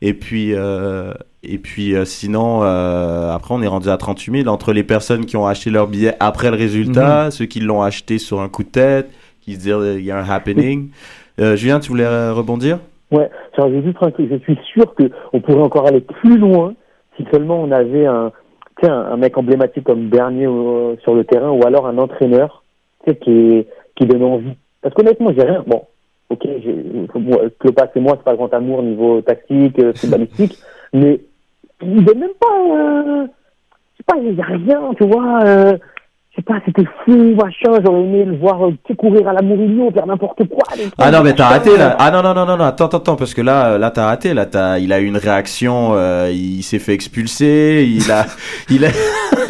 Et 0.00 0.14
puis, 0.14 0.52
euh, 0.54 1.12
et 1.42 1.58
puis 1.58 1.94
euh, 1.94 2.04
sinon, 2.04 2.60
euh, 2.62 3.32
après, 3.32 3.54
on 3.54 3.62
est 3.62 3.66
rendu 3.68 3.88
à 3.88 3.96
38 3.96 4.42
000 4.42 4.48
entre 4.48 4.72
les 4.72 4.84
personnes 4.84 5.26
qui 5.26 5.36
ont 5.36 5.46
acheté 5.46 5.70
leur 5.70 5.86
billet 5.88 6.14
après 6.20 6.50
le 6.50 6.56
résultat, 6.56 7.26
Mhm. 7.26 7.30
ceux 7.32 7.46
qui 7.46 7.60
l'ont 7.60 7.82
acheté 7.82 8.18
sur 8.18 8.40
un 8.40 8.48
coup 8.48 8.62
de 8.62 8.68
tête, 8.68 9.10
qui 9.40 9.54
se 9.54 9.58
disent 9.60 9.76
il 9.98 10.04
y 10.04 10.10
a 10.10 10.18
un 10.18 10.28
happening. 10.28 10.90
Euh, 11.40 11.56
Julien, 11.56 11.80
tu 11.80 11.90
voulais 11.90 12.04
euh, 12.04 12.32
rebondir? 12.32 12.78
Ouais, 13.10 13.30
juste. 13.56 13.98
Je 14.18 14.38
suis 14.38 14.58
sûr 14.72 14.94
que 14.94 15.04
on 15.32 15.40
pourrait 15.40 15.62
encore 15.62 15.86
aller 15.86 16.00
plus 16.00 16.36
loin 16.36 16.74
si 17.16 17.26
seulement 17.32 17.60
on 17.62 17.70
avait 17.72 18.06
un, 18.06 18.32
mec 19.16 19.36
emblématique 19.36 19.84
comme 19.84 20.08
Bernier 20.08 20.46
euh, 20.46 20.96
sur 21.02 21.14
le 21.14 21.24
terrain 21.24 21.50
ou 21.50 21.66
alors 21.66 21.86
un 21.86 21.98
entraîneur, 21.98 22.62
tu 23.04 23.10
sais, 23.10 23.18
qui, 23.18 23.66
qui 23.96 24.06
donne 24.06 24.22
envie. 24.22 24.54
Parce 24.82 24.94
qu'honnêtement, 24.94 25.32
j'ai 25.32 25.42
rien. 25.42 25.64
Bon, 25.66 25.82
ok, 26.28 26.46
Klopas 27.58 27.88
et 27.94 28.00
moi, 28.00 28.14
c'est 28.16 28.24
pas 28.24 28.36
grand 28.36 28.52
amour 28.52 28.82
niveau 28.82 29.20
tactique, 29.22 29.78
euh, 29.80 29.92
footballistique, 29.94 30.58
mais 30.92 31.20
il 31.82 32.04
donne 32.04 32.18
même 32.18 32.30
pas. 32.38 32.76
Euh, 32.76 33.26
je 33.94 33.96
sais 33.96 34.04
pas, 34.06 34.16
il 34.18 34.34
y 34.34 34.40
a 34.40 34.44
rien, 34.44 34.94
tu 34.96 35.04
vois. 35.04 35.40
Euh, 36.38 36.42
je 36.42 36.42
sais 36.42 36.42
pas, 36.42 36.60
c'était 36.64 36.84
fou, 37.04 37.34
machin. 37.34 37.80
J'aurais 37.84 38.00
aimé 38.00 38.24
le 38.24 38.36
voir 38.36 38.66
euh, 38.66 38.72
courir 38.96 39.28
à 39.28 39.32
la 39.32 39.42
Murillo, 39.42 39.90
faire 39.92 40.06
n'importe 40.06 40.42
quoi. 40.48 40.64
Ah 40.98 41.10
non 41.10 41.22
mais 41.22 41.34
t'as 41.34 41.48
raté 41.48 41.76
là. 41.76 41.96
Ah 41.98 42.10
non 42.10 42.22
non 42.22 42.34
non 42.34 42.46
non 42.46 42.56
non 42.56 42.64
attends 42.64 42.86
attends 42.86 42.98
attends 42.98 43.16
parce 43.16 43.34
que 43.34 43.42
là 43.42 43.78
là 43.78 43.90
t'as 43.90 44.06
raté 44.06 44.34
là 44.34 44.46
t'as 44.46 44.78
il 44.78 44.92
a 44.92 45.00
eu 45.00 45.06
une 45.06 45.16
réaction 45.16 45.90
euh, 45.94 46.30
il 46.32 46.62
s'est 46.62 46.78
fait 46.78 46.94
expulser 46.94 47.86
il 47.88 48.10
a 48.10 48.26
il 48.70 48.84
a 48.84 48.88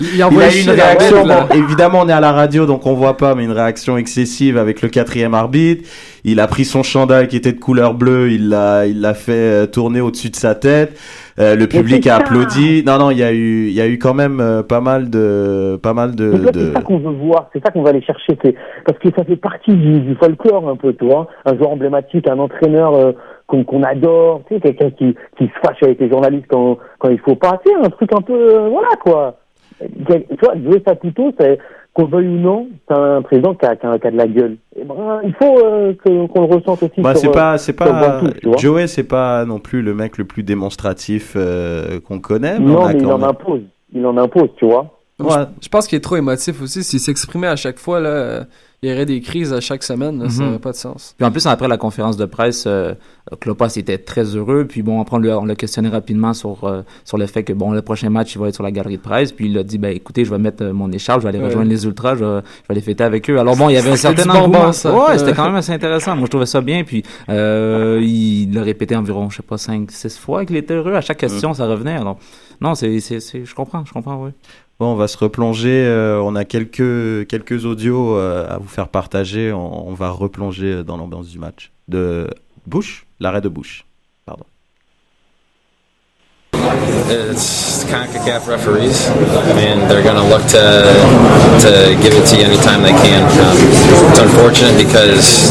Il, 0.00 0.14
il 0.16 0.24
envoie 0.24 0.44
a 0.44 0.54
eu 0.54 0.60
une 0.62 0.70
réaction 0.70 1.24
là. 1.24 1.46
bon, 1.48 1.56
évidemment 1.56 2.00
on 2.02 2.08
est 2.08 2.12
à 2.12 2.20
la 2.20 2.32
radio 2.32 2.66
donc 2.66 2.86
on 2.86 2.94
voit 2.94 3.16
pas 3.16 3.34
mais 3.34 3.44
une 3.44 3.52
réaction 3.52 3.96
excessive 3.96 4.56
avec 4.58 4.82
le 4.82 4.88
quatrième 4.88 5.34
arbitre 5.34 5.88
il 6.30 6.40
a 6.40 6.46
pris 6.46 6.64
son 6.64 6.82
chandail 6.82 7.28
qui 7.28 7.36
était 7.36 7.52
de 7.52 7.60
couleur 7.60 7.94
bleue 7.94 8.30
il 8.30 8.48
l'a 8.48 8.86
il 8.86 9.00
l'a 9.00 9.14
fait 9.14 9.32
euh, 9.32 9.66
tourner 9.66 10.00
au-dessus 10.00 10.30
de 10.30 10.36
sa 10.36 10.54
tête 10.54 10.98
Euh, 11.40 11.54
le 11.54 11.68
public 11.68 12.04
a 12.08 12.10
ça. 12.10 12.16
applaudi 12.16 12.82
non 12.84 12.98
non 12.98 13.12
il 13.12 13.18
y 13.18 13.22
a 13.22 13.32
eu 13.32 13.68
il 13.68 13.72
y 13.72 13.80
a 13.80 13.86
eu 13.86 13.96
quand 13.98 14.12
même 14.14 14.40
euh, 14.40 14.64
pas 14.64 14.80
mal 14.80 15.08
de 15.08 15.78
pas 15.80 15.94
mal 15.94 16.16
de, 16.16 16.32
c'est 16.52 16.72
ça 16.72 16.82
qu'on 16.82 16.98
veut 16.98 17.12
voir, 17.12 17.48
c'est 17.52 17.62
ça 17.64 17.70
qu'on 17.70 17.82
va 17.82 17.90
aller 17.90 18.02
chercher, 18.02 18.36
c'est 18.42 18.54
parce 18.84 18.98
que 18.98 19.08
ça 19.16 19.22
fait 19.24 19.36
partie 19.36 19.72
du, 19.72 20.00
du 20.00 20.14
folklore 20.16 20.68
un 20.68 20.74
peu, 20.76 20.92
tu 20.94 21.04
vois. 21.04 21.28
Un 21.44 21.56
joueur 21.56 21.70
emblématique, 21.70 22.28
un 22.28 22.38
entraîneur 22.40 22.94
euh, 22.94 23.12
qu'on 23.46 23.62
qu'on 23.64 23.82
adore, 23.84 24.42
tu 24.48 24.54
sais, 24.54 24.60
quelqu'un 24.60 24.90
qui, 24.90 25.14
qui 25.38 25.44
se 25.46 25.58
fâche 25.64 25.82
avec 25.82 26.00
les 26.00 26.08
journalistes 26.10 26.46
quand, 26.48 26.78
quand 26.98 27.08
il 27.10 27.18
faut 27.20 27.36
pas, 27.36 27.60
tu 27.64 27.70
sais, 27.72 27.78
un 27.86 27.90
truc 27.90 28.12
un 28.12 28.20
peu, 28.22 28.34
euh, 28.34 28.68
voilà 28.68 28.88
quoi. 29.04 29.38
Tu 29.78 30.24
vois, 30.42 30.54
Joey 30.56 30.82
Saputo, 30.84 31.32
c'est 31.38 31.58
qu'on 31.98 32.04
le 32.04 32.10
veuille 32.10 32.28
ou 32.28 32.38
non, 32.38 32.68
c'est 32.86 32.94
un 32.94 33.22
président 33.22 33.54
qui 33.54 33.66
a, 33.66 33.74
qui 33.76 33.86
a, 33.86 33.98
qui 33.98 34.06
a 34.06 34.10
de 34.10 34.16
la 34.16 34.26
gueule. 34.28 34.56
Et 34.76 34.84
ben, 34.84 35.20
il 35.24 35.34
faut 35.34 35.58
euh, 35.64 35.92
que- 35.94 36.26
qu'on 36.28 36.40
le 36.46 36.54
ressente 36.54 36.82
aussi. 36.82 37.00
Bah, 37.00 37.14
c'est 37.14 37.28
euh, 37.28 37.32
pas, 37.32 37.58
c'est 37.58 37.72
pas. 37.72 38.20
Joey, 38.56 38.86
c'est 38.86 39.02
pas 39.04 39.44
non 39.44 39.58
plus 39.58 39.82
le 39.82 39.94
mec 39.94 40.16
le 40.18 40.24
plus 40.24 40.42
démonstratif 40.44 41.32
euh, 41.36 41.98
qu'on 42.00 42.20
connaît. 42.20 42.58
Mais 42.58 42.66
on 42.70 42.74
Non, 42.74 42.84
a 42.86 42.92
mais 42.92 43.00
il 43.00 43.06
en 43.06 43.22
impose. 43.22 43.62
Il 43.92 44.06
en 44.06 44.16
impose, 44.16 44.50
tu 44.56 44.66
vois. 44.66 44.94
Ouais. 45.18 45.46
Je 45.60 45.68
pense 45.68 45.88
qu'il 45.88 45.96
est 45.96 46.00
trop 46.02 46.16
émotif 46.16 46.62
aussi. 46.62 46.84
S'il 46.84 47.00
s'exprimait 47.00 47.48
à 47.48 47.56
chaque 47.56 47.78
fois, 47.78 47.98
là, 47.98 48.08
euh, 48.10 48.44
il 48.82 48.90
y 48.90 48.92
aurait 48.92 49.06
des 49.06 49.20
crises 49.20 49.52
à 49.52 49.60
chaque 49.60 49.82
semaine. 49.82 50.22
là, 50.22 50.28
Ça 50.30 50.40
Mhm. 50.40 50.46
n'aurait 50.46 50.58
pas 50.60 50.70
de 50.72 50.76
sens. 50.76 51.14
Puis 51.18 51.26
en 51.26 51.32
plus, 51.32 51.44
après 51.46 51.66
la 51.66 51.76
conférence 51.76 52.16
de 52.16 52.26
presse, 52.26 52.64
euh, 52.68 52.94
Klopas 53.40 53.72
était 53.76 53.98
très 53.98 54.22
heureux. 54.36 54.66
Puis 54.68 54.82
bon, 54.82 55.00
après, 55.00 55.16
on 55.16 55.20
l'a- 55.20 55.38
on 55.38 55.44
l'a 55.44 55.56
questionné 55.56 55.88
rapidement 55.88 56.32
sur, 56.32 56.62
euh, 56.64 56.82
sur 57.04 57.18
le 57.18 57.26
fait 57.26 57.42
que 57.42 57.52
bon, 57.52 57.72
le 57.72 57.82
prochain 57.82 58.08
match, 58.08 58.34
il 58.34 58.38
va 58.38 58.48
être 58.48 58.54
sur 58.54 58.62
la 58.62 58.70
galerie 58.70 58.96
de 58.96 59.02
presse. 59.02 59.32
Puis 59.32 59.46
il 59.50 59.58
a 59.58 59.62
dit, 59.64 59.78
ben 59.78 59.94
écoutez, 59.94 60.24
je 60.24 60.30
vais 60.30 60.38
mettre 60.38 60.62
euh, 60.64 60.72
mon 60.72 60.90
écharpe, 60.92 61.20
je 61.20 61.24
vais 61.24 61.30
aller 61.30 61.38
Ouais. 61.40 61.46
rejoindre 61.46 61.68
les 61.68 61.84
Ultras, 61.84 62.14
je 62.14 62.24
vais, 62.24 62.40
je 62.40 62.68
vais 62.68 62.70
aller 62.70 62.80
fêter 62.80 63.02
avec 63.04 63.28
eux. 63.28 63.38
Alors 63.38 63.56
bon, 63.56 63.68
il 63.68 63.74
y 63.74 63.76
avait 63.78 63.90
un 63.90 63.96
certain 64.24 64.30
engouement. 64.30 64.72
ça. 64.72 64.94
Ouais, 64.96 65.18
c'était 65.18 65.32
quand 65.34 65.44
même 65.46 65.56
assez 65.56 65.72
intéressant. 65.72 66.14
Moi, 66.14 66.26
je 66.26 66.30
trouvais 66.30 66.46
ça 66.46 66.60
bien. 66.60 66.84
Puis 66.84 67.02
euh, 67.28 67.98
il 68.02 68.54
l'a 68.54 68.62
répété 68.62 68.94
environ, 68.96 69.28
je 69.28 69.36
sais 69.38 69.42
pas, 69.42 69.58
5, 69.58 69.90
6 69.90 70.16
fois 70.18 70.44
qu'il 70.44 70.56
était 70.56 70.74
heureux. 70.74 70.94
À 70.94 71.00
chaque 71.00 71.18
question, 71.18 71.52
ça 71.52 71.66
revenait. 71.66 71.96
Alors, 71.96 72.18
non, 72.60 72.74
c'est- 72.74 72.98
je 73.00 73.54
comprends, 73.54 73.84
je 73.84 73.92
comprends, 73.92 74.22
oui. 74.24 74.30
Bon, 74.78 74.92
on 74.92 74.94
va 74.94 75.08
se 75.08 75.18
replonger. 75.18 75.86
euh, 75.86 76.20
on 76.22 76.36
a 76.36 76.44
quelques 76.44 77.26
quelques 77.26 77.64
audios 77.64 78.16
euh, 78.16 78.46
à 78.48 78.58
vous 78.58 78.68
faire 78.68 78.88
partager. 78.88 79.52
On, 79.52 79.88
on 79.88 79.94
va 79.94 80.10
replonger 80.10 80.84
dans 80.84 80.96
l'ambiance 80.96 81.28
du 81.28 81.38
match 81.38 81.72
de 81.88 82.28
Bush, 82.66 83.06
l'arrêt 83.18 83.40
de 83.40 83.48
Bush. 83.48 83.87
It's 87.08 87.84
CONCACAF 87.88 88.44
referees. 88.44 89.08
Mean, 89.56 89.80
they're 89.88 90.04
going 90.04 90.20
to 90.20 90.28
look 90.28 90.44
to 90.52 90.64
to 91.64 91.72
give 92.04 92.12
it 92.12 92.28
to 92.28 92.34
you 92.36 92.44
anytime 92.44 92.84
they 92.84 92.92
can. 92.92 93.24
Um, 93.40 93.56
it's 94.12 94.20
unfortunate 94.20 94.76
because 94.76 95.48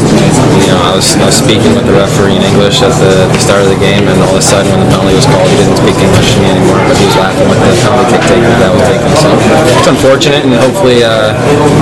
you 0.62 0.70
know 0.70 0.78
I 0.78 0.94
was, 0.94 1.18
I 1.18 1.26
was 1.26 1.34
speaking 1.34 1.74
with 1.74 1.90
the 1.90 1.96
referee 1.98 2.38
in 2.38 2.44
English 2.46 2.80
at 2.86 2.94
the, 3.02 3.26
the 3.34 3.40
start 3.42 3.66
of 3.66 3.70
the 3.74 3.80
game, 3.82 4.06
and 4.06 4.16
all 4.22 4.38
of 4.38 4.38
a 4.38 4.44
sudden 4.44 4.70
when 4.70 4.86
the 4.86 4.90
penalty 4.94 5.18
was 5.18 5.26
called, 5.26 5.50
he 5.50 5.58
didn't 5.58 5.78
speak 5.82 5.98
English 5.98 6.28
to 6.34 6.38
me 6.38 6.48
anymore, 6.54 6.78
but 6.86 6.94
he 6.94 7.04
was 7.10 7.18
laughing 7.18 7.48
with 7.50 7.60
the 7.66 7.72
penalty 7.82 8.06
kick 8.14 8.22
taken 8.30 8.50
that 8.62 8.70
was 8.70 8.84
taken. 8.86 9.10
So 9.18 9.28
it's 9.74 9.90
unfortunate, 9.90 10.42
and 10.46 10.54
hopefully 10.54 11.02
uh, 11.02 11.34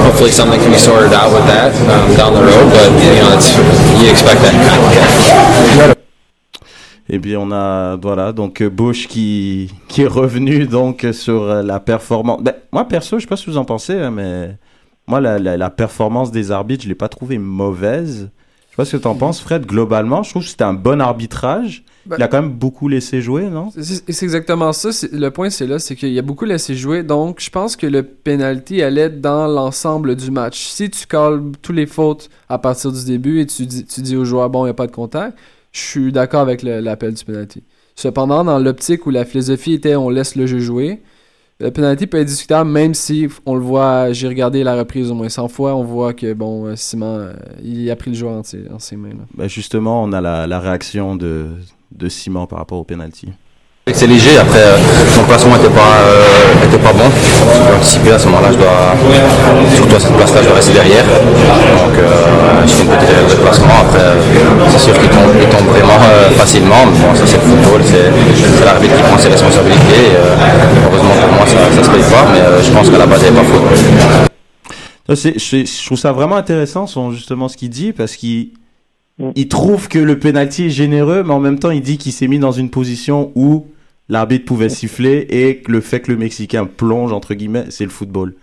hopefully 0.09 0.33
something 0.33 0.59
can 0.59 0.73
be 0.73 0.81
sorted 0.81 1.13
out 1.13 1.29
with 1.29 1.45
that 1.53 1.77
um, 1.93 2.09
down 2.17 2.33
the 2.33 2.45
road. 2.45 2.67
But 2.73 2.89
you 3.05 3.21
know, 3.21 3.37
it's 3.37 3.53
you 4.01 4.09
expect 4.09 4.41
that 4.41 4.57
in 4.57 4.63
CONCACAF. 4.65 5.96
Et 7.09 7.19
puis 7.21 7.37
on 7.37 7.53
a 7.53 7.97
voilà 7.97 8.33
donc 8.33 8.61
euh, 8.61 8.69
Bush 8.69 9.07
qui 9.07 9.71
qui 9.89 10.03
est 10.03 10.07
revenu 10.09 10.67
donc 10.67 11.07
sur 11.13 11.43
euh, 11.43 11.63
la 11.63 11.79
performance. 11.81 12.43
Ben, 12.43 12.55
moi 12.73 12.87
perso, 12.87 13.19
je 13.19 13.23
sais 13.23 13.29
pas 13.29 13.37
ce 13.37 13.47
que 13.47 13.51
vous 13.53 13.59
en 13.59 13.65
pensez, 13.65 13.95
hein, 13.95 14.11
mais 14.11 14.57
moi 15.07 15.21
la, 15.21 15.39
la, 15.39 15.57
la 15.57 15.71
performance 15.71 16.33
des 16.33 16.51
arbitres, 16.51 16.83
je 16.85 16.89
l'ai 16.89 16.95
pas 16.97 17.09
trouvée 17.09 17.39
mauvaise. 17.39 18.31
Je 18.69 18.73
sais 18.73 18.77
pas 18.77 18.85
ce 18.85 18.97
que 18.99 19.03
tu 19.03 19.09
en 19.09 19.15
penses, 19.15 19.41
Fred. 19.41 19.65
Globalement, 19.65 20.23
je 20.23 20.31
trouve 20.31 20.43
que 20.43 20.49
c'était 20.51 20.65
un 20.65 20.75
bon 20.75 21.01
arbitrage. 21.01 21.83
Ben- 22.05 22.17
Il 22.19 22.23
a 22.23 22.29
quand 22.29 22.43
même 22.43 22.53
beaucoup 22.53 22.89
laissé 22.89 23.23
jouer, 23.23 23.49
non? 23.49 23.71
C'est 23.81 24.23
exactement 24.23 24.73
ça. 24.75 24.91
Le 25.13 25.31
point, 25.31 25.49
c'est 25.49 25.67
là, 25.67 25.79
c'est 25.79 25.97
qu'il 25.97 26.13
y 26.13 26.19
a 26.19 26.23
beaucoup 26.23 26.45
laissé 26.45 26.75
jouer. 26.75 27.03
Donc, 27.03 27.41
je 27.41 27.49
pense 27.49 27.75
que 27.75 27.87
le 27.87 28.03
penalty 28.03 28.83
allait 28.83 29.09
dans 29.09 29.47
l'ensemble 29.47 30.15
du 30.15 30.31
match. 30.31 30.67
Si 30.67 30.91
tu 30.91 31.07
calmes 31.07 31.53
tous 31.63 31.73
les 31.73 31.87
fautes 31.87 32.29
à 32.51 32.59
partir 32.59 32.93
du 32.93 33.03
début 33.07 33.41
et 33.41 33.47
tu 33.47 33.65
dis, 33.65 33.87
tu 33.87 34.03
dis 34.03 34.15
aux 34.15 34.27
joueurs, 34.27 34.51
bon, 34.51 34.65
il 34.65 34.67
n'y 34.67 34.71
a 34.73 34.75
pas 34.75 34.87
de 34.87 34.93
contact, 34.93 35.39
je 35.77 35.83
suis 35.83 36.13
d'accord 36.13 36.41
avec 36.41 36.63
l'appel 36.63 37.15
du 37.15 37.25
penalty. 37.25 37.63
Cependant, 37.95 38.45
dans 38.45 38.59
l'optique 38.59 39.07
où 39.07 39.11
la 39.11 39.25
philosophie 39.25 39.73
était 39.75 39.97
on 39.97 40.11
laisse 40.11 40.37
le 40.37 40.47
jeu 40.47 40.59
jouer, 40.59 41.03
le 41.61 41.71
penalty 41.71 42.07
peut 42.07 42.19
être 42.19 42.27
discutable 42.27 42.69
même 42.71 42.93
si 42.93 43.29
on 43.47 43.55
le 43.55 43.61
voit, 43.63 44.13
j'ai 44.13 44.29
regardé 44.29 44.63
la 44.63 44.77
reprise 44.77 45.11
au 45.11 45.15
moins 45.15 45.29
100 45.31 45.49
fois, 45.49 45.75
on 45.75 45.83
voit 45.85 46.13
que 46.13 46.35
bon, 46.35 46.67
euh, 46.67 46.77
Simon, 46.77 47.19
euh, 47.19 47.33
il 47.63 47.91
a 47.91 47.97
pris 47.97 48.11
le 48.11 48.17
joueur 48.17 48.35
en, 48.35 48.43
ses- 48.43 48.69
en 48.71 48.79
ses 48.79 48.97
mains. 48.97 49.11
là. 49.11 49.25
Ben, 49.35 49.49
Justement, 49.49 50.03
on 50.03 50.13
a 50.13 50.21
la, 50.21 50.47
la 50.47 50.61
réaction 50.61 51.17
de, 51.17 51.47
de 51.93 52.09
Simon 52.11 52.47
par 52.47 52.59
rapport 52.59 52.79
au 52.79 52.85
penalty. 52.85 53.29
C'est 53.95 54.09
léger, 54.09 54.37
après 54.37 54.59
euh, 54.59 54.77
mon 55.17 55.23
placement 55.29 55.55
n'était 55.55 55.71
pas, 55.71 56.03
euh, 56.03 56.67
était 56.67 56.83
pas 56.83 56.93
bon. 56.93 57.07
J'ai 57.15 57.77
anticipé 57.77 58.11
à 58.11 58.19
ce 58.19 58.27
moment-là, 58.27 58.51
je 58.51 58.59
dois, 58.59 58.97
surtout 59.77 59.95
à 59.95 60.01
cette 60.01 60.13
place-là, 60.17 60.43
je 60.43 60.47
dois 60.49 60.57
rester 60.57 60.73
derrière. 60.73 61.05
Donc 61.05 61.95
euh, 61.97 62.67
je 62.67 62.73
fais 62.73 62.83
une 62.83 62.89
petite 62.89 63.11
erreur 63.11 63.29
de 63.31 63.35
placement. 63.37 63.79
Après, 63.81 64.01
euh, 64.01 64.19
c'est 64.71 64.91
sûr 64.91 64.93
qu'il 64.99 65.09
tombe, 65.09 65.31
il 65.41 65.49
tombe 65.49 65.69
vraiment 65.69 66.01
euh, 66.03 66.31
facilement. 66.31 66.85
Mais 66.91 66.99
bon, 66.99 67.15
ça 67.15 67.23
c'est 67.27 67.37
le 67.37 67.43
football, 67.43 67.81
c'est 67.85 68.11
c'est 68.59 68.65
l'arbitre 68.65 68.97
qui 68.97 69.03
prend 69.03 69.19
ses 69.19 69.29
responsabilités. 69.29 69.79
Et, 69.79 70.17
euh, 70.17 70.35
heureusement 70.91 71.15
pour 71.23 71.33
moi, 71.39 71.47
ça 71.47 71.79
ne 71.79 71.85
se 71.85 71.91
paye 71.91 72.11
pas, 72.11 72.27
mais 72.33 72.41
euh, 72.41 72.61
je 72.61 72.71
pense 72.73 72.91
qu'à 72.91 72.99
la 72.99 73.07
base, 73.07 73.23
il 73.23 73.33
n'y 73.33 73.39
avait 73.39 73.47
pas 73.47 73.55
faute. 73.55 74.29
Je 75.15 75.87
trouve 75.87 75.99
ça 75.99 76.11
vraiment 76.11 76.37
intéressant, 76.37 76.89
son, 76.89 77.13
justement, 77.13 77.47
ce 77.47 77.57
qu'il 77.57 77.71
dit, 77.71 77.93
parce 77.93 78.17
qu'il 78.17 78.51
Mm. 79.19 79.31
il 79.35 79.49
trouve 79.49 79.89
que 79.89 79.99
le 79.99 80.19
penalty 80.19 80.67
est 80.67 80.71
généreux, 80.71 81.23
mais 81.25 81.33
en 81.33 81.41
même 81.41 81.59
temps, 81.59 81.71
il 81.71 81.81
dit 81.83 81.99
qu'il 81.99 82.13
s'est 82.13 82.29
mis 82.29 82.39
dans 82.39 82.53
une 82.53 82.71
position 82.71 83.33
où 83.35 83.67
l'arbitre 84.09 84.45
pouvait 84.45 84.69
siffler 84.69 85.27
et 85.31 85.63
le 85.67 85.81
fait 85.81 86.01
que 86.01 86.13
le 86.13 86.19
Mexicain 86.19 86.67
plonge, 86.67 87.13
entre 87.13 87.35
guillemets, 87.35 87.67
c'est 87.71 87.85
le 87.85 87.91
football. 87.91 88.35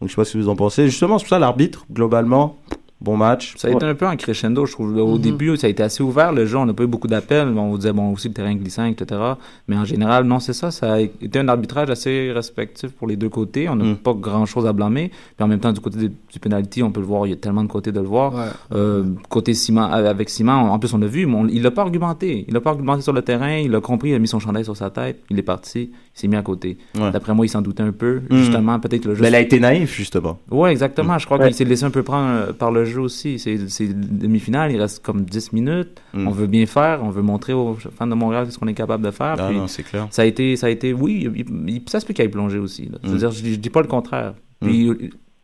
Donc, 0.00 0.08
je 0.08 0.14
sais 0.14 0.16
pas 0.16 0.24
ce 0.24 0.32
que 0.32 0.38
vous 0.38 0.48
en 0.48 0.56
pensez. 0.56 0.86
Justement, 0.86 1.18
c'est 1.18 1.24
pour 1.24 1.30
ça, 1.30 1.38
l'arbitre, 1.38 1.86
globalement, 1.92 2.58
bon 3.02 3.16
match. 3.16 3.54
Ça 3.56 3.68
a 3.68 3.70
été 3.72 3.84
un 3.84 3.94
peu 3.94 4.06
un 4.06 4.16
crescendo, 4.16 4.64
je 4.66 4.72
trouve. 4.72 4.96
Au 4.96 5.14
Mhm. 5.16 5.20
début, 5.20 5.56
ça 5.56 5.66
a 5.66 5.70
été 5.70 5.82
assez 5.82 6.02
ouvert. 6.02 6.32
Le 6.32 6.46
jeu, 6.46 6.56
on 6.58 6.66
n'a 6.66 6.72
pas 6.72 6.84
eu 6.84 6.86
beaucoup 6.86 7.08
d'appels. 7.08 7.48
On 7.56 7.70
vous 7.70 7.76
disait, 7.78 7.92
bon, 7.92 8.12
aussi 8.12 8.28
le 8.28 8.34
terrain 8.34 8.54
glissant, 8.54 8.84
etc. 8.84 9.20
Mais 9.68 9.76
en 9.76 9.84
général, 9.84 10.24
non, 10.24 10.38
c'est 10.40 10.52
ça. 10.52 10.70
Ça 10.70 10.94
a 10.94 11.00
été 11.00 11.38
un 11.38 11.48
arbitrage 11.48 11.90
assez 11.90 12.30
respectif 12.32 12.90
pour 12.92 13.08
les 13.08 13.16
deux 13.16 13.28
côtés. 13.28 13.68
On 13.68 13.76
n'a 13.76 13.84
Mm. 13.84 13.96
pas 13.96 14.14
grand-chose 14.14 14.66
à 14.66 14.72
blâmer. 14.72 15.10
Puis 15.36 15.44
en 15.44 15.48
même 15.48 15.60
temps, 15.60 15.72
du 15.72 15.80
côté 15.80 15.98
du 16.08 16.38
penalty, 16.40 16.82
on 16.82 16.90
peut 16.90 17.00
le 17.00 17.06
voir. 17.06 17.26
Il 17.26 17.30
y 17.30 17.32
a 17.32 17.36
tellement 17.36 17.64
de 17.64 17.68
côtés 17.68 17.92
de 17.92 18.00
le 18.00 18.06
voir. 18.06 18.34
Ouais. 18.34 18.40
Euh, 18.74 19.04
côté 19.28 19.54
Simon, 19.54 19.82
avec 19.82 20.30
Simon, 20.30 20.52
en 20.52 20.78
plus, 20.78 20.94
on 20.94 21.02
a 21.02 21.06
vu, 21.06 21.26
mais 21.26 21.34
on- 21.36 21.48
il 21.48 21.62
l'a 21.62 21.70
pas 21.70 21.82
argumenté. 21.82 22.44
Il 22.48 22.54
l'a 22.54 22.60
pas 22.60 22.70
argumenté 22.70 23.02
sur 23.02 23.12
le 23.12 23.22
terrain. 23.22 23.56
Il 23.58 23.74
a 23.74 23.80
compris, 23.80 24.10
il 24.10 24.14
a 24.14 24.18
mis 24.18 24.28
son 24.28 24.38
chandail 24.38 24.64
sur 24.64 24.76
sa 24.76 24.90
tête. 24.90 25.20
Il 25.30 25.38
est 25.38 25.42
parti. 25.42 25.90
Il 26.14 26.20
s'est 26.20 26.28
mis 26.28 26.36
à 26.36 26.42
côté. 26.42 26.76
Ouais. 26.98 27.10
D'après 27.10 27.34
moi, 27.34 27.46
il 27.46 27.48
s'en 27.48 27.62
doutait 27.62 27.82
un 27.82 27.92
peu. 27.92 28.20
Mm. 28.30 28.36
Justement, 28.36 28.78
peut-être 28.78 29.04
le 29.06 29.14
jeu. 29.14 29.22
Mais 29.22 29.28
elle 29.28 29.34
a 29.34 29.40
été 29.40 29.58
naïf, 29.58 29.94
justement. 29.96 30.38
Ouais, 30.50 30.70
exactement. 30.70 31.18
Je 31.18 31.24
crois 31.26 31.38
Ouais. 31.38 31.46
qu'il 31.46 31.54
s'est 31.54 31.64
laissé 31.64 31.84
un 31.84 31.90
peu 31.90 32.02
prendre 32.02 32.28
euh, 32.28 32.52
par 32.52 32.70
le 32.70 32.84
jeu 32.84 32.91
aussi. 33.00 33.38
C'est 33.38 33.56
c'est 33.68 33.88
demi-finale, 33.88 34.72
il 34.72 34.80
reste 34.80 35.04
comme 35.04 35.22
10 35.22 35.52
minutes. 35.52 36.00
Mm. 36.14 36.28
On 36.28 36.30
veut 36.30 36.46
bien 36.46 36.66
faire, 36.66 37.00
on 37.02 37.10
veut 37.10 37.22
montrer 37.22 37.52
aux 37.52 37.74
fans 37.96 38.06
de 38.06 38.14
Montréal 38.14 38.46
ce 38.50 38.58
qu'on 38.58 38.66
est 38.68 38.74
capable 38.74 39.04
de 39.04 39.10
faire. 39.10 39.36
Ah 39.38 39.48
Puis 39.48 39.56
non, 39.58 39.66
c'est 39.66 39.82
clair. 39.82 40.06
ça 40.10 40.22
a 40.22 40.24
été, 40.24 40.56
ça 40.56 40.66
a 40.66 40.70
été, 40.70 40.92
oui, 40.92 41.28
il- 41.34 41.68
il- 41.68 41.82
ça 41.88 42.00
se 42.00 42.06
peut 42.06 42.12
qu'il 42.14 42.24
ait 42.24 42.28
plongé 42.28 42.58
aussi. 42.58 42.90
Mm. 43.02 43.16
dire, 43.16 43.30
je, 43.30 43.44
je 43.46 43.56
dis 43.56 43.70
pas 43.70 43.80
le 43.82 43.88
contraire. 43.88 44.34
Puis 44.60 44.88
euh, 44.88 44.94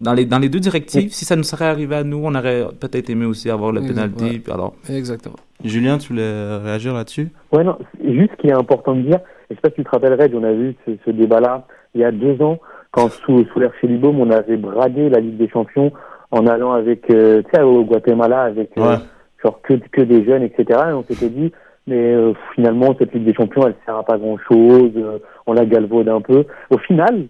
dans 0.00 0.12
les 0.14 0.24
dans 0.26 0.38
les 0.38 0.48
deux 0.48 0.60
directives, 0.60 1.10
si 1.12 1.24
ça 1.24 1.34
nous 1.36 1.42
serait 1.42 1.64
arrivé 1.66 1.96
à 1.96 2.04
nous, 2.04 2.20
on 2.22 2.34
aurait 2.34 2.66
peut-être 2.78 3.10
aimé 3.10 3.24
aussi 3.24 3.50
avoir 3.50 3.72
le 3.72 3.80
penalty. 3.80 4.24
ouais. 4.24 4.42
Alors, 4.52 4.74
Exactement. 4.88 5.36
Julien, 5.64 5.98
tu 5.98 6.08
voulais 6.12 6.56
réagir 6.58 6.94
là-dessus? 6.94 7.28
Ouais, 7.52 7.64
non, 7.64 7.76
juste 8.04 8.30
ce 8.36 8.40
qui 8.42 8.46
est 8.46 8.52
important 8.52 8.94
de 8.94 9.02
dire, 9.02 9.18
je 9.50 9.56
sais 9.56 9.60
pas 9.60 9.70
si 9.70 9.74
tu 9.76 9.84
te 9.84 9.90
rappelles, 9.90 10.14
Reg, 10.14 10.32
on 10.36 10.44
a 10.44 10.52
vu 10.52 10.76
ce, 10.86 10.92
ce 11.04 11.10
débat-là 11.10 11.66
il 11.94 12.02
y 12.02 12.04
a 12.04 12.12
deux 12.12 12.40
ans, 12.42 12.60
quand 12.92 13.10
sous, 13.10 13.44
sous 13.52 13.58
l'ère 13.58 13.72
Chelibaume, 13.80 14.20
on 14.20 14.30
avait 14.30 14.56
bradé 14.56 15.08
la 15.08 15.18
Ligue 15.18 15.36
des 15.36 15.48
Champions 15.48 15.90
en 16.30 16.46
allant 16.46 16.72
avec, 16.72 17.10
euh, 17.10 17.42
tu 17.42 17.50
sais, 17.54 17.62
au 17.62 17.84
Guatemala, 17.84 18.42
avec 18.42 18.76
euh, 18.78 18.82
Ouais. 18.82 18.96
genre 19.42 19.60
que, 19.62 19.74
que 19.74 20.02
des 20.02 20.24
jeunes, 20.24 20.42
etc. 20.42 20.66
Et 20.90 20.92
on 20.92 21.02
s'était 21.04 21.30
dit, 21.30 21.52
mais 21.86 22.12
euh, 22.14 22.32
finalement, 22.54 22.94
cette 22.98 23.12
Ligue 23.14 23.24
des 23.24 23.34
Champions, 23.34 23.66
elle 23.66 23.74
sert 23.86 23.96
à 23.96 24.04
pas 24.04 24.18
grand-chose, 24.18 24.92
euh, 24.96 25.18
on 25.46 25.52
la 25.54 25.64
galvaude 25.64 26.08
un 26.08 26.20
peu. 26.20 26.44
Au 26.70 26.78
final, 26.78 27.26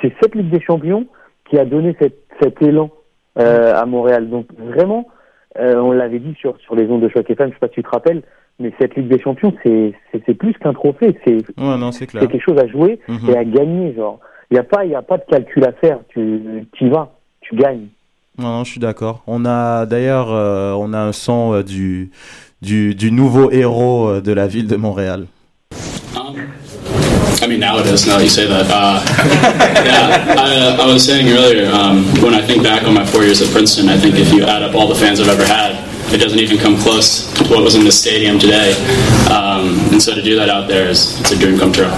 c'est 0.00 0.12
cette 0.22 0.34
Ligue 0.34 0.50
des 0.50 0.60
Champions 0.62 1.06
qui 1.48 1.58
a 1.58 1.64
donné 1.64 1.94
cet, 2.00 2.14
cet 2.40 2.62
élan 2.62 2.90
euh, 3.38 3.74
à 3.74 3.84
Montréal. 3.84 4.30
Donc 4.30 4.46
vraiment, 4.58 5.08
euh, 5.58 5.76
on 5.76 5.92
l'avait 5.92 6.18
dit 6.20 6.34
sur, 6.40 6.56
sur 6.60 6.74
les 6.74 6.88
ondes 6.88 7.02
de 7.02 7.08
choc 7.10 7.28
FM, 7.28 7.48
je 7.48 7.52
sais 7.54 7.58
pas 7.60 7.68
si 7.68 7.74
tu 7.74 7.82
te 7.82 7.90
rappelles, 7.90 8.22
mais 8.58 8.72
cette 8.80 8.94
Ligue 8.96 9.08
des 9.08 9.18
Champions, 9.20 9.52
c'est 9.62 9.92
c'est 10.10 10.22
c'est 10.24 10.34
plus 10.34 10.54
qu'un 10.54 10.72
trophée, 10.72 11.18
c'est 11.26 11.34
Ouais, 11.58 11.90
c'est 11.92 12.06
quelque 12.06 12.38
chose 12.38 12.58
à 12.58 12.66
jouer 12.68 12.98
Mhm. 13.08 13.30
et 13.30 13.36
à 13.36 13.44
gagner. 13.44 13.94
Genre, 13.94 14.18
il 14.50 14.56
y 14.56 14.60
a 14.60 14.62
pas 14.62 14.84
il 14.86 14.90
y 14.92 14.94
a 14.94 15.02
pas 15.02 15.18
de 15.18 15.24
calcul 15.28 15.64
à 15.64 15.72
faire. 15.72 15.98
Tu 16.08 16.66
y 16.80 16.88
vas, 16.88 17.10
tu 17.42 17.54
gagnes. 17.56 17.88
Non, 18.38 18.48
non, 18.48 18.64
je 18.64 18.70
suis 18.70 18.80
d'accord. 18.80 19.22
On 19.26 19.44
a 19.44 19.84
d'ailleurs, 19.84 20.28
euh, 20.30 20.72
on 20.72 20.94
a 20.94 20.98
un 20.98 21.12
son 21.12 21.52
euh, 21.52 21.62
du, 21.62 22.10
du, 22.62 22.94
du 22.94 23.12
nouveau 23.12 23.50
héros 23.50 24.08
euh, 24.08 24.20
de 24.22 24.32
la 24.32 24.46
ville 24.46 24.66
de 24.66 24.76
Montréal. 24.76 25.26
Um, 26.16 26.50
I 27.42 27.46
mean, 27.46 27.60
now 27.60 27.78
it 27.78 27.86
is. 27.86 28.06
Now 28.06 28.16
that 28.16 28.24
you 28.24 28.30
say 28.30 28.46
that. 28.46 28.70
Uh, 28.70 29.04
yeah, 29.84 30.34
I, 30.38 30.78
uh, 30.78 30.82
I 30.82 30.86
was 30.86 31.04
saying 31.04 31.28
earlier. 31.28 31.70
Um, 31.70 32.04
when 32.22 32.32
I 32.32 32.40
think 32.40 32.62
back 32.62 32.84
on 32.84 32.94
my 32.94 33.04
four 33.04 33.22
years 33.22 33.42
at 33.42 33.50
Princeton, 33.52 33.90
I 33.90 33.98
think 33.98 34.16
if 34.16 34.32
you 34.32 34.44
add 34.44 34.62
up 34.62 34.74
all 34.74 34.88
the 34.88 34.94
fans 34.94 35.20
I've 35.20 35.28
ever 35.28 35.44
had, 35.44 35.76
it 36.14 36.18
doesn't 36.18 36.38
even 36.38 36.56
come 36.56 36.78
close 36.78 37.30
to 37.34 37.44
what 37.48 37.62
was 37.62 37.74
in 37.74 37.84
this 37.84 38.00
stadium 38.00 38.38
today. 38.38 38.72
Um, 39.30 39.78
and 39.92 40.02
so 40.02 40.14
to 40.14 40.22
do 40.22 40.36
that 40.36 40.48
out 40.48 40.68
there 40.68 40.88
is 40.88 41.20
it's 41.20 41.32
a 41.32 41.38
dream 41.38 41.58
come 41.58 41.72
true. 41.72 41.90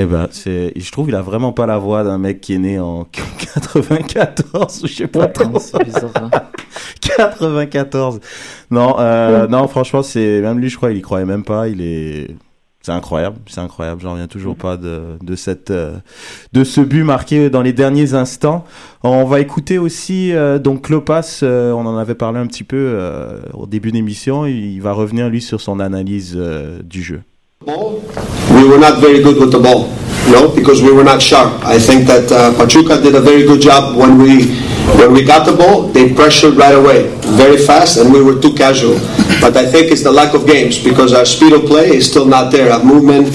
Eh 0.00 0.04
ben, 0.06 0.28
c'est, 0.30 0.72
je 0.76 0.92
trouve, 0.92 1.08
il 1.08 1.14
a 1.16 1.22
vraiment 1.22 1.52
pas 1.52 1.66
la 1.66 1.76
voix 1.76 2.04
d'un 2.04 2.18
mec 2.18 2.40
qui 2.40 2.54
est 2.54 2.58
né 2.58 2.78
en 2.78 3.04
94 3.54 4.84
ou 4.84 4.86
je 4.86 4.94
sais 4.94 5.06
pas 5.08 5.26
trop. 5.26 5.58
c'est 5.58 5.82
bizarre. 5.84 6.10
hein. 6.16 6.30
94. 7.00 8.20
Non, 8.70 8.94
euh, 9.00 9.48
non, 9.48 9.66
franchement, 9.66 10.04
c'est 10.04 10.40
même 10.40 10.60
lui, 10.60 10.68
je 10.68 10.76
crois, 10.76 10.92
il 10.92 10.98
y 10.98 11.02
croyait 11.02 11.26
même 11.26 11.42
pas. 11.42 11.66
Il 11.66 11.80
est, 11.82 12.28
c'est 12.80 12.92
incroyable, 12.92 13.38
c'est 13.48 13.60
incroyable. 13.60 14.00
J'en 14.00 14.12
reviens 14.12 14.28
toujours 14.28 14.54
pas 14.54 14.76
de 14.76 15.18
de 15.20 15.34
cette 15.34 15.72
euh, 15.72 15.96
de 16.52 16.62
ce 16.62 16.80
but 16.80 17.02
marqué 17.02 17.50
dans 17.50 17.62
les 17.62 17.72
derniers 17.72 18.14
instants. 18.14 18.64
On 19.02 19.24
va 19.24 19.40
écouter 19.40 19.78
aussi 19.78 20.32
euh, 20.32 20.60
donc 20.60 20.82
Klopas. 20.82 21.40
euh, 21.42 21.72
on 21.72 21.84
en 21.86 21.96
avait 21.96 22.14
parlé 22.14 22.38
un 22.38 22.46
petit 22.46 22.64
peu 22.64 22.76
euh, 22.78 23.40
au 23.52 23.66
début 23.66 23.90
d'émission. 23.90 24.46
Il 24.46 24.78
va 24.80 24.92
revenir 24.92 25.28
lui 25.28 25.42
sur 25.42 25.60
son 25.60 25.80
analyse 25.80 26.34
euh, 26.38 26.80
du 26.84 27.02
jeu. 27.02 27.22
We 28.58 28.68
were 28.68 28.78
not 28.78 29.00
very 29.00 29.22
good 29.22 29.38
with 29.38 29.52
the 29.52 29.58
ball, 29.58 29.88
know, 30.30 30.54
because 30.54 30.82
we 30.82 30.92
were 30.92 31.04
not 31.04 31.22
sharp. 31.22 31.62
I 31.64 31.78
think 31.78 32.06
that 32.06 32.30
uh, 32.30 32.54
Pachuca 32.56 33.00
did 33.00 33.14
a 33.14 33.20
very 33.20 33.44
good 33.44 33.60
job 33.60 33.96
when 33.96 34.18
we 34.18 34.58
when 34.98 35.12
we 35.12 35.22
got 35.22 35.46
the 35.46 35.56
ball. 35.56 35.88
They 35.88 36.12
pressured 36.12 36.54
right 36.54 36.74
away, 36.74 37.08
very 37.36 37.56
fast, 37.58 37.98
and 37.98 38.12
we 38.12 38.22
were 38.22 38.40
too 38.40 38.54
casual. 38.54 38.98
But 39.40 39.56
I 39.56 39.66
think 39.66 39.92
it's 39.92 40.02
the 40.02 40.12
lack 40.12 40.34
of 40.34 40.46
games 40.46 40.82
because 40.82 41.12
our 41.12 41.24
speed 41.24 41.52
of 41.52 41.66
play 41.66 41.88
is 41.88 42.10
still 42.10 42.26
not 42.26 42.50
there. 42.50 42.72
Our 42.72 42.84
movement. 42.84 43.28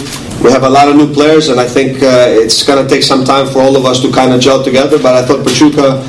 We 0.44 0.52
have 0.52 0.64
a 0.64 0.70
lot 0.70 0.90
of 0.90 0.98
new 0.98 1.14
players, 1.14 1.48
and 1.48 1.58
I 1.58 1.66
think 1.66 2.04
uh, 2.04 2.26
it's 2.28 2.64
going 2.64 2.84
to 2.84 2.90
take 2.94 3.04
some 3.04 3.24
time 3.24 3.48
for 3.48 3.60
all 3.60 3.78
of 3.78 3.86
us 3.86 4.02
to 4.02 4.12
kind 4.12 4.34
of 4.34 4.42
gel 4.42 4.62
together. 4.62 4.98
But 5.00 5.16
I 5.16 5.26
thought 5.26 5.46
Pachuca, 5.46 6.04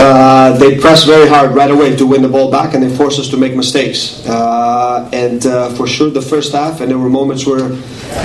uh, 0.00 0.56
they 0.56 0.78
pressed 0.78 1.06
very 1.06 1.28
hard 1.28 1.54
right 1.54 1.70
away 1.70 1.94
to 1.96 2.06
win 2.06 2.22
the 2.22 2.30
ball 2.30 2.50
back, 2.50 2.72
and 2.72 2.82
they 2.82 2.96
forced 2.96 3.18
us 3.20 3.28
to 3.28 3.36
make 3.36 3.54
mistakes. 3.54 4.24
Uh, 4.26 5.10
and 5.12 5.44
uh, 5.44 5.68
for 5.74 5.86
sure, 5.86 6.08
the 6.08 6.22
first 6.22 6.52
half, 6.52 6.80
and 6.80 6.90
there 6.90 6.98
were 6.98 7.10
moments 7.10 7.46
where 7.46 7.68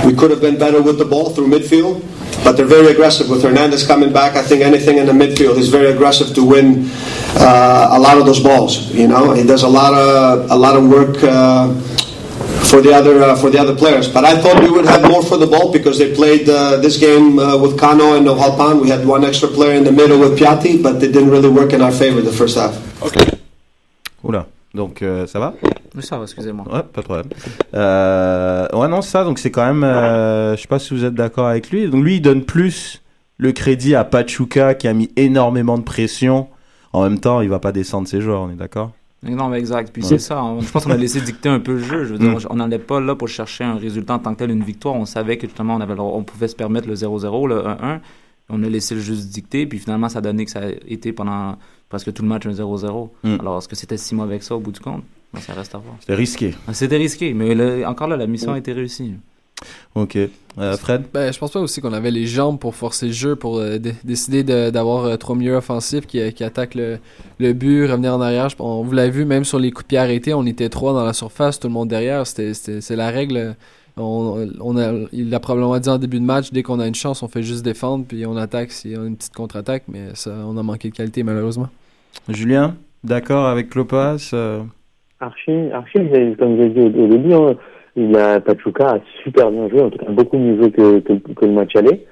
we 0.04 0.14
could 0.14 0.30
have 0.30 0.40
been 0.40 0.58
better 0.58 0.82
with 0.82 0.98
the 0.98 1.04
ball 1.04 1.30
through 1.30 1.48
midfield. 1.48 2.02
But 2.42 2.56
they're 2.56 2.66
very 2.66 2.88
aggressive 2.88 3.30
with 3.30 3.42
Hernandez 3.42 3.86
coming 3.86 4.12
back. 4.12 4.36
I 4.36 4.42
think 4.42 4.60
anything 4.62 4.98
in 4.98 5.06
the 5.06 5.12
midfield 5.12 5.56
is 5.56 5.68
very 5.68 5.90
aggressive 5.92 6.34
to 6.34 6.44
win 6.44 6.90
uh, 7.36 7.88
a 7.92 7.98
lot 7.98 8.18
of 8.18 8.26
those 8.26 8.40
balls. 8.40 8.92
You 8.92 9.08
know, 9.08 9.32
he 9.32 9.44
does 9.44 9.62
a 9.62 9.68
lot 9.68 9.94
of 9.94 10.50
a 10.50 10.56
lot 10.56 10.76
of 10.76 10.88
work. 10.88 11.22
Uh, 11.22 11.72
for 12.70 12.80
the 12.80 12.92
other 12.92 13.22
uh, 13.22 13.36
for 13.36 13.50
the 13.50 13.58
other 13.58 13.74
players. 13.74 14.08
But 14.08 14.24
I 14.24 14.34
thought 14.40 14.60
we 14.62 14.70
would 14.70 14.86
have 14.86 15.02
more 15.08 15.22
for 15.22 15.36
the 15.36 15.46
ball 15.46 15.72
because 15.72 15.98
they 15.98 16.14
played 16.14 16.48
uh, 16.48 16.76
this 16.78 16.96
game 16.98 17.38
uh, 17.38 17.56
with 17.56 17.78
Kano 17.78 18.16
and 18.16 18.26
Nohalpan. 18.26 18.80
We 18.82 18.88
had 18.88 19.06
one 19.06 19.24
extra 19.24 19.48
player 19.48 19.74
in 19.74 19.84
the 19.84 19.92
middle 19.92 20.18
with 20.18 20.38
Piatti, 20.38 20.82
but 20.82 20.96
it 20.96 21.12
didn't 21.12 21.30
really 21.30 21.50
work 21.50 21.72
in 21.72 21.80
our 21.80 21.92
favor 21.92 22.20
the 22.20 22.32
first 22.32 22.56
half. 22.56 22.74
Okay. 23.02 23.26
Oula. 24.24 24.46
Donc 24.74 25.02
euh, 25.02 25.26
ça 25.26 25.38
va 25.38 25.54
Oui, 25.62 25.70
ça 26.02 26.16
va, 26.18 26.24
excusez-moi. 26.24 26.64
Ouais, 26.72 26.82
pas 26.82 27.00
de 27.00 27.04
problème. 27.06 27.26
Euh, 27.74 28.66
ouais, 28.72 28.88
non, 28.88 29.02
ça, 29.02 29.24
donc 29.24 29.38
c'est 29.38 29.50
quand 29.50 29.66
même. 29.66 29.84
euh, 29.84 30.56
je 30.56 30.62
sais 30.62 30.68
pas 30.68 30.78
si 30.78 30.94
vous 30.94 31.04
êtes 31.04 31.14
d'accord 31.14 31.46
avec 31.46 31.70
lui. 31.70 31.88
Donc 31.88 32.02
lui, 32.04 32.16
il 32.16 32.20
donne 32.20 32.42
plus 32.44 33.02
le 33.38 33.52
crédit 33.52 33.94
à 33.94 34.04
Pachuca 34.04 34.74
qui 34.74 34.88
a 34.88 34.92
mis 34.92 35.10
énormément 35.16 35.76
de 35.78 35.82
pression. 35.82 36.48
En 36.92 37.02
même 37.02 37.18
temps, 37.18 37.40
il 37.40 37.48
va 37.48 37.58
pas 37.58 37.72
descendre 37.72 38.06
ses 38.06 38.20
joueurs, 38.20 38.42
on 38.42 38.50
est 38.50 38.54
d'accord? 38.56 38.92
Non, 39.24 39.48
mais 39.48 39.58
exact. 39.58 39.90
Puis 39.92 40.02
Ouais. 40.02 40.08
c'est 40.08 40.18
ça. 40.18 40.38
hein. 40.38 40.58
Je 40.60 40.70
pense 40.70 40.84
qu'on 40.84 40.90
a 40.90 40.96
laissé 40.96 41.20
dicter 41.20 41.48
un 41.48 41.58
peu 41.58 41.72
le 41.72 41.78
jeu. 41.80 42.04
Je 42.04 42.12
veux 42.12 42.18
dire, 42.18 42.30
Mm. 42.30 42.38
on 42.50 42.56
n'allait 42.56 42.78
pas 42.78 43.00
là 43.00 43.14
pour 43.16 43.26
chercher 43.28 43.64
un 43.64 43.76
résultat 43.76 44.14
en 44.14 44.18
tant 44.18 44.34
que 44.34 44.38
tel, 44.40 44.50
une 44.50 44.62
victoire. 44.62 44.94
On 44.94 45.06
savait 45.06 45.38
que 45.38 45.46
justement, 45.46 45.76
on, 45.76 45.80
avait, 45.80 45.94
on 45.98 46.22
pouvait 46.22 46.46
se 46.48 46.54
permettre 46.54 46.86
le 46.86 46.94
0-0, 46.94 47.46
le 47.48 47.62
1-1. 47.66 48.00
On 48.50 48.62
a 48.62 48.68
laissé 48.68 48.94
le 48.94 49.00
jeu 49.00 49.14
se 49.14 49.26
dicter. 49.26 49.66
Puis 49.66 49.78
finalement, 49.78 50.08
ça 50.10 50.18
a 50.18 50.22
donné 50.22 50.44
que 50.44 50.50
ça 50.50 50.60
a 50.60 50.68
été 50.86 51.12
pendant 51.12 51.56
presque 51.88 52.12
tout 52.12 52.22
le 52.22 52.28
match 52.28 52.44
un 52.46 52.52
0-0. 52.52 53.10
Mm. 53.24 53.36
Alors, 53.40 53.58
est-ce 53.58 53.66
que 53.68 53.76
c'était 53.76 53.96
si 53.96 54.14
mauvais 54.14 54.38
que 54.38 54.44
ça 54.44 54.54
au 54.56 54.60
bout 54.60 54.72
du 54.72 54.80
compte? 54.80 55.02
Ça 55.40 55.52
reste 55.54 55.74
à 55.74 55.78
voir. 55.78 55.96
C'était 56.00 56.14
risqué. 56.14 56.54
Ah, 56.68 56.74
C'était 56.74 56.96
risqué. 56.96 57.34
Mais 57.34 57.54
le- 57.54 57.86
encore 57.86 58.08
là, 58.08 58.16
la 58.16 58.26
mission 58.26 58.52
a 58.52 58.58
été 58.58 58.72
réussie. 58.72 59.14
Ok. 59.94 60.16
Euh, 60.58 60.76
Fred? 60.76 61.04
Ben, 61.12 61.32
je 61.32 61.38
pense 61.38 61.52
pas 61.52 61.60
aussi 61.60 61.80
qu'on 61.80 61.92
avait 61.92 62.10
les 62.10 62.26
jambes 62.26 62.58
pour 62.58 62.74
forcer 62.74 63.06
le 63.06 63.12
jeu, 63.12 63.34
pour 63.36 63.58
euh, 63.58 63.78
dé- 63.78 63.94
décider 64.04 64.42
de- 64.42 64.70
d'avoir 64.70 65.04
euh, 65.04 65.16
trois 65.16 65.34
milieux 65.36 65.54
offensifs 65.56 66.06
qui, 66.06 66.32
qui 66.32 66.44
attaquent 66.44 66.74
le, 66.74 66.98
le 67.38 67.52
but, 67.52 67.86
revenir 67.86 68.14
en 68.14 68.20
arrière. 68.20 68.48
Je- 68.48 68.56
On 68.58 68.82
vous 68.82 68.92
l'a 68.92 69.08
vu, 69.08 69.24
même 69.24 69.44
sur 69.44 69.58
les 69.58 69.70
coups 69.70 69.84
de 69.84 69.88
pied 69.88 69.98
arrêtés, 69.98 70.34
on 70.34 70.44
était 70.44 70.68
trois 70.68 70.92
dans 70.92 71.04
la 71.04 71.12
surface, 71.12 71.58
tout 71.60 71.68
le 71.68 71.72
monde 71.72 71.88
derrière. 71.88 72.26
C'est 72.26 72.90
la 72.96 73.10
règle. 73.10 73.56
On, 73.96 74.48
on 74.60 74.76
a, 74.76 74.92
il 75.12 75.32
a 75.32 75.38
probablement 75.40 75.78
dit 75.78 75.88
en 75.88 75.98
début 75.98 76.18
de 76.18 76.24
match, 76.24 76.50
dès 76.52 76.64
qu'on 76.64 76.80
a 76.80 76.86
une 76.88 76.96
chance, 76.96 77.22
on 77.22 77.28
fait 77.28 77.44
juste 77.44 77.64
défendre, 77.64 78.04
puis 78.06 78.26
on 78.26 78.36
attaque 78.36 78.72
s'il 78.72 78.90
y 78.90 78.96
a 78.96 78.98
une 79.04 79.16
petite 79.16 79.34
contre-attaque, 79.34 79.84
mais 79.86 80.08
ça, 80.14 80.32
on 80.46 80.56
a 80.56 80.62
manqué 80.64 80.90
de 80.90 80.94
qualité 80.96 81.22
malheureusement. 81.22 81.68
Julien 82.28 82.74
D'accord 83.04 83.46
avec 83.46 83.70
Klopas 83.70 84.30
euh, 84.32 84.62
Archie, 85.24 85.70
Archie, 85.72 86.36
comme 86.38 86.58
j'ai 86.58 86.68
dit 86.68 86.80
au, 86.80 87.06
début, 87.06 87.34
hein, 87.34 87.54
il 87.96 88.16
a, 88.16 88.40
Pachuca 88.40 88.94
a 88.94 88.98
super 89.22 89.50
bien 89.50 89.68
joué, 89.68 89.82
en 89.82 89.90
tout 89.90 89.98
cas 89.98 90.10
beaucoup 90.10 90.38
mieux 90.38 90.56
joué 90.56 90.70
que, 90.70 90.98
que, 91.00 91.44
le 91.44 91.52
match 91.52 91.74
aller. 91.76 92.06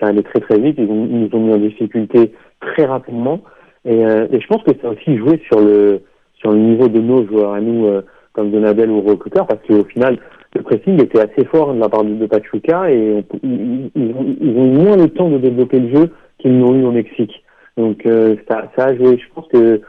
Ça 0.00 0.06
allait 0.06 0.22
très 0.22 0.40
très 0.40 0.58
vite, 0.58 0.76
ils, 0.78 0.88
ont, 0.90 1.06
ils 1.06 1.20
nous 1.20 1.30
ont 1.32 1.40
mis 1.40 1.54
en 1.54 1.58
difficulté 1.58 2.32
très 2.60 2.84
rapidement. 2.84 3.40
Et, 3.84 4.04
euh, 4.04 4.26
et 4.30 4.40
je 4.40 4.46
pense 4.46 4.62
que 4.62 4.72
ça 4.80 4.88
a 4.88 4.90
aussi 4.90 5.16
joué 5.16 5.40
sur 5.50 5.60
le, 5.60 6.02
sur 6.34 6.52
le 6.52 6.58
niveau 6.58 6.88
de 6.88 7.00
nos 7.00 7.26
joueurs 7.26 7.52
à 7.52 7.60
nous, 7.60 7.86
euh, 7.86 8.02
comme 8.32 8.50
Donabel 8.50 8.90
ou 8.90 9.00
Recruteur, 9.00 9.46
parce 9.46 9.60
qu'au 9.66 9.84
final, 9.84 10.18
le 10.54 10.62
pressing 10.62 11.02
était 11.02 11.20
assez 11.20 11.44
fort 11.46 11.74
de 11.74 11.80
la 11.80 11.88
part 11.88 12.04
de, 12.04 12.14
de 12.14 12.26
Pachuca 12.26 12.90
et 12.90 13.24
ils, 13.42 13.90
ont, 14.14 14.36
ils 14.40 14.56
ont 14.56 14.66
moins 14.66 14.96
le 14.96 15.08
temps 15.08 15.28
de 15.28 15.38
développer 15.38 15.80
le 15.80 15.96
jeu 15.96 16.10
qu'ils 16.38 16.56
n'ont 16.58 16.74
eu 16.74 16.84
au 16.84 16.92
Mexique. 16.92 17.44
Donc 17.76 18.06
euh, 18.06 18.36
ça, 18.48 18.70
ça 18.76 18.86
a 18.86 18.96
joué. 18.96 19.18
Je 19.18 19.34
pense 19.34 19.46
que 19.48 19.80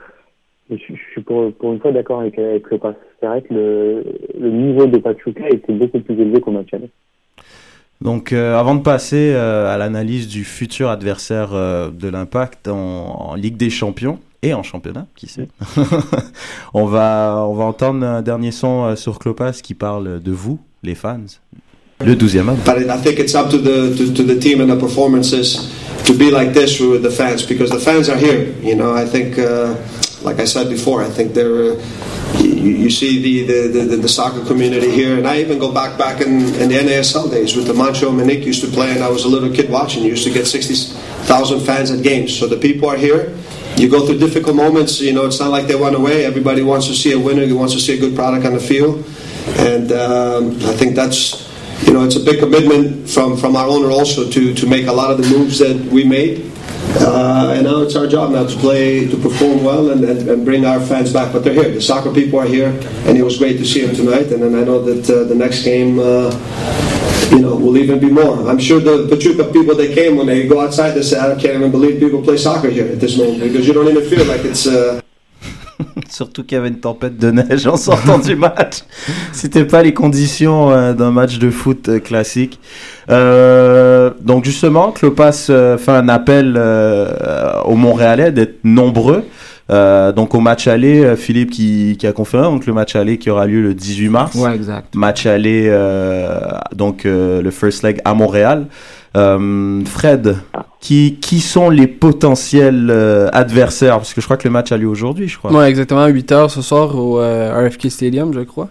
je, 0.70 0.76
je 0.78 1.12
suis 1.12 1.22
pour, 1.22 1.52
pour 1.54 1.74
une 1.74 1.80
fois 1.80 1.92
d'accord 1.92 2.22
avec, 2.22 2.38
avec 2.38 2.70
le 2.70 2.78
pass. 2.78 2.96
C'est 3.20 3.28
vrai 3.28 3.42
que 3.42 3.54
le, 3.54 4.04
le 4.40 4.52
niveau 4.52 4.86
de 4.86 4.98
Pachuca 4.98 5.50
était 5.50 5.74
beaucoup 5.74 6.00
plus 6.00 6.20
élevé 6.20 6.40
qu'au 6.42 6.52
match 6.52 6.74
aller. 6.74 6.90
Donc, 8.02 8.32
euh, 8.32 8.58
avant 8.58 8.76
de 8.76 8.82
passer 8.82 9.32
euh, 9.34 9.74
à 9.74 9.78
l'analyse 9.78 10.28
du 10.28 10.46
futur 10.46 10.90
adversaire 10.90 11.50
euh, 11.54 11.90
de 11.92 12.08
l'Impact 12.08 12.70
en, 12.70 13.32
en 13.32 13.36
Ligue 13.36 13.58
des 13.58 13.70
Champions 13.70 14.20
et 14.42 14.54
en 14.54 14.64
championnat, 14.64 15.06
qui 15.16 15.28
sait, 15.28 15.50
on 16.74 16.86
va 16.86 17.46
on 17.46 17.56
va 17.56 17.66
entendre 17.66 18.06
un 18.06 18.22
dernier 18.22 18.52
son 18.52 18.96
sur 18.96 19.20
Clopas 19.20 19.60
qui 19.62 19.74
parle 19.74 20.22
de 20.22 20.32
vous, 20.32 20.60
les 20.82 20.96
fans. 20.96 21.26
Le 22.06 22.16
12e 22.16 22.48
homme. 22.48 22.58
But 22.66 22.78
I 22.88 22.98
think 23.04 23.20
it's 23.20 23.36
up 23.36 23.50
to 23.50 23.58
the 23.58 23.94
to, 23.98 24.14
to 24.14 24.24
the 24.24 24.40
team 24.40 24.62
and 24.62 24.74
the 24.74 24.80
performances 24.80 25.70
to 26.06 26.14
be 26.14 26.32
like 26.32 26.54
this 26.54 26.80
with 26.80 27.02
the 27.02 27.10
fans 27.10 27.46
because 27.46 27.70
the 27.72 27.80
fans 27.80 28.10
are 28.10 28.18
here. 28.18 28.54
You 28.64 28.76
know, 28.76 28.96
I 28.96 29.06
think, 29.06 29.38
uh, 29.38 29.76
like 30.22 30.40
I 30.40 30.46
said 30.46 30.70
before, 30.70 31.04
I 31.04 31.10
think 31.10 31.34
they're. 31.34 31.74
Uh, 31.74 32.06
you, 32.40 32.72
you 32.72 32.90
see 32.90 33.44
the, 33.44 33.68
the, 33.68 33.86
the, 33.86 33.98
the 33.98 34.08
soccer 34.08 34.46
community 34.46 34.92
here, 34.92 35.18
and 35.18 35.28
I 35.28 35.40
even 35.40 35.58
go 35.58 35.74
back 35.74 35.98
back 35.98 36.22
in, 36.22 36.54
in 36.56 36.70
the 36.70 36.76
NASL 36.76 37.30
days 37.32 37.56
with 37.56 37.66
the 37.66 37.74
Mancho 37.74 38.16
Monique 38.16 38.46
used 38.46 38.64
to 38.64 38.70
play, 38.70 38.92
and 38.92 39.04
I 39.04 39.10
was 39.10 39.26
a 39.26 39.28
little 39.28 39.52
kid 39.52 39.70
watching. 39.70 40.04
You 40.04 40.10
used 40.10 40.26
to 40.26 40.34
get 40.34 40.46
sixty 40.46 40.76
thousand 41.26 41.62
fans 41.62 41.92
at 41.92 42.04
games. 42.04 42.38
So 42.38 42.48
the 42.48 42.58
people 42.58 42.90
are 42.90 42.98
here. 42.98 43.36
You 43.78 43.90
go 43.90 44.06
through 44.06 44.20
difficult 44.20 44.56
moments. 44.56 45.02
You 45.02 45.14
know, 45.14 45.26
it's 45.26 45.40
not 45.40 45.50
like 45.50 45.68
they 45.68 45.76
went 45.76 45.96
away. 45.96 46.26
Everybody 46.26 46.62
wants 46.62 46.88
to 46.88 46.94
see 46.94 47.14
a 47.14 47.20
winner. 47.20 47.46
He 47.46 47.54
wants 47.54 47.74
to 47.74 47.80
see 47.80 47.98
a 47.98 48.00
good 48.00 48.16
product 48.16 48.46
on 48.46 48.54
the 48.54 48.60
field, 48.60 49.06
and 49.58 49.92
um, 49.92 50.56
I 50.68 50.74
think 50.74 50.96
that's 50.96 51.50
you 51.86 51.94
know, 51.94 52.04
it's 52.04 52.16
a 52.16 52.20
big 52.20 52.40
commitment 52.40 53.10
from, 53.10 53.38
from 53.38 53.56
our 53.56 53.68
owner 53.68 53.90
also 53.90 54.30
to, 54.30 54.54
to 54.54 54.68
make 54.68 54.88
a 54.88 54.92
lot 54.92 55.12
of 55.12 55.18
the 55.18 55.30
moves 55.30 55.60
that 55.60 55.78
we 55.92 56.04
made. 56.04 56.52
Uh, 57.10 57.54
and 57.56 57.64
now 57.64 57.82
it's 57.82 57.96
our 57.96 58.06
job 58.06 58.32
now 58.32 58.46
to 58.46 58.56
play, 58.58 59.08
to 59.08 59.18
perform 59.18 59.64
well 59.64 59.90
and, 59.90 60.04
and, 60.04 60.30
and 60.30 60.46
bring 60.46 60.64
our 60.64 60.80
fans 60.80 61.12
back. 61.12 61.34
But 61.34 61.44
they're 61.44 61.54
here. 61.54 61.72
The 61.72 61.82
soccer 61.82 62.14
people 62.14 62.40
are 62.40 62.46
here, 62.46 62.70
and 63.08 63.18
it 63.18 63.24
was 63.24 63.40
great 63.40 63.58
to 63.58 63.66
see 63.66 63.84
them 63.84 63.96
tonight. 63.96 64.28
And 64.32 64.44
then 64.44 64.54
I 64.54 64.64
know 64.64 64.80
that 64.84 65.10
uh, 65.10 65.24
the 65.24 65.34
next 65.34 65.64
game, 65.64 65.98
uh, 66.00 66.30
you 67.32 67.40
know, 67.40 67.56
will 67.56 67.78
even 67.78 68.00
be 68.00 68.12
more. 68.12 68.48
I'm 68.48 68.60
sure 68.60 68.80
the 68.80 69.08
Pachuca 69.10 69.52
people 69.52 69.76
they 69.76 69.94
came 69.94 70.18
when 70.18 70.28
they 70.28 70.48
go 70.48 70.62
outside, 70.62 70.92
they 70.92 71.02
say, 71.02 71.20
I 71.20 71.34
can't 71.34 71.56
even 71.56 71.72
believe 71.72 72.00
people 72.00 72.22
play 72.22 72.38
soccer 72.38 72.70
here 72.70 72.88
at 72.88 73.00
this 73.00 73.18
moment 73.18 73.42
because 73.42 73.68
you 73.68 73.74
don't 73.74 73.88
even 73.88 74.08
feel 74.08 74.26
like 74.26 74.46
it's. 74.46 74.68
Uh, 74.68 75.02
Surtout 76.10 76.44
qu'il 76.44 76.58
y 76.58 76.60
avait 76.60 76.70
une 76.70 76.80
tempête 76.80 77.18
de 77.18 77.32
neige 77.32 77.68
en 77.68 77.78
sortant 77.78 78.18
du 78.20 78.36
match. 78.36 78.80
C'était 79.32 79.66
pas 79.66 79.84
les 79.84 79.94
conditions 79.94 80.72
euh, 80.72 80.94
d'un 80.94 81.12
match 81.12 81.38
de 81.38 81.50
foot 81.52 81.88
euh, 81.88 82.00
classique. 82.00 82.60
Euh, 83.10 84.12
donc 84.22 84.44
justement, 84.46 84.92
Clopas 84.92 85.48
euh, 85.50 85.78
fait 85.78 85.92
un 85.92 86.10
appel 86.10 86.56
euh, 86.58 87.62
aux 87.66 87.76
Montréalais 87.76 88.32
d'être 88.32 88.60
nombreux. 88.64 89.24
Euh, 89.72 90.12
donc 90.12 90.34
au 90.34 90.40
match 90.40 90.68
aller, 90.68 91.16
Philippe 91.16 91.52
qui, 91.52 91.96
qui 92.00 92.08
a 92.08 92.12
confirmé 92.12 92.46
donc 92.48 92.66
le 92.66 92.74
match 92.74 92.96
aller 92.96 93.20
qui 93.20 93.30
aura 93.30 93.46
lieu 93.46 93.62
le 93.62 93.76
18 93.76 94.10
mars. 94.10 94.36
Ouais, 94.36 94.56
exact. 94.56 94.96
Match 94.96 95.28
aller 95.28 95.68
euh, 95.70 96.40
donc 96.76 97.06
euh, 97.06 97.42
le 97.44 97.52
first 97.52 97.84
leg 97.84 98.02
à 98.04 98.16
Montréal. 98.16 98.66
Euh, 99.18 99.84
Fred, 99.86 100.38
qui 100.80 101.18
qui 101.20 101.40
sont 101.40 101.70
les 101.70 101.88
potentiels 101.88 102.90
euh, 102.92 103.30
adversaires? 103.34 103.98
Parce 103.98 104.14
que 104.14 104.22
je 104.22 104.26
crois 104.28 104.38
que 104.38 104.48
le 104.48 104.52
match 104.52 104.72
a 104.72 104.78
lieu 104.78 104.88
aujourd'hui, 104.88 105.28
je 105.28 105.38
crois. 105.38 105.52
Ouais, 105.52 105.68
exactement, 105.70 106.08
8h 106.08 106.50
ce 106.50 106.62
soir 106.62 106.96
au 106.96 107.20
euh, 107.20 107.68
RFK 107.68 107.90
Stadium, 107.90 108.34
je 108.34 108.42
crois. 108.42 108.70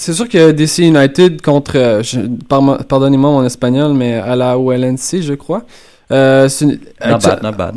C'est 0.00 0.12
sûr 0.12 0.28
que 0.28 0.52
DC 0.52 0.78
United 0.78 1.42
contre, 1.42 2.02
par- 2.48 2.84
pardonnez-moi 2.86 3.30
mon 3.30 3.44
espagnol, 3.44 3.94
mais 3.94 4.14
à 4.14 4.36
la 4.36 4.56
OLNC, 4.58 5.20
je 5.20 5.34
crois. 5.34 5.64
Une- 6.10 6.78
Not 7.04 7.18
bad, 7.18 7.42
not 7.42 7.52
bad. 7.52 7.74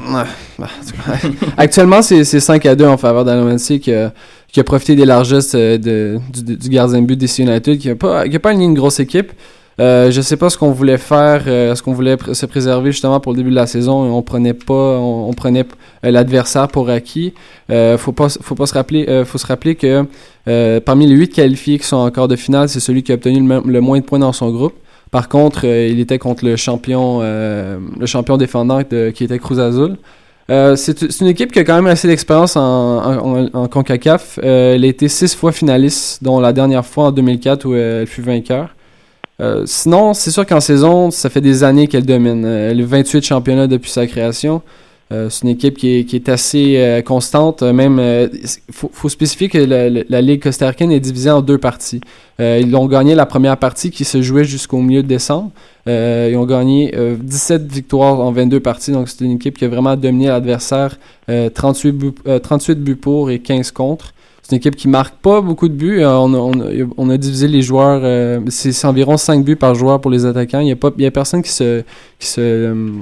Bah, 0.57 0.67
Actuellement, 1.57 2.01
c'est 2.01 2.23
c'est 2.23 2.39
5 2.39 2.65
à 2.65 2.75
2 2.75 2.85
en 2.85 2.97
faveur 2.97 3.25
de 3.25 3.31
l'ONC 3.31 3.79
qui 3.79 3.91
a, 3.93 4.13
qui 4.51 4.59
a 4.59 4.63
profité 4.63 4.95
des 4.95 5.05
largesses 5.05 5.53
de, 5.53 6.19
du, 6.31 6.55
du 6.57 6.69
gardien 6.69 7.01
de 7.01 7.05
but 7.07 7.17
DC 7.17 7.39
United, 7.39 7.77
qui 7.79 7.87
n'a 7.89 7.95
pas, 7.95 8.27
qui 8.29 8.35
a 8.35 8.39
pas 8.39 8.53
une 8.53 8.73
grosse 8.73 8.99
équipe. 8.99 9.31
Euh, 9.79 10.11
je 10.11 10.21
sais 10.21 10.37
pas 10.37 10.49
ce 10.49 10.57
qu'on 10.57 10.71
voulait 10.71 10.97
faire, 10.97 11.43
euh, 11.47 11.71
est-ce 11.71 11.81
qu'on 11.81 11.93
voulait 11.93 12.17
se 12.33 12.45
préserver 12.45 12.91
justement 12.91 13.19
pour 13.19 13.31
le 13.31 13.37
début 13.37 13.51
de 13.51 13.55
la 13.55 13.67
saison 13.67 14.03
on 14.13 14.21
prenait 14.21 14.53
pas, 14.53 14.99
on, 14.99 15.31
prenait 15.33 15.65
euh, 16.05 16.11
l'adversaire 16.11 16.67
pour 16.67 16.89
acquis. 16.89 17.33
Euh, 17.69 17.97
faut 17.97 18.11
pas, 18.11 18.27
faut 18.29 18.55
pas 18.55 18.65
se 18.65 18.73
rappeler, 18.73 19.05
euh, 19.07 19.23
faut 19.23 19.37
se 19.37 19.47
rappeler 19.47 19.75
que 19.75 20.05
parmi 20.79 21.07
les 21.07 21.15
huit 21.15 21.29
qualifiés 21.29 21.79
qui 21.79 21.85
sont 21.85 22.11
en 22.15 22.27
de 22.27 22.35
finale, 22.35 22.67
c'est 22.67 22.79
celui 22.79 23.03
qui 23.03 23.11
a 23.11 23.15
obtenu 23.15 23.39
le, 23.65 23.81
moins 23.81 23.99
de 23.99 24.03
points 24.03 24.19
dans 24.19 24.33
son 24.33 24.51
groupe. 24.51 24.73
Par 25.09 25.29
contre, 25.29 25.65
il 25.65 25.99
était 25.99 26.19
contre 26.19 26.45
le 26.45 26.55
champion, 26.55 27.19
le 27.21 28.05
champion 28.05 28.37
défendant 28.37 28.81
qui 28.83 29.23
était 29.23 29.39
Cruz 29.39 29.59
Azul. 29.59 29.97
C'est 30.47 31.21
une 31.21 31.27
équipe 31.27 31.51
qui 31.51 31.59
a 31.59 31.63
quand 31.63 31.75
même 31.75 31.87
assez 31.87 32.07
d'expérience 32.07 32.55
en, 32.55 33.49
en, 33.53 33.67
CONCACAF. 33.67 34.39
Elle 34.41 34.83
a 34.83 34.87
été 34.87 35.07
six 35.09 35.35
fois 35.35 35.51
finaliste, 35.51 36.23
dont 36.23 36.39
la 36.39 36.53
dernière 36.53 36.85
fois 36.85 37.05
en 37.05 37.11
2004 37.11 37.65
où 37.65 37.75
elle 37.75 38.07
fut 38.07 38.21
vainqueur. 38.21 38.69
Euh, 39.41 39.63
sinon, 39.65 40.13
c'est 40.13 40.31
sûr 40.31 40.45
qu'en 40.45 40.59
saison, 40.59 41.11
ça 41.11 41.29
fait 41.29 41.41
des 41.41 41.63
années 41.63 41.87
qu'elle 41.87 42.05
domine. 42.05 42.45
Euh, 42.45 42.71
Elle 42.71 42.81
a 42.81 42.85
28 42.85 43.23
championnats 43.23 43.67
depuis 43.67 43.89
sa 43.89 44.05
création. 44.07 44.61
Euh, 45.11 45.29
c'est 45.29 45.43
une 45.43 45.49
équipe 45.49 45.77
qui 45.77 45.87
est, 45.89 46.29
assez 46.29 47.01
constante. 47.05 47.63
Même, 47.63 48.29
faut, 48.71 49.09
spécifier 49.09 49.49
que 49.49 49.57
la, 49.57 50.21
Ligue 50.21 50.41
costaricaine 50.41 50.91
est 50.91 51.01
divisée 51.01 51.31
en 51.31 51.41
deux 51.41 51.57
parties. 51.57 51.99
Ils 52.39 52.73
ont 52.75 52.87
gagné 52.87 53.13
la 53.13 53.25
première 53.25 53.57
partie 53.57 53.91
qui 53.91 54.05
se 54.05 54.21
jouait 54.21 54.45
jusqu'au 54.45 54.77
milieu 54.77 55.03
de 55.03 55.07
décembre. 55.07 55.51
Ils 55.87 56.35
ont 56.37 56.45
gagné 56.45 56.93
euh, 56.95 57.15
17 57.19 57.71
victoires 57.71 58.19
en 58.19 58.31
22 58.31 58.59
parties. 58.59 58.91
Donc, 58.91 59.09
c'est 59.09 59.25
une 59.25 59.31
équipe 59.31 59.57
qui 59.57 59.65
a 59.65 59.67
vraiment 59.67 59.95
dominé 59.95 60.27
l'adversaire. 60.27 60.97
Euh, 61.29 61.49
38, 61.49 61.91
buts, 61.91 62.11
euh, 62.27 62.39
38 62.39 62.79
buts 62.79 62.95
pour 62.95 63.31
et 63.31 63.39
15 63.39 63.71
contre. 63.71 64.13
C'est 64.51 64.57
une 64.57 64.59
équipe 64.59 64.75
qui 64.75 64.89
marque 64.89 65.15
pas 65.15 65.39
beaucoup 65.39 65.69
de 65.69 65.73
buts. 65.73 66.01
Euh, 66.01 66.09
on, 66.13 67.09
a, 67.09 67.17
divisé 67.17 67.47
les 67.47 67.61
joueurs. 67.61 68.01
euh, 68.03 68.41
c'est 68.49 68.85
environ 68.85 69.15
5 69.15 69.45
buts 69.45 69.55
par 69.55 69.75
joueur 69.75 70.01
pour 70.01 70.11
les 70.11 70.25
attaquants. 70.25 70.59
Il 70.59 70.65
n'y 70.65 70.73
a, 70.73 71.07
a 71.07 71.11
personne 71.11 71.41
qui 71.41 71.51
se, 71.51 71.85
euh, 72.37 72.97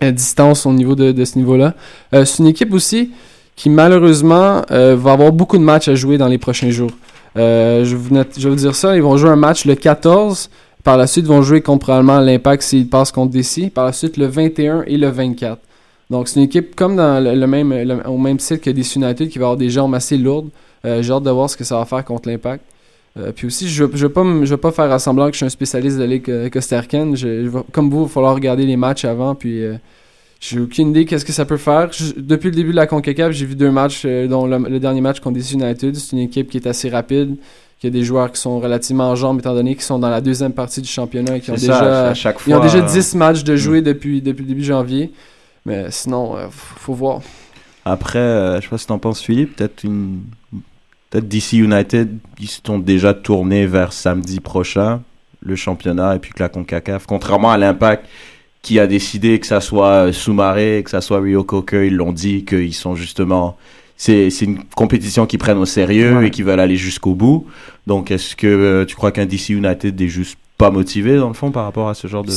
distance 0.00 0.64
au 0.64 0.72
niveau 0.72 0.94
de, 0.94 1.24
ce 1.24 1.38
niveau-là. 1.38 1.74
C'est 2.12 2.38
une 2.38 2.46
équipe 2.46 2.72
aussi 2.72 3.10
qui, 3.56 3.68
malheureusement, 3.68 4.62
va 4.70 5.12
avoir 5.12 5.32
beaucoup 5.32 5.58
de 5.58 5.64
matchs 5.64 5.88
à 5.88 5.96
jouer 5.96 6.18
dans 6.18 6.28
les 6.28 6.38
prochains 6.38 6.70
jours. 6.70 6.92
Je, 7.34 7.96
vous 7.96 8.14
je 8.14 8.44
vais 8.44 8.50
vous 8.50 8.54
dire 8.54 8.76
ça. 8.76 8.94
Ils 8.94 9.02
vont 9.02 9.16
jouer 9.16 9.30
un 9.30 9.34
match 9.34 9.64
le 9.64 9.74
14. 9.74 10.50
Par 10.84 10.96
la 10.96 11.08
suite, 11.08 11.24
ils 11.24 11.28
vont 11.28 11.42
jouer 11.42 11.62
contre 11.62 11.86
probablement 11.86 12.20
l'Impact 12.20 12.62
s'ils 12.62 12.88
passent 12.88 13.10
contre 13.10 13.32
DC. 13.32 13.72
Par 13.74 13.86
la 13.86 13.92
suite, 13.92 14.18
le 14.18 14.26
21 14.26 14.84
et 14.86 14.98
le 14.98 15.08
24. 15.08 15.58
Donc, 16.10 16.28
c'est 16.28 16.38
une 16.38 16.46
équipe 16.46 16.76
comme 16.76 16.94
dans 16.94 17.20
le, 17.20 17.46
même, 17.48 18.02
au 18.06 18.18
même 18.18 18.38
site 18.38 18.60
que 18.60 18.70
DC 18.70 18.94
United 18.94 19.28
qui 19.28 19.40
va 19.40 19.46
avoir 19.46 19.56
des 19.56 19.68
jambes 19.68 19.92
assez 19.92 20.16
lourdes. 20.16 20.50
Euh, 20.84 21.02
J'ai 21.02 21.12
hâte 21.12 21.22
de 21.22 21.30
voir 21.30 21.48
ce 21.50 21.56
que 21.56 21.64
ça 21.64 21.78
va 21.78 21.84
faire 21.84 22.04
contre 22.04 22.28
l'Impact. 22.28 22.62
Euh, 23.18 23.32
puis 23.34 23.46
aussi, 23.46 23.68
je 23.68 23.82
ne 23.84 23.88
me- 23.88 24.44
je 24.44 24.50
veux 24.50 24.56
pas 24.60 24.72
faire 24.72 24.92
à 24.92 24.98
semblant 24.98 25.26
que 25.26 25.32
je 25.32 25.38
suis 25.38 25.46
un 25.46 25.50
spécialiste 25.50 25.96
de 25.96 26.02
la 26.02 26.06
Ligue 26.06 26.28
euh, 26.30 26.50
costaricaine. 26.50 27.16
Je, 27.16 27.46
je 27.46 27.50
comme 27.72 27.88
vous, 27.90 28.00
il 28.02 28.06
va 28.06 28.08
falloir 28.08 28.34
regarder 28.34 28.66
les 28.66 28.76
matchs 28.76 29.06
avant. 29.06 29.34
Puis 29.34 29.62
euh, 29.64 29.76
j'ai 30.38 30.60
aucune 30.60 30.90
idée 30.90 31.06
qu'est-ce 31.06 31.24
que 31.24 31.32
ça 31.32 31.46
peut 31.46 31.56
faire. 31.56 31.90
Je- 31.92 32.12
depuis 32.16 32.50
le 32.50 32.56
début 32.56 32.72
de 32.72 32.76
la 32.76 32.86
CONCACAF, 32.86 33.32
j'ai 33.32 33.46
vu 33.46 33.54
deux 33.56 33.70
matchs, 33.70 34.02
euh, 34.04 34.26
dont 34.28 34.46
le, 34.46 34.58
le 34.58 34.78
dernier 34.78 35.00
match 35.00 35.20
contre 35.20 35.36
DC 35.38 35.52
United. 35.54 35.96
C'est 35.96 36.12
une 36.12 36.18
équipe 36.22 36.50
qui 36.50 36.58
est 36.58 36.66
assez 36.66 36.90
rapide, 36.90 37.36
qui 37.80 37.86
a 37.86 37.90
des 37.90 38.04
joueurs 38.04 38.30
qui 38.30 38.38
sont 38.40 38.60
relativement 38.60 39.08
en 39.10 39.16
jambes, 39.16 39.38
étant 39.38 39.54
donné 39.54 39.74
qu'ils 39.74 39.82
sont 39.84 39.98
dans 39.98 40.10
la 40.10 40.20
deuxième 40.20 40.52
partie 40.52 40.82
du 40.82 40.88
championnat 40.88 41.38
et 41.38 41.40
qui 41.40 41.50
ont 41.50 41.56
ça, 41.56 41.60
déjà, 41.60 42.08
à 42.10 42.14
chaque 42.14 42.36
ils 42.46 42.54
ont 42.54 42.60
déjà 42.60 42.78
euh, 42.78 42.86
10 42.86 43.14
matchs 43.14 43.44
de 43.44 43.56
jouer 43.56 43.80
mm. 43.80 43.84
depuis, 43.84 44.20
depuis 44.20 44.42
le 44.42 44.48
début 44.48 44.64
janvier. 44.64 45.10
Mais 45.64 45.86
sinon, 45.90 46.34
faut 46.50 46.74
faut 46.78 46.94
voir. 46.94 47.20
Après, 47.88 48.18
euh, 48.18 48.56
je 48.56 48.62
sais 48.62 48.68
pas 48.68 48.78
si 48.78 48.86
t'en 48.88 48.98
penses, 48.98 49.22
Philippe, 49.22 49.54
peut-être 49.56 49.84
une. 49.84 50.22
Peut-être 51.10 51.28
DC 51.28 51.52
United, 51.52 52.18
ils 52.40 52.48
se 52.48 52.60
sont 52.66 52.80
déjà 52.80 53.14
tournés 53.14 53.64
vers 53.64 53.92
samedi 53.92 54.40
prochain, 54.40 55.02
le 55.40 55.54
championnat, 55.54 56.16
et 56.16 56.18
puis 56.18 56.32
que 56.32 56.42
la 56.42 56.48
CONCACAF, 56.48 57.06
contrairement 57.06 57.52
à 57.52 57.56
l'Impact, 57.56 58.04
qui 58.60 58.80
a 58.80 58.88
décidé 58.88 59.38
que 59.38 59.46
ça 59.46 59.60
soit 59.60 60.08
euh, 60.08 60.12
Soumaré, 60.12 60.82
que 60.84 60.90
ça 60.90 61.00
soit 61.00 61.20
Rio 61.20 61.44
Coker, 61.44 61.84
ils 61.84 61.94
l'ont 61.94 62.12
dit 62.12 62.44
qu'ils 62.44 62.74
sont 62.74 62.96
justement. 62.96 63.56
C'est 63.96 64.30
c'est 64.30 64.46
une 64.46 64.64
compétition 64.74 65.24
qu'ils 65.26 65.38
prennent 65.38 65.58
au 65.58 65.64
sérieux 65.64 66.16
Ouais. 66.18 66.26
et 66.26 66.30
qu'ils 66.32 66.44
veulent 66.44 66.58
aller 66.60 66.76
jusqu'au 66.76 67.14
bout. 67.14 67.46
Donc, 67.86 68.10
est-ce 68.10 68.34
que 68.34 68.48
euh, 68.48 68.84
tu 68.84 68.96
crois 68.96 69.12
qu'un 69.12 69.26
DC 69.26 69.50
United 69.50 69.98
est 70.00 70.08
juste 70.08 70.36
pas 70.58 70.70
motivé, 70.70 71.16
dans 71.18 71.28
le 71.28 71.34
fond, 71.34 71.50
par 71.50 71.64
rapport 71.64 71.88
à 71.88 71.94
ce 71.94 72.06
genre 72.06 72.24
de. 72.24 72.30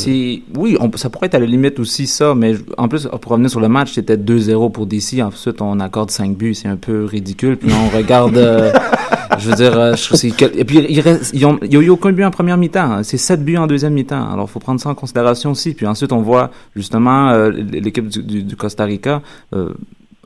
Oui, 0.57 0.75
on- 0.81 0.91
ça 0.97 1.09
pourrait 1.09 1.27
être 1.27 1.35
à 1.35 1.39
la 1.39 1.45
limite 1.45 1.79
aussi 1.79 2.05
ça, 2.05 2.35
mais 2.35 2.55
en 2.77 2.89
plus, 2.89 3.07
pour 3.21 3.31
revenir 3.31 3.49
sur 3.49 3.61
le 3.61 3.69
match, 3.69 3.93
c'était 3.93 4.17
2-0 4.17 4.69
pour 4.71 4.85
DC. 4.85 5.21
Ensuite, 5.21 5.61
on 5.61 5.79
accorde 5.79 6.11
5 6.11 6.35
buts, 6.35 6.53
c'est 6.53 6.67
un 6.67 6.75
peu 6.75 7.05
ridicule. 7.05 7.55
Puis 7.55 7.71
on 7.71 7.95
regarde, 7.95 8.35
euh, 8.37 8.73
je 9.39 9.49
veux 9.49 9.55
dire, 9.55 9.77
euh, 9.77 9.95
je 9.95 10.03
trouve 10.03 10.11
que 10.17 10.17
c'est 10.17 10.31
quel- 10.31 10.59
Et 10.59 10.65
puis, 10.65 10.85
il 10.89 10.99
reste, 10.99 11.31
ils 11.33 11.45
ont- 11.45 11.59
il 11.63 11.69
n'y 11.69 11.77
a 11.77 11.79
eu 11.79 11.89
aucun 11.89 12.11
but 12.11 12.25
en 12.25 12.31
première 12.31 12.57
mi-temps. 12.57 12.91
hein. 12.91 13.03
C'est 13.03 13.17
7 13.17 13.43
buts 13.45 13.55
en 13.57 13.67
deuxième 13.67 13.93
mi-temps. 13.93 14.29
Alors, 14.33 14.47
il 14.49 14.51
faut 14.51 14.59
prendre 14.59 14.81
ça 14.81 14.89
en 14.89 14.95
considération 14.95 15.51
aussi. 15.51 15.73
Puis 15.73 15.87
ensuite, 15.87 16.11
on 16.11 16.21
voit 16.21 16.51
justement 16.75 17.29
euh, 17.29 17.49
l'équipe 17.51 18.07
du, 18.09 18.21
du- 18.23 18.43
du 18.43 18.55
Costa 18.57 18.83
Rica. 18.83 19.21
euh, 19.53 19.69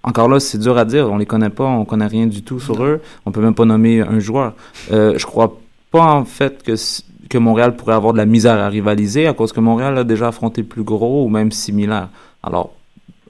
encore 0.05 0.27
là, 0.27 0.39
c'est 0.39 0.57
dur 0.57 0.77
à 0.79 0.83
dire. 0.85 1.09
On 1.11 1.17
les 1.17 1.25
connaît 1.27 1.49
pas, 1.51 1.63
on 1.63 1.85
connaît 1.85 2.07
rien 2.07 2.25
du 2.25 2.41
tout 2.41 2.59
sur 2.59 2.83
eux. 2.83 2.99
On 3.27 3.31
peut 3.31 3.39
même 3.39 3.53
pas 3.55 3.63
nommer 3.65 4.01
un 4.01 4.19
joueur. 4.19 4.53
Euh, 4.91 5.13
je 5.15 5.25
crois 5.27 5.57
pas 5.91 6.03
en 6.15 6.25
fait 6.25 6.61
que 6.63 6.73
que 7.29 7.37
Montréal 7.37 7.75
pourrait 7.75 7.95
avoir 7.95 8.13
de 8.13 8.17
la 8.17 8.25
misère 8.25 8.57
à 8.59 8.69
rivaliser 8.69 9.27
à 9.27 9.33
cause 9.33 9.51
que 9.53 9.59
Montréal 9.59 9.97
a 9.97 10.03
déjà 10.03 10.27
affronté 10.27 10.63
plus 10.63 10.83
gros 10.83 11.25
ou 11.25 11.29
même 11.29 11.51
similaire. 11.51 12.09
Alors 12.43 12.71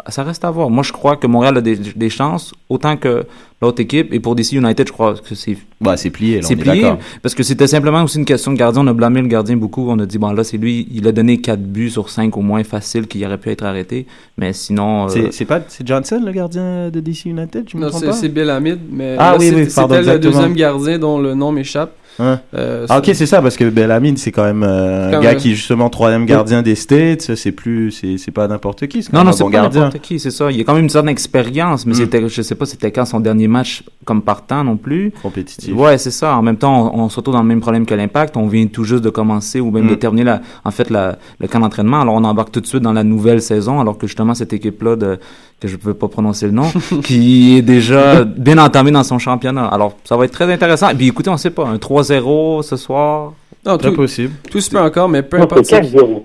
Ça 0.10 0.24
reste 0.24 0.44
à 0.44 0.52
voir. 0.52 0.70
Moi, 0.70 0.84
je 0.84 0.91
crois 0.91 1.16
que 1.16 1.28
Montréal 1.28 1.58
a 1.58 1.62
des, 1.62 1.78
des 1.78 2.10
chances, 2.10 2.54
autant 2.68 2.98
que 2.98 3.26
l'autre 3.62 3.80
équipe. 3.82 4.12
Et 4.12 4.20
pour 4.20 4.36
DC 4.36 4.52
United, 4.54 4.86
je 4.88 4.91
crois 4.91 5.14
que 5.14 5.34
c'est 5.36 5.56
bah, 5.80 5.96
c'est 5.96 6.10
plié. 6.10 6.41
c'est 6.41 6.58
plié. 6.58 6.91
Parce 7.22 7.34
que 7.34 7.44
c'était 7.44 7.68
simplement 7.68 8.04
aussi 8.04 8.18
une 8.18 8.26
question 8.26 8.52
de 8.52 8.58
gardien. 8.58 8.82
On 8.84 8.88
a 8.88 8.94
blâmé 8.94 9.22
le 9.22 9.28
gardien 9.30 9.56
beaucoup. 9.56 9.86
On 9.89 9.98
a 10.00 10.06
dit, 10.06 10.18
bon, 10.18 10.32
là, 10.34 10.44
c'est 10.44 10.58
lui. 10.58 10.88
Il 10.91 11.08
a 11.08 11.14
donné 11.14 11.39
4 11.39 11.62
buts 11.62 11.89
sur 11.91 12.10
5 12.10 12.36
au 12.36 12.41
moins 12.41 12.64
facile 12.66 13.08
qui 13.08 13.26
aurait 13.26 13.38
pu 13.38 13.50
être 13.52 13.64
arrêté. 13.64 14.06
Mais 14.38 14.52
sinon. 14.52 15.06
euh, 15.10 15.28
C'est 15.32 15.46
pas 15.46 15.62
c'est 15.70 15.88
Johnson 15.88 16.22
le 16.26 16.32
gardien 16.34 16.89
de 16.89 17.00
DC 17.00 17.26
United, 17.28 17.70
je 17.70 17.78
me 17.78 17.84
Non, 17.84 17.88
trompe 17.89 18.02
c'est 18.02 18.08
pas? 18.08 18.14
C'est 18.14 18.30
Belhamid, 18.30 18.80
mais 18.91 19.16
Ah 19.18 19.32
là, 19.34 19.38
oui, 19.39 19.48
c'est- 19.50 19.56
oui, 19.56 19.68
pardon, 19.74 19.96
c'était 20.00 20.14
le 20.14 20.20
deuxième 20.20 20.54
gardien 20.54 21.00
dont 21.00 21.18
le 21.20 21.34
nom 21.34 21.52
m'échappe. 21.54 21.94
Hein? 22.20 22.39
Euh, 22.53 22.86
Ah 22.89 22.99
ok 22.99 23.09
c'est 23.14 23.26
ça 23.26 23.41
parce 23.41 23.57
que 23.57 23.70
Bellamine 23.70 24.18
c'est 24.18 24.32
quand 24.32 24.43
même 24.43 24.64
euh, 24.64 25.18
un 25.18 25.20
gars 25.22 25.36
qui 25.36 25.51
est 25.51 25.55
justement 25.55 25.89
troisième 25.89 26.26
gardien 26.26 26.61
des 26.61 26.76
States 26.76 27.36
c'est 27.36 27.51
plus 27.51 27.91
c'est 27.91 28.32
pas 28.32 28.47
n'importe 28.47 28.88
qui 28.88 29.05
Non, 29.11 29.24
non, 29.24 29.32
c'est 29.32 29.43
bon 29.43 29.49
pas 29.51 29.61
n'importe 29.70 29.99
qui, 29.99 30.20
c'est 30.20 30.32
ça. 30.32 30.51
Il 30.51 30.57
y 30.57 30.61
a 30.61 30.64
quand 30.64 30.74
même 30.74 30.84
une 30.84 30.89
certaine 30.89 31.09
expérience, 31.09 31.86
mais 31.86 31.93
Mm. 31.93 31.95
c'était, 31.95 32.30
je 32.30 32.41
sais 32.41 32.55
pas, 32.55 32.66
c'était 32.66 32.91
quand 32.91 33.05
son 33.05 33.20
dernier 33.20 33.47
match 33.47 33.84
comme 34.05 34.22
partant 34.22 34.64
non 34.64 34.78
plus? 34.78 35.11
compétitif 35.22 35.74
Ouais, 35.76 35.97
c'est 35.97 36.11
ça. 36.11 36.36
En 36.36 36.41
même 36.41 36.57
temps, 36.57 36.91
on, 36.93 37.03
on 37.03 37.09
se 37.09 37.16
retrouve 37.18 37.34
dans 37.36 37.41
le 37.41 37.47
même 37.47 37.61
problème 37.61 37.86
que 37.86 37.93
l'impact. 37.95 38.38
On 38.38 38.47
vient 38.47 38.66
tout 38.68 38.84
juste 38.84 39.03
de 39.03 39.09
commencer 39.09 39.59
ou 39.59 39.72
même 39.72 39.86
Mm. 39.86 39.89
de 39.89 39.95
terminer 39.95 40.24
la, 40.24 40.41
en 40.66 40.72
fait, 40.72 40.89
la, 40.89 41.18
le 41.39 41.47
camp 41.47 41.59
d'entraînement. 41.59 42.01
Alors, 42.01 42.16
on 42.16 42.24
embarque 42.24 42.51
tout 42.51 42.61
de 42.61 42.68
suite 42.68 42.82
dans 42.84 42.93
la 42.93 43.03
nouvelle 43.03 43.41
saison, 43.41 43.80
alors 43.80 43.97
que 43.97 44.05
justement, 44.07 44.34
cette 44.34 44.53
équipe-là 44.53 44.95
de, 44.95 45.20
que 45.64 45.68
je 45.70 45.78
peux 45.78 45.93
pas 45.93 46.07
prononcer 46.07 46.45
le 46.45 46.51
nom, 46.51 46.72
qui 47.03 47.57
est 47.57 47.61
déjà 47.61 48.24
bien 48.24 48.57
entamée 48.57 48.91
dans 48.91 49.03
son 49.03 49.18
championnat. 49.20 49.66
Alors, 49.68 49.97
ça 50.03 50.16
va 50.18 50.26
être 50.26 50.32
très 50.32 50.51
intéressant. 50.51 50.89
Et 50.89 50.95
puis, 50.95 51.07
écoutez, 51.07 51.30
on 51.30 51.38
sait 51.38 51.49
pas, 51.51 51.66
un 51.66 51.78
3-0 51.78 52.61
ce 52.64 52.76
soir. 52.76 53.34
Non, 53.66 53.78
très 53.78 53.89
tout, 53.91 53.95
possible 53.95 54.34
tout 54.51 54.59
se 54.59 54.70
peut 54.70 54.80
encore, 54.80 55.07
mais 55.07 55.24
peu 55.24 55.38
Non, 55.38 55.43
importe. 55.45 55.66
c'est 55.66 55.80
4-0. 55.80 56.24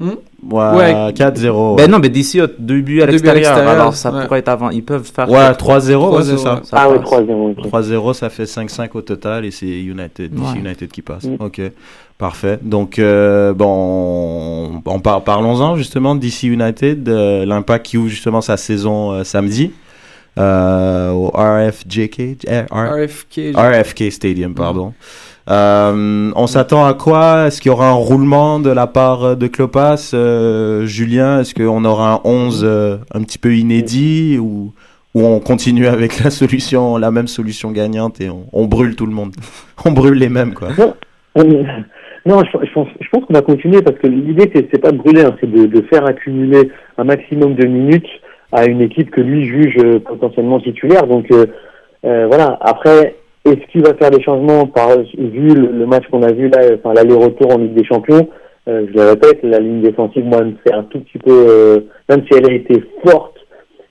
Ouais, 0.00 0.14
Ouais. 0.52 1.12
4-0 1.12 1.76
Ben 1.76 1.90
non, 1.90 1.98
mais 1.98 2.08
d'ici, 2.08 2.40
a 2.40 2.46
deux 2.46 2.80
buts 2.80 3.02
à 3.02 3.06
l'extérieur. 3.06 3.56
Alors, 3.56 3.94
ça 3.94 4.12
ouais. 4.12 4.24
pourrait 4.26 4.38
être 4.38 4.48
avant. 4.48 4.70
Ils 4.70 4.84
peuvent 4.84 5.10
faire. 5.12 5.28
ouais 5.30 5.50
3-0 5.52 6.16
ouais, 6.16 6.22
c'est 6.22 6.34
3-0, 6.34 6.38
ça. 6.38 6.60
Ça 6.64 6.76
Ah 6.80 6.88
oui, 6.90 6.98
passe. 6.98 7.10
3-0. 7.10 7.50
ok. 7.58 7.66
3-0 7.66 8.12
ça 8.14 8.28
fait 8.30 8.44
5-5 8.44 8.90
au 8.94 9.02
total 9.02 9.44
et 9.44 9.50
c'est 9.50 9.66
United 9.66 10.32
DC 10.32 10.40
Ouais. 10.40 10.58
United 10.58 10.90
qui 10.90 11.02
passe 11.02 11.24
Mm. 11.24 11.36
ok 11.40 11.60
parfait 12.16 12.58
donc 12.62 12.98
euh, 12.98 13.52
bon 13.52 14.82
on 14.86 15.00
par- 15.00 15.22
parlons-en 15.22 15.76
justement 15.76 16.14
de 16.14 16.20
DC 16.20 16.44
United 16.44 17.08
euh, 17.08 17.44
l'impact 17.44 17.86
qui 17.86 17.96
ouvre 17.98 18.08
justement 18.08 18.40
sa 18.40 18.56
saison 18.56 19.12
euh, 19.12 19.24
samedi 19.24 19.70
euh, 19.72 19.87
au 20.38 21.28
RFJK 21.34 22.44
R- 22.46 22.66
R- 22.68 23.04
RFK. 23.04 23.56
RFK 23.56 24.12
Stadium, 24.12 24.54
pardon. 24.54 24.92
Euh, 25.50 26.30
on 26.36 26.46
s'attend 26.46 26.84
à 26.84 26.92
quoi? 26.94 27.46
Est-ce 27.46 27.60
qu'il 27.62 27.70
y 27.70 27.72
aura 27.72 27.88
un 27.88 27.92
roulement 27.94 28.60
de 28.60 28.68
la 28.70 28.86
part 28.86 29.24
euh, 29.24 29.34
de 29.34 29.46
Klopas 29.46 30.10
euh, 30.12 30.84
Julien, 30.84 31.40
est-ce 31.40 31.54
qu'on 31.54 31.84
aura 31.86 32.14
un 32.16 32.20
11 32.24 32.62
euh, 32.64 32.98
un 33.14 33.22
petit 33.22 33.38
peu 33.38 33.54
inédit 33.56 34.36
ou, 34.38 34.72
ou 35.14 35.24
on 35.24 35.40
continue 35.40 35.86
avec 35.86 36.22
la 36.22 36.28
solution, 36.30 36.98
la 36.98 37.10
même 37.10 37.28
solution 37.28 37.70
gagnante 37.70 38.20
et 38.20 38.28
on, 38.28 38.44
on 38.52 38.66
brûle 38.66 38.94
tout 38.94 39.06
le 39.06 39.12
monde? 39.12 39.34
On 39.86 39.92
brûle 39.92 40.18
les 40.18 40.28
mêmes, 40.28 40.52
quoi. 40.54 40.68
On- 41.34 41.44
Non, 42.26 42.42
je, 42.44 42.66
je 42.66 42.72
pense, 42.74 42.88
je 43.00 43.06
pense 43.10 43.24
qu'on 43.24 43.32
va 43.32 43.40
continuer 43.42 43.80
parce 43.80 43.96
que 43.98 44.06
l'idée, 44.08 44.50
c'est, 44.54 44.68
c'est 44.70 44.80
pas 44.82 44.90
de 44.92 44.98
brûler, 44.98 45.22
hein, 45.22 45.34
c'est 45.40 45.50
de, 45.50 45.64
de 45.66 45.80
faire 45.82 46.04
accumuler 46.04 46.70
un 46.98 47.04
maximum 47.04 47.54
de 47.54 47.64
minutes 47.64 48.08
à 48.52 48.66
une 48.66 48.80
équipe 48.80 49.10
que 49.10 49.20
lui 49.20 49.44
juge 49.44 49.76
euh, 49.84 49.98
potentiellement 49.98 50.60
titulaire. 50.60 51.06
Donc 51.06 51.26
euh, 51.32 51.46
euh, 52.04 52.26
voilà. 52.28 52.58
Après, 52.60 53.16
est-ce 53.44 53.66
qu'il 53.70 53.82
va 53.82 53.94
faire 53.94 54.10
des 54.10 54.22
changements 54.22 54.66
par 54.66 54.98
vu 54.98 55.54
le, 55.54 55.68
le 55.72 55.86
match 55.86 56.04
qu'on 56.10 56.22
a 56.22 56.32
vu 56.32 56.48
là, 56.48 56.60
enfin 56.74 56.94
l'aller-retour 56.94 57.54
en 57.54 57.58
Ligue 57.58 57.74
des 57.74 57.84
Champions? 57.84 58.28
Euh, 58.68 58.86
Je 58.88 58.94
le 58.98 59.08
répète, 59.10 59.38
la 59.42 59.58
ligne 59.58 59.80
défensive, 59.80 60.24
moi, 60.24 60.42
me 60.44 60.52
fait 60.66 60.74
un 60.74 60.82
tout 60.84 61.00
petit 61.00 61.18
peu, 61.18 61.46
euh, 61.48 61.80
même 62.08 62.22
si 62.26 62.36
elle 62.36 62.50
a 62.50 62.54
été 62.54 62.82
forte, 63.06 63.36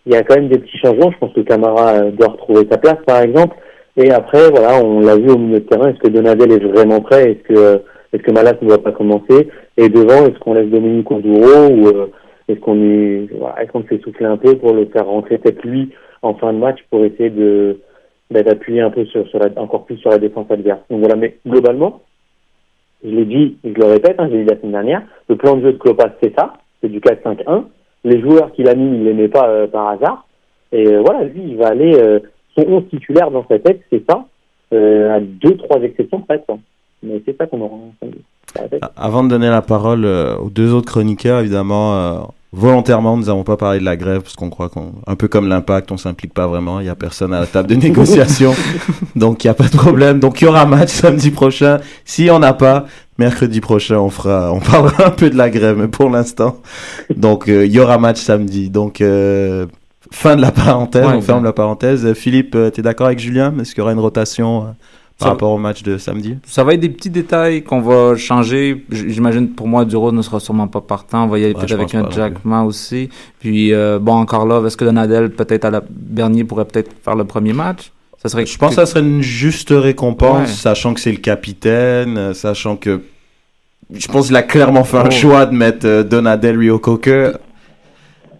il 0.05 0.13
y 0.13 0.15
a 0.15 0.21
quand 0.23 0.35
même 0.35 0.49
des 0.49 0.59
petits 0.59 0.77
changements. 0.77 1.11
Je 1.11 1.17
pense 1.17 1.33
que 1.33 1.41
Camara 1.41 1.95
euh, 1.95 2.11
doit 2.11 2.29
retrouver 2.29 2.67
sa 2.69 2.77
place, 2.77 2.97
par 3.05 3.21
exemple. 3.21 3.55
Et 3.97 4.11
après, 4.11 4.49
voilà, 4.51 4.79
on 4.83 4.99
l'a 4.99 5.17
vu 5.17 5.31
au 5.31 5.37
milieu 5.37 5.59
de 5.59 5.65
terrain. 5.65 5.89
Est-ce 5.89 5.99
que 5.99 6.09
Donadel 6.09 6.51
est 6.51 6.63
vraiment 6.63 7.01
prêt? 7.01 7.31
Est-ce 7.31 7.53
que 7.53 7.81
est-ce 8.13 8.21
que 8.21 8.31
Malas 8.31 8.53
ne 8.61 8.67
doit 8.67 8.81
pas 8.81 8.93
commencer? 8.93 9.49
Et 9.75 9.89
devant, 9.89 10.25
est-ce 10.27 10.39
qu'on 10.39 10.53
laisse 10.53 10.69
Dominique 10.69 11.11
Onduro 11.11 11.67
ou 11.71 11.87
euh, 11.87 12.05
est-ce 12.47 12.59
qu'on 12.59 12.81
est, 12.81 13.29
est-ce 13.59 13.71
qu'on 13.71 13.83
fait 13.83 13.99
souffler 13.99 14.25
un 14.25 14.37
peu 14.37 14.55
pour 14.57 14.73
le 14.73 14.85
faire 14.85 15.05
rentrer 15.05 15.37
peut-être 15.37 15.63
lui 15.63 15.91
en 16.21 16.33
fin 16.33 16.53
de 16.53 16.59
match 16.59 16.79
pour 16.89 17.03
essayer 17.03 17.29
de 17.29 17.79
bah, 18.31 18.43
d'appuyer 18.43 18.81
un 18.81 18.89
peu 18.89 19.05
sur, 19.05 19.25
encore 19.57 19.85
plus 19.85 19.97
sur 19.97 20.09
la 20.09 20.17
défense 20.17 20.49
adverse. 20.49 20.81
Donc 20.89 20.99
voilà, 20.99 21.15
mais 21.15 21.37
globalement, 21.47 22.01
je 23.03 23.09
l'ai 23.09 23.25
dit, 23.25 23.57
je 23.63 23.69
le 23.69 23.85
répète, 23.85 24.15
hein, 24.19 24.27
j'ai 24.31 24.43
dit 24.43 24.49
la 24.49 24.57
semaine 24.57 24.71
dernière, 24.71 25.03
le 25.29 25.35
plan 25.35 25.55
de 25.55 25.61
jeu 25.61 25.73
de 25.73 25.77
Klopas 25.77 26.09
c'est 26.21 26.33
ça, 26.35 26.53
c'est 26.81 26.89
du 26.89 26.99
4-5-1. 26.99 27.65
Les 28.03 28.21
joueurs 28.21 28.51
qu'il 28.51 28.69
a 28.69 28.75
mis, 28.75 28.97
il 28.97 29.03
les 29.05 29.13
met 29.13 29.27
pas 29.27 29.49
euh, 29.49 29.67
par 29.67 29.87
hasard. 29.89 30.27
Et 30.71 30.87
euh, 30.87 31.01
voilà, 31.01 31.23
lui, 31.23 31.41
il 31.41 31.57
va 31.57 31.67
aller 31.67 31.95
euh, 31.95 32.19
son 32.57 32.65
11 32.67 32.89
titulaire 32.89 33.31
dans 33.31 33.45
sa 33.47 33.59
tête, 33.59 33.81
c'est 33.89 34.03
ça, 34.09 34.25
euh, 34.73 35.15
à 35.15 35.19
deux, 35.19 35.55
trois 35.57 35.81
exceptions 35.81 36.21
près. 36.21 36.41
Quoi. 36.45 36.59
Mais 37.03 37.21
c'est 37.25 37.37
ça 37.37 37.47
qu'on 37.47 37.61
aura 37.61 37.75
en 37.75 37.93
Avant 38.95 39.23
de 39.23 39.29
donner 39.29 39.49
la 39.49 39.61
parole 39.61 40.05
euh, 40.05 40.35
aux 40.37 40.49
deux 40.49 40.73
autres 40.73 40.91
chroniqueurs, 40.91 41.39
évidemment, 41.39 41.95
euh, 41.95 42.19
volontairement, 42.53 43.17
nous 43.17 43.25
n'avons 43.25 43.43
pas 43.43 43.57
parlé 43.57 43.79
de 43.79 43.85
la 43.85 43.95
grève 43.97 44.21
parce 44.21 44.35
qu'on 44.35 44.49
croit 44.49 44.69
qu'on, 44.69 44.93
un 45.05 45.15
peu 45.15 45.27
comme 45.27 45.47
l'impact, 45.47 45.91
on 45.91 45.97
s'implique 45.97 46.33
pas 46.33 46.47
vraiment. 46.47 46.79
Il 46.79 46.85
y 46.85 46.89
a 46.89 46.95
personne 46.95 47.33
à 47.33 47.39
la 47.39 47.45
table 47.45 47.69
de 47.69 47.75
négociation, 47.87 48.53
donc 49.15 49.43
il 49.43 49.47
y 49.47 49.49
a 49.49 49.53
pas 49.53 49.67
de 49.67 49.77
problème. 49.77 50.19
Donc 50.19 50.41
il 50.41 50.45
y 50.45 50.47
aura 50.47 50.65
match 50.65 50.89
samedi 50.89 51.31
prochain. 51.31 51.79
Si 52.05 52.29
on 52.31 52.39
n'a 52.39 52.53
pas, 52.53 52.85
mercredi 53.17 53.61
prochain, 53.61 53.97
on 53.97 54.09
fera, 54.09 54.51
on 54.53 54.59
parlera 54.59 55.07
un 55.07 55.11
peu 55.11 55.29
de 55.29 55.35
la 55.37 55.49
grève, 55.49 55.77
mais 55.77 55.87
pour 55.87 56.09
l'instant, 56.09 56.57
donc 57.15 57.47
euh, 57.49 57.65
il 57.65 57.71
y 57.71 57.79
aura 57.79 57.97
match 57.97 58.19
samedi. 58.19 58.69
Donc 58.69 59.01
euh, 59.01 59.65
fin 60.11 60.35
de 60.35 60.41
la 60.41 60.51
parenthèse, 60.51 61.05
Ouais, 61.05 61.13
on 61.13 61.21
ferme 61.21 61.39
ouais. 61.39 61.45
la 61.45 61.53
parenthèse. 61.53 62.13
Philippe, 62.13 62.55
euh, 62.55 62.69
t'es 62.69 62.81
d'accord 62.81 63.07
avec 63.07 63.19
Julien? 63.19 63.53
Est-ce 63.59 63.71
qu'il 63.71 63.79
y 63.79 63.81
aura 63.81 63.91
une 63.93 63.99
rotation 63.99 64.61
euh, 64.61 64.65
par 65.19 65.25
Ça- 65.27 65.29
rapport 65.31 65.51
au 65.51 65.57
match 65.57 65.81
de 65.83 65.97
samedi 65.97 66.37
Ça 66.45 66.63
va 66.63 66.73
être 66.75 66.79
des 66.79 66.89
petits 66.89 67.09
détails 67.09 67.63
qu'on 67.63 67.81
va 67.81 68.15
changer. 68.15 68.85
J'imagine 68.91 69.49
pour 69.49 69.67
moi, 69.67 69.83
Duro 69.83 70.11
ne 70.11 70.21
sera 70.21 70.39
sûrement 70.39 70.67
pas 70.67 70.81
partant. 70.81 71.23
On 71.23 71.27
va 71.27 71.39
y 71.39 71.43
aller 71.45 71.53
Ouais, 71.55 71.59
peut-être 71.61 71.71
avec 71.73 71.95
un 71.95 72.03
pas 72.03 72.09
non 72.09 72.15
Jack 72.15 72.45
Ma 72.45 72.61
aussi. 72.63 73.09
Puis 73.39 73.73
euh, 73.73 73.97
bon, 73.99 74.13
encore 74.13 74.45
là, 74.45 74.61
est-ce 74.65 74.77
que 74.77 74.85
Donadel, 74.85 75.31
peut-être 75.31 75.65
à 75.65 75.71
la 75.71 75.81
Bernier 75.89 76.43
pourrait 76.43 76.65
peut-être 76.65 76.91
faire 77.03 77.15
le 77.15 77.23
premier 77.25 77.53
match? 77.53 77.91
Ça 78.21 78.29
serait. 78.29 78.45
Je 78.45 78.57
pense 78.57 78.69
que 78.71 78.75
ça 78.75 78.85
serait 78.85 78.99
une 79.01 79.21
juste 79.21 79.69
récompense, 79.71 80.39
Ouais. 80.49 80.53
sachant 80.55 80.93
que 80.93 80.99
c'est 80.99 81.11
le 81.11 81.17
capitaine, 81.17 82.17
euh, 82.17 82.33
sachant 82.33 82.75
que 82.75 83.01
je 83.93 84.07
pense 84.07 84.27
qu'il 84.27 84.35
a 84.35 84.43
clairement 84.43 84.83
fait 84.83 84.97
un 84.97 85.07
Oh. 85.07 85.11
choix 85.11 85.45
de 85.45 85.55
mettre 85.55 85.85
euh, 85.87 86.03
Donadel 86.03 86.57
Rio 86.59 86.77
Coker, 86.79 87.37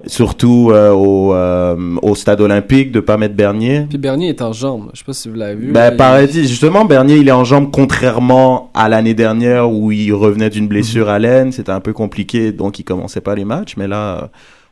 surtout 0.05 0.69
euh, 0.71 0.91
au, 0.91 1.33
euh, 1.33 1.95
au 2.01 2.15
stade 2.15 2.41
olympique, 2.41 2.91
de 2.91 2.99
pas 2.99 3.17
mettre 3.17 3.35
Bernier. 3.35 3.85
Puis 3.89 3.97
Bernier 3.97 4.29
est 4.29 4.41
en 4.41 4.53
jambes. 4.53 4.89
Je 4.93 4.99
sais 4.99 5.05
pas 5.05 5.13
si 5.13 5.29
vous 5.29 5.35
l'avez 5.35 5.55
vu. 5.55 5.71
Ben, 5.71 6.27
justement, 6.29 6.85
Bernier, 6.85 7.17
il 7.17 7.27
est 7.27 7.31
en 7.31 7.43
jambes 7.43 7.71
contrairement 7.71 8.69
à 8.73 8.89
l'année 8.89 9.13
dernière 9.13 9.71
où 9.71 9.91
il 9.91 10.13
revenait 10.13 10.49
d'une 10.49 10.67
blessure 10.67 11.09
à 11.09 11.19
l'aine. 11.19 11.51
C'était 11.51 11.71
un 11.71 11.79
peu 11.79 11.93
compliqué, 11.93 12.51
donc 12.51 12.79
il 12.79 12.83
commençait 12.83 13.21
pas 13.21 13.35
les 13.35 13.45
matchs. 13.45 13.75
Mais 13.77 13.87
là, 13.87 14.19
euh, 14.23 14.27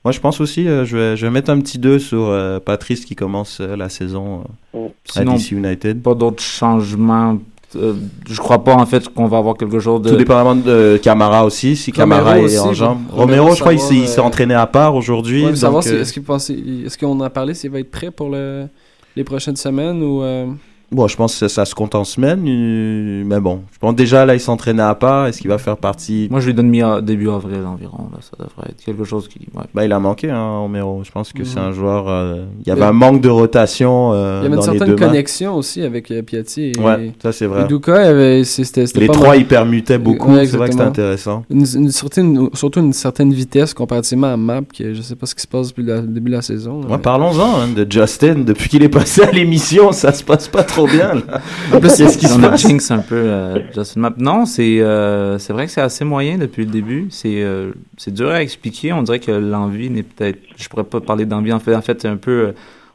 moi, 0.05 0.11
je 0.11 0.19
pense 0.19 0.39
aussi, 0.39 0.67
euh, 0.67 0.85
je, 0.85 0.95
vais, 0.97 1.17
je 1.17 1.25
vais 1.25 1.31
mettre 1.31 1.49
un 1.49 1.59
petit 1.59 1.79
2 1.79 1.97
sur 1.97 2.27
euh, 2.27 2.59
Patrice 2.59 3.05
qui 3.05 3.15
commence 3.15 3.59
euh, 3.59 3.75
la 3.75 3.89
saison 3.89 4.43
euh, 4.75 4.85
à 4.85 4.89
Sinon, 5.21 5.33
DC 5.33 5.51
United. 5.51 6.03
pas 6.03 6.13
d'autres 6.13 6.43
changements. 6.43 7.39
Euh, 7.75 7.93
je 8.29 8.37
crois 8.37 8.63
pas 8.63 8.73
en 8.75 8.85
fait 8.85 9.09
qu'on 9.09 9.27
va 9.27 9.37
avoir 9.37 9.55
quelque 9.55 9.79
chose 9.79 10.01
de. 10.01 10.09
Tout 10.09 10.15
dépendamment 10.15 10.55
de 10.55 10.99
Camara 11.01 11.45
aussi, 11.45 11.75
si 11.75 11.91
Romero 11.91 12.19
Camara 12.19 12.39
est 12.39 12.43
aussi, 12.43 12.59
en 12.59 12.65
bon. 12.67 12.73
jambes. 12.73 13.01
Romero, 13.09 13.43
Romero, 13.43 13.55
je 13.55 13.59
crois, 13.59 13.73
il 13.73 13.79
savoir, 13.79 14.07
s'est 14.07 14.19
euh, 14.19 14.23
entraîné 14.23 14.53
à 14.53 14.67
part 14.67 14.95
aujourd'hui. 14.95 15.45
Ouais, 15.45 15.55
savoir 15.55 15.83
donc, 15.83 15.91
si, 15.91 15.95
euh, 15.95 16.01
est-ce 16.01 16.97
qu'il 16.97 17.07
qu'on 17.07 17.19
a 17.21 17.29
parlé 17.29 17.53
s'il 17.53 17.71
va 17.71 17.79
être 17.79 17.91
prêt 17.91 18.11
pour 18.11 18.29
le, 18.29 18.67
les 19.15 19.23
prochaines 19.23 19.55
semaines 19.55 20.01
ou 20.01 20.21
euh, 20.21 20.47
Bon, 20.95 21.07
je 21.09 21.17
pense 21.17 21.33
que 21.33 21.39
ça, 21.39 21.49
ça 21.49 21.65
se 21.65 21.75
compte 21.75 21.93
en 21.93 22.05
semaine, 22.05 22.45
euh, 22.47 23.23
mais 23.25 23.39
bon, 23.41 23.61
je 23.73 23.77
pense 23.79 23.95
déjà 23.95 24.25
là, 24.25 24.33
il 24.33 24.39
s'entraînait 24.39 24.81
à 24.81 24.95
part. 24.95 25.27
Est-ce 25.27 25.39
qu'il 25.41 25.49
va 25.49 25.57
faire 25.57 25.75
partie? 25.75 26.27
Moi, 26.31 26.39
je 26.39 26.45
lui 26.47 26.53
donne 26.53 26.69
mi 26.69 26.81
début 27.03 27.29
avril 27.29 27.59
environ. 27.65 28.07
Là, 28.13 28.19
ça 28.21 28.31
devrait 28.39 28.69
être 28.69 28.81
quelque 28.83 29.03
chose 29.03 29.27
qui. 29.27 29.39
Ouais. 29.53 29.63
Bah, 29.73 29.83
il 29.83 29.91
a 29.91 29.99
manqué, 29.99 30.29
hein, 30.29 30.59
Romero. 30.59 31.01
Je 31.03 31.11
pense 31.11 31.33
que 31.33 31.43
c'est 31.43 31.59
Mhm. 31.59 31.65
un 31.65 31.71
joueur. 31.73 32.05
euh, 32.07 32.45
il 32.61 32.69
y 32.69 32.71
avait 32.71 32.85
un 32.85 32.93
manque 32.93 33.19
de 33.21 33.27
rotation 33.29 34.11
euh, 34.13 34.39
il 34.41 34.43
y 34.43 34.47
avait 34.47 34.55
une 34.55 34.61
certaine 34.61 34.95
connexion 34.95 35.55
aussi 35.55 35.81
avec 35.81 36.09
euh, 36.11 36.21
Piatti 36.21 36.71
et, 36.75 36.79
Ouais, 36.79 37.11
ça 37.21 37.31
c'est 37.33 37.45
vrai. 37.45 37.67
Duka. 37.67 37.95
avait- 37.95 38.43
C'était 38.45 38.85
c'était 38.87 39.01
Les 39.01 39.07
pas 39.07 39.13
trois, 39.13 39.27
mal. 39.29 39.39
ils 39.39 39.47
permutaient 39.47 39.97
beaucoup. 39.97 40.31
Ouais, 40.33 40.45
c'est 40.45 40.55
vrai 40.57 40.67
que 40.67 40.73
c'était 40.75 40.85
intéressant. 40.87 41.43
Une, 41.49 41.65
une 41.75 41.91
certaine, 41.91 42.49
surtout 42.53 42.79
une 42.79 42.93
certaine 42.93 43.33
vitesse 43.33 43.73
comparativement 43.73 44.27
à 44.31 44.37
Map, 44.37 44.61
que 44.77 44.93
je 44.93 45.01
sais 45.01 45.15
pas 45.15 45.25
ce 45.25 45.35
qui 45.35 45.41
se 45.41 45.47
passe 45.47 45.69
depuis 45.69 45.83
le 45.83 46.01
début 46.03 46.31
de 46.31 46.35
la 46.37 46.41
saison. 46.41 46.81
parlons-en 47.01 47.59
hein, 47.61 47.67
de 47.75 47.85
Justin. 47.89 48.35
Depuis 48.45 48.69
qu'il 48.69 48.83
est 48.83 48.89
passé 48.89 49.23
à 49.23 49.31
l'émission, 49.31 49.91
ça 49.91 50.13
se 50.13 50.23
passe 50.23 50.47
pas 50.47 50.63
trop 50.63 50.84
bien. 50.87 51.15
Là. 51.15 51.41
En 51.73 51.79
plus, 51.79 51.95
Qu'est-ce 51.97 52.17
qui 52.17 52.27
se 52.27 52.33
on 52.39 52.43
a 52.43 52.49
passe 52.49 52.61
jinx 52.61 52.91
un 52.91 52.99
peu 52.99 53.15
euh, 53.15 53.59
Justin 53.73 54.01
Map. 54.01 54.13
Non, 54.17 54.45
c'est 54.45 54.79
euh, 54.81 55.37
c'est 55.39 55.53
vrai 55.53 55.65
que 55.65 55.71
c'est 55.71 55.81
assez 55.81 56.05
moyen 56.05 56.37
depuis 56.37 56.65
le 56.65 56.71
début. 56.71 57.07
C'est 57.09 57.43
euh, 57.43 57.71
c'est 57.97 58.13
dur 58.13 58.29
à 58.29 58.41
expliquer. 58.41 58.93
On 58.93 59.03
dirait 59.03 59.19
que 59.19 59.31
l'envie 59.31 59.89
n'est 59.89 60.03
peut-être. 60.03 60.39
Je 60.57 60.67
pourrais 60.69 60.83
pas 60.83 61.01
parler 61.01 61.25
d'envie. 61.25 61.51
En 61.53 61.59
fait, 61.59 61.75
en 61.75 61.81
fait, 61.81 62.01
c'est 62.01 62.07
un 62.07 62.17
peu. 62.17 62.31
euh, 62.31 62.51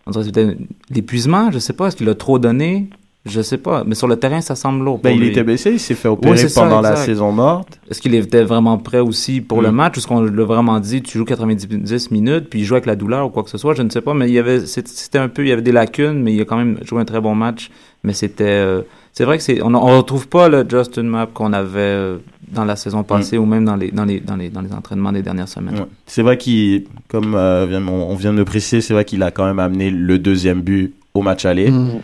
on 0.07 0.11
dirait 0.13 0.25
que 0.25 0.31
c'est 0.35 0.45
peut-être 0.47 0.59
l'épuisement. 0.91 1.51
Je 1.51 1.59
sais 1.59 1.73
pas. 1.73 1.87
Est-ce 1.89 1.97
qu'il 1.97 2.09
a 2.09 2.15
trop 2.15 2.39
donné? 2.39 2.89
Je 3.27 3.43
sais 3.43 3.59
pas, 3.59 3.85
mais 3.87 3.95
sur 3.95 4.09
le 4.09 4.17
terrain, 4.17 4.41
ça 4.41 4.55
semble 4.55 4.83
lourd. 4.83 4.99
Ben, 5.03 5.11
il 5.11 5.21
lui. 5.21 5.29
était 5.29 5.43
blessé, 5.43 5.73
il 5.73 5.79
s'est 5.79 5.95
fait 5.95 6.09
opérer 6.09 6.33
Oui, 6.33 6.39
c'est 6.39 6.49
ça, 6.49 6.63
pendant 6.63 6.81
la 6.81 6.97
saison 6.97 7.33
morte. 7.33 7.79
Est-ce 7.91 8.01
qu'il 8.01 8.15
était 8.15 8.45
vraiment 8.45 8.79
prêt 8.79 9.01
aussi 9.01 9.43
pour 9.43 9.61
le 9.61 9.71
Mm. 9.71 9.75
match? 9.75 9.99
Est-ce 9.99 10.07
qu'on 10.07 10.23
l'a 10.23 10.45
vraiment 10.45 10.81
dit, 10.81 11.03
tu 11.03 11.19
joues 11.19 11.27
90 11.27 12.11
minutes, 12.11 12.49
puis 12.49 12.61
il 12.61 12.65
joue 12.65 12.75
avec 12.77 12.87
la 12.87 12.97
douleur 12.97 13.27
ou 13.27 13.29
quoi 13.29 13.43
que 13.43 13.51
ce 13.51 13.59
soit? 13.59 13.75
Je 13.75 13.83
ne 13.83 13.91
sais 13.91 14.01
pas, 14.01 14.15
mais 14.15 14.27
il 14.29 14.33
y 14.33 14.39
avait, 14.39 14.65
c'était 14.65 15.19
un 15.19 15.29
peu, 15.29 15.45
il 15.45 15.49
y 15.49 15.53
avait 15.53 15.61
des 15.61 15.71
lacunes, 15.73 16.23
mais 16.23 16.33
il 16.33 16.41
a 16.41 16.47
quand 16.47 16.57
même 16.57 16.79
joué 16.83 16.99
un 17.01 17.05
très 17.05 17.21
bon 17.21 17.35
match. 17.35 17.71
Mais 18.05 18.15
c'était, 18.15 18.45
euh, 18.45 18.81
c'est 19.13 19.25
vrai 19.25 19.37
que 19.37 19.43
c'est, 19.43 19.61
on, 19.61 19.75
on 19.75 19.99
retrouve 19.99 20.27
pas 20.27 20.49
le 20.49 20.65
Justin 20.67 21.03
Map 21.03 21.27
qu'on 21.27 21.53
avait 21.53 21.79
euh, 21.79 22.17
dans 22.51 22.65
la 22.65 22.75
saison 22.75 23.03
passée 23.03 23.37
ou 23.37 23.45
même 23.45 23.67
dans 23.67 23.77
les, 23.77 23.91
dans 23.91 24.07
les, 24.07 24.21
dans 24.21 24.37
les, 24.37 24.49
dans 24.49 24.63
les 24.63 24.73
entraînements 24.73 25.13
des 25.13 25.21
dernières 25.21 25.49
semaines. 25.49 25.75
Ouais. 25.75 25.87
C'est 26.07 26.23
vrai 26.23 26.39
qu'il, 26.39 26.85
comme 27.09 27.35
euh, 27.35 27.67
on 27.87 28.15
vient 28.15 28.33
de 28.33 28.39
le 28.39 28.47
préciser, 28.47 28.81
c'est 28.81 28.95
vrai 28.95 29.05
qu'il 29.05 29.23
a 29.23 29.31
quand 29.31 29.45
même 29.45 29.59
amené 29.59 29.91
le 29.91 30.19
deuxième 30.19 30.63
but 30.63 30.95
au 31.13 31.21
match 31.21 31.45
aller. 31.45 31.71
Mhm. 31.71 32.01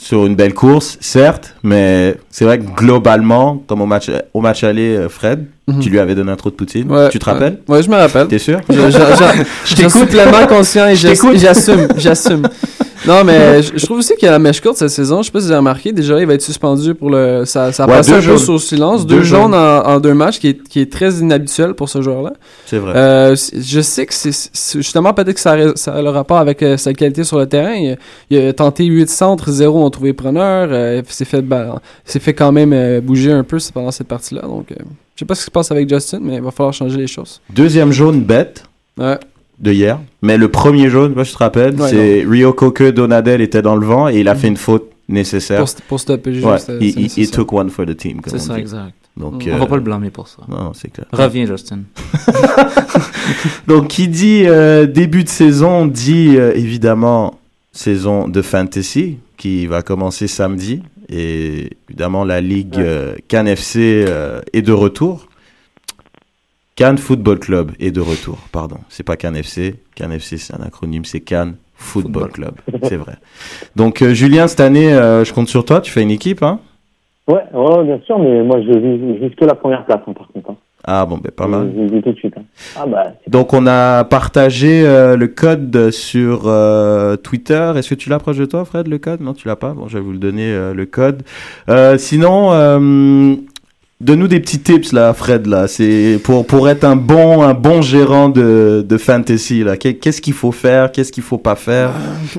Sur 0.00 0.26
une 0.26 0.36
belle 0.36 0.54
course, 0.54 0.96
certes, 1.00 1.56
mais 1.64 2.16
c'est 2.30 2.44
vrai 2.44 2.58
que 2.60 2.64
globalement, 2.76 3.62
comme 3.66 3.80
au 3.80 3.86
match, 3.86 4.10
au 4.32 4.40
match 4.40 4.62
aller, 4.62 4.96
euh, 4.96 5.08
Fred, 5.08 5.46
Mhm. 5.66 5.80
tu 5.80 5.90
lui 5.90 5.98
avais 5.98 6.14
donné 6.14 6.30
un 6.30 6.36
trou 6.36 6.50
de 6.50 6.54
poutine. 6.54 6.90
Ouais, 6.90 7.08
tu 7.10 7.18
te 7.18 7.24
rappelles? 7.24 7.58
Ouais, 7.68 7.82
je 7.82 7.90
me 7.90 7.96
rappelle. 7.96 8.28
T'es 8.28 8.38
sûr? 8.38 8.60
Je, 8.70 8.74
je, 8.74 8.90
je, 8.90 9.44
Je 9.64 9.74
t'écoute. 9.76 10.08
pleinement 10.08 10.46
conscient 10.46 10.86
et 10.88 10.94
j'assume, 10.94 11.88
j'assume. 11.96 12.42
Non, 13.06 13.22
mais 13.24 13.62
je, 13.62 13.78
je 13.78 13.84
trouve 13.86 13.98
aussi 13.98 14.14
qu'il 14.16 14.26
y 14.26 14.28
a 14.28 14.32
la 14.32 14.38
mèche 14.38 14.60
courte 14.60 14.76
cette 14.76 14.90
saison. 14.90 15.22
Je 15.22 15.26
sais 15.26 15.30
pas 15.32 15.38
si 15.40 15.46
vous 15.46 15.50
avez 15.52 15.58
remarqué. 15.58 15.92
Déjà, 15.92 16.18
il 16.20 16.26
va 16.26 16.34
être 16.34 16.42
suspendu 16.42 16.94
pour 16.94 17.10
le. 17.10 17.44
Ça, 17.44 17.70
ça 17.72 17.84
a 17.84 17.86
Ouais, 17.86 17.92
passé 17.94 18.10
deux 18.12 18.18
un 18.18 18.32
peu 18.32 18.38
sous 18.38 18.58
silence. 18.58 19.06
Deux 19.06 19.16
Deux, 19.18 19.22
jaunes 19.22 19.54
en, 19.54 19.86
en 19.86 20.00
deux 20.00 20.14
matchs, 20.14 20.38
qui 20.40 20.48
est, 20.48 20.62
qui 20.68 20.80
est 20.80 20.90
très 20.92 21.12
inhabituel 21.14 21.74
pour 21.74 21.88
ce 21.88 22.02
joueur-là. 22.02 22.32
C'est 22.66 22.78
vrai. 22.78 22.92
Euh, 22.96 23.36
je 23.56 23.80
sais 23.80 24.04
que 24.06 24.14
c'est 24.14 24.50
justement 24.74 25.14
peut-être 25.14 25.34
que 25.34 25.40
ça, 25.40 25.52
a- 25.52 25.76
ça 25.76 25.94
a 25.94 26.02
le 26.02 26.10
rapport 26.10 26.38
avec 26.38 26.62
euh, 26.62 26.76
sa 26.76 26.92
qualité 26.92 27.22
sur 27.24 27.38
le 27.38 27.46
terrain. 27.46 27.74
Il, 27.74 27.92
a- 27.92 27.96
il 28.30 28.38
a 28.48 28.52
tenté 28.52 28.84
8 28.84 29.08
centres, 29.08 29.50
0 29.50 29.84
ont 29.84 29.90
trouvé 29.90 30.12
preneur. 30.12 30.68
Euh, 30.72 31.02
s'est 31.08 31.24
fait, 31.24 31.44
fait 32.04 32.34
quand 32.34 32.52
même 32.52 32.72
euh, 32.72 33.00
bouger 33.00 33.32
un 33.32 33.44
peu 33.44 33.58
pendant 33.72 33.90
cette 33.92 34.08
partie-là. 34.08 34.42
Donc, 34.42 34.66
je 34.70 35.20
sais 35.20 35.24
pas 35.24 35.34
ce 35.34 35.40
qui 35.40 35.46
se 35.46 35.50
passe 35.50 35.70
avec 35.70 35.88
Justin, 35.88 36.18
mais 36.22 36.34
il 36.36 36.42
va 36.42 36.50
falloir 36.50 36.72
changer 36.74 36.96
les 36.98 37.06
choses. 37.06 37.40
Deuxième 37.50 37.92
jaune 37.92 38.22
bête 38.22 38.64
Ouais. 38.98 39.18
de 39.60 39.72
hier. 39.72 39.98
Mais 40.22 40.36
le 40.36 40.48
premier 40.48 40.90
jaune, 40.90 41.14
moi 41.14 41.22
je 41.24 41.32
te 41.32 41.38
rappelle, 41.38 41.80
Ouais, 41.80 41.88
c'est 41.88 42.24
Rio 42.28 42.52
Coque 42.52 42.82
Donadel 42.82 43.40
était 43.40 43.62
dans 43.62 43.76
le 43.76 43.86
vent 43.86 44.08
et 44.08 44.18
il 44.20 44.28
a 44.28 44.34
fait 44.34 44.48
une 44.48 44.56
faute 44.56 44.90
nécessaire. 45.08 45.64
Pour, 45.64 45.74
pour 45.88 46.00
stopper 46.00 46.34
juste. 46.34 46.46
Ouais, 46.46 46.56
he, 46.56 46.60
c'est 46.60 46.78
he- 46.80 46.92
he 46.92 47.02
nécessaire. 47.02 47.30
took 47.30 47.52
one 47.52 47.70
for 47.70 47.86
the 47.86 47.96
team. 47.96 48.20
C'est 48.26 48.38
ça, 48.38 48.54
dit. 48.54 48.60
exact. 48.60 48.92
Donc, 49.16 49.42
On 49.46 49.54
euh, 49.54 49.58
va 49.58 49.66
pas 49.66 49.76
le 49.76 49.82
blâmer 49.82 50.10
pour 50.10 50.28
ça. 50.28 50.38
Non, 50.48 50.72
c'est 50.74 50.92
clair. 50.92 51.06
Reviens, 51.12 51.46
Justin. 51.46 51.80
Donc, 53.66 53.88
qui 53.88 54.08
dit 54.08 54.42
euh, 54.46 54.86
début 54.86 55.24
de 55.24 55.28
saison 55.28 55.86
dit 55.86 56.36
euh, 56.36 56.52
évidemment 56.54 57.38
saison 57.72 58.28
de 58.28 58.42
fantasy 58.42 59.18
qui 59.36 59.66
va 59.66 59.82
commencer 59.82 60.26
samedi. 60.26 60.82
Et 61.10 61.70
évidemment, 61.88 62.24
la 62.24 62.40
Ligue 62.40 62.76
euh, 62.78 63.14
FC 63.30 64.04
euh, 64.06 64.40
est 64.52 64.62
de 64.62 64.72
retour. 64.72 65.27
Cannes 66.78 66.98
Football 66.98 67.40
Club 67.40 67.72
est 67.80 67.90
de 67.90 68.00
retour. 68.00 68.38
Pardon, 68.52 68.76
c'est 68.88 69.02
pas 69.02 69.16
Cannes 69.16 69.34
FC. 69.34 69.74
Cannes 69.96 70.12
FC, 70.12 70.38
c'est 70.38 70.54
un 70.54 70.62
acronyme, 70.64 71.04
c'est 71.04 71.18
Cannes 71.18 71.56
Football, 71.74 72.30
Club. 72.30 72.52
C'est 72.84 72.94
vrai. 72.94 73.14
Donc, 73.74 74.00
euh, 74.00 74.14
Julien, 74.14 74.46
cette 74.46 74.60
année, 74.60 74.92
euh, 74.94 75.24
je 75.24 75.32
compte 75.34 75.48
sur 75.48 75.64
toi. 75.64 75.80
Tu 75.80 75.90
fais 75.90 76.02
une 76.02 76.12
équipe, 76.12 76.40
hein? 76.40 76.60
Ouais, 77.26 77.42
ouais, 77.52 77.84
bien 77.84 77.98
sûr, 78.06 78.16
mais 78.20 78.44
moi 78.44 78.60
je 78.62 78.78
vise 78.78 79.20
juste 79.20 79.34
que 79.34 79.44
la 79.44 79.56
première 79.56 79.84
place, 79.86 79.98
hein, 80.06 80.12
par 80.12 80.28
contre. 80.28 80.50
hein. 80.52 80.56
Ah 80.84 81.04
bon, 81.04 81.18
ben 81.18 81.32
pas 81.32 81.48
mal. 81.48 81.72
Je, 81.76 81.82
je 81.82 81.94
dis 81.94 82.00
tout 82.00 82.12
de 82.12 82.16
suite. 82.16 82.34
hein. 82.38 82.44
Ah 82.76 82.86
bah, 82.86 83.06
Donc 83.26 83.52
on 83.54 83.66
a 83.66 84.04
partagé 84.04 84.86
euh, 84.86 85.16
le 85.16 85.26
code 85.26 85.90
sur 85.90 86.42
euh, 86.46 87.16
Twitter. 87.16 87.72
Est-ce 87.74 87.90
que 87.90 87.96
tu 87.96 88.08
l'as 88.08 88.20
proche 88.20 88.36
de 88.38 88.46
toi, 88.46 88.64
Fred, 88.64 88.86
le 88.86 88.98
code? 88.98 89.20
Non, 89.20 89.34
tu 89.34 89.48
l'as 89.48 89.56
pas? 89.56 89.72
Bon, 89.74 89.88
je 89.88 89.98
vais 89.98 90.04
vous 90.04 90.12
le 90.12 90.18
donner 90.18 90.52
euh, 90.52 90.74
le 90.74 90.86
code. 90.86 91.24
Sinon, 91.98 92.52
donne-nous 94.00 94.28
des 94.28 94.40
petits 94.40 94.60
tips 94.60 94.92
là, 94.92 95.12
Fred. 95.14 95.46
Là, 95.46 95.66
c'est 95.68 96.18
pour 96.22 96.46
pour 96.46 96.68
être 96.68 96.84
un 96.84 96.96
bon 96.96 97.42
un 97.42 97.54
bon 97.54 97.82
gérant 97.82 98.28
de 98.28 98.84
de 98.86 98.96
fantasy 98.98 99.64
là. 99.64 99.76
Qu'est- 99.76 99.94
Qu'est-ce 99.94 100.20
qu'il 100.20 100.32
faut 100.34 100.52
faire? 100.52 100.92
Qu'est-ce 100.92 101.12
qu'il 101.12 101.22
faut 101.22 101.38
pas 101.38 101.56
faire? 101.56 101.90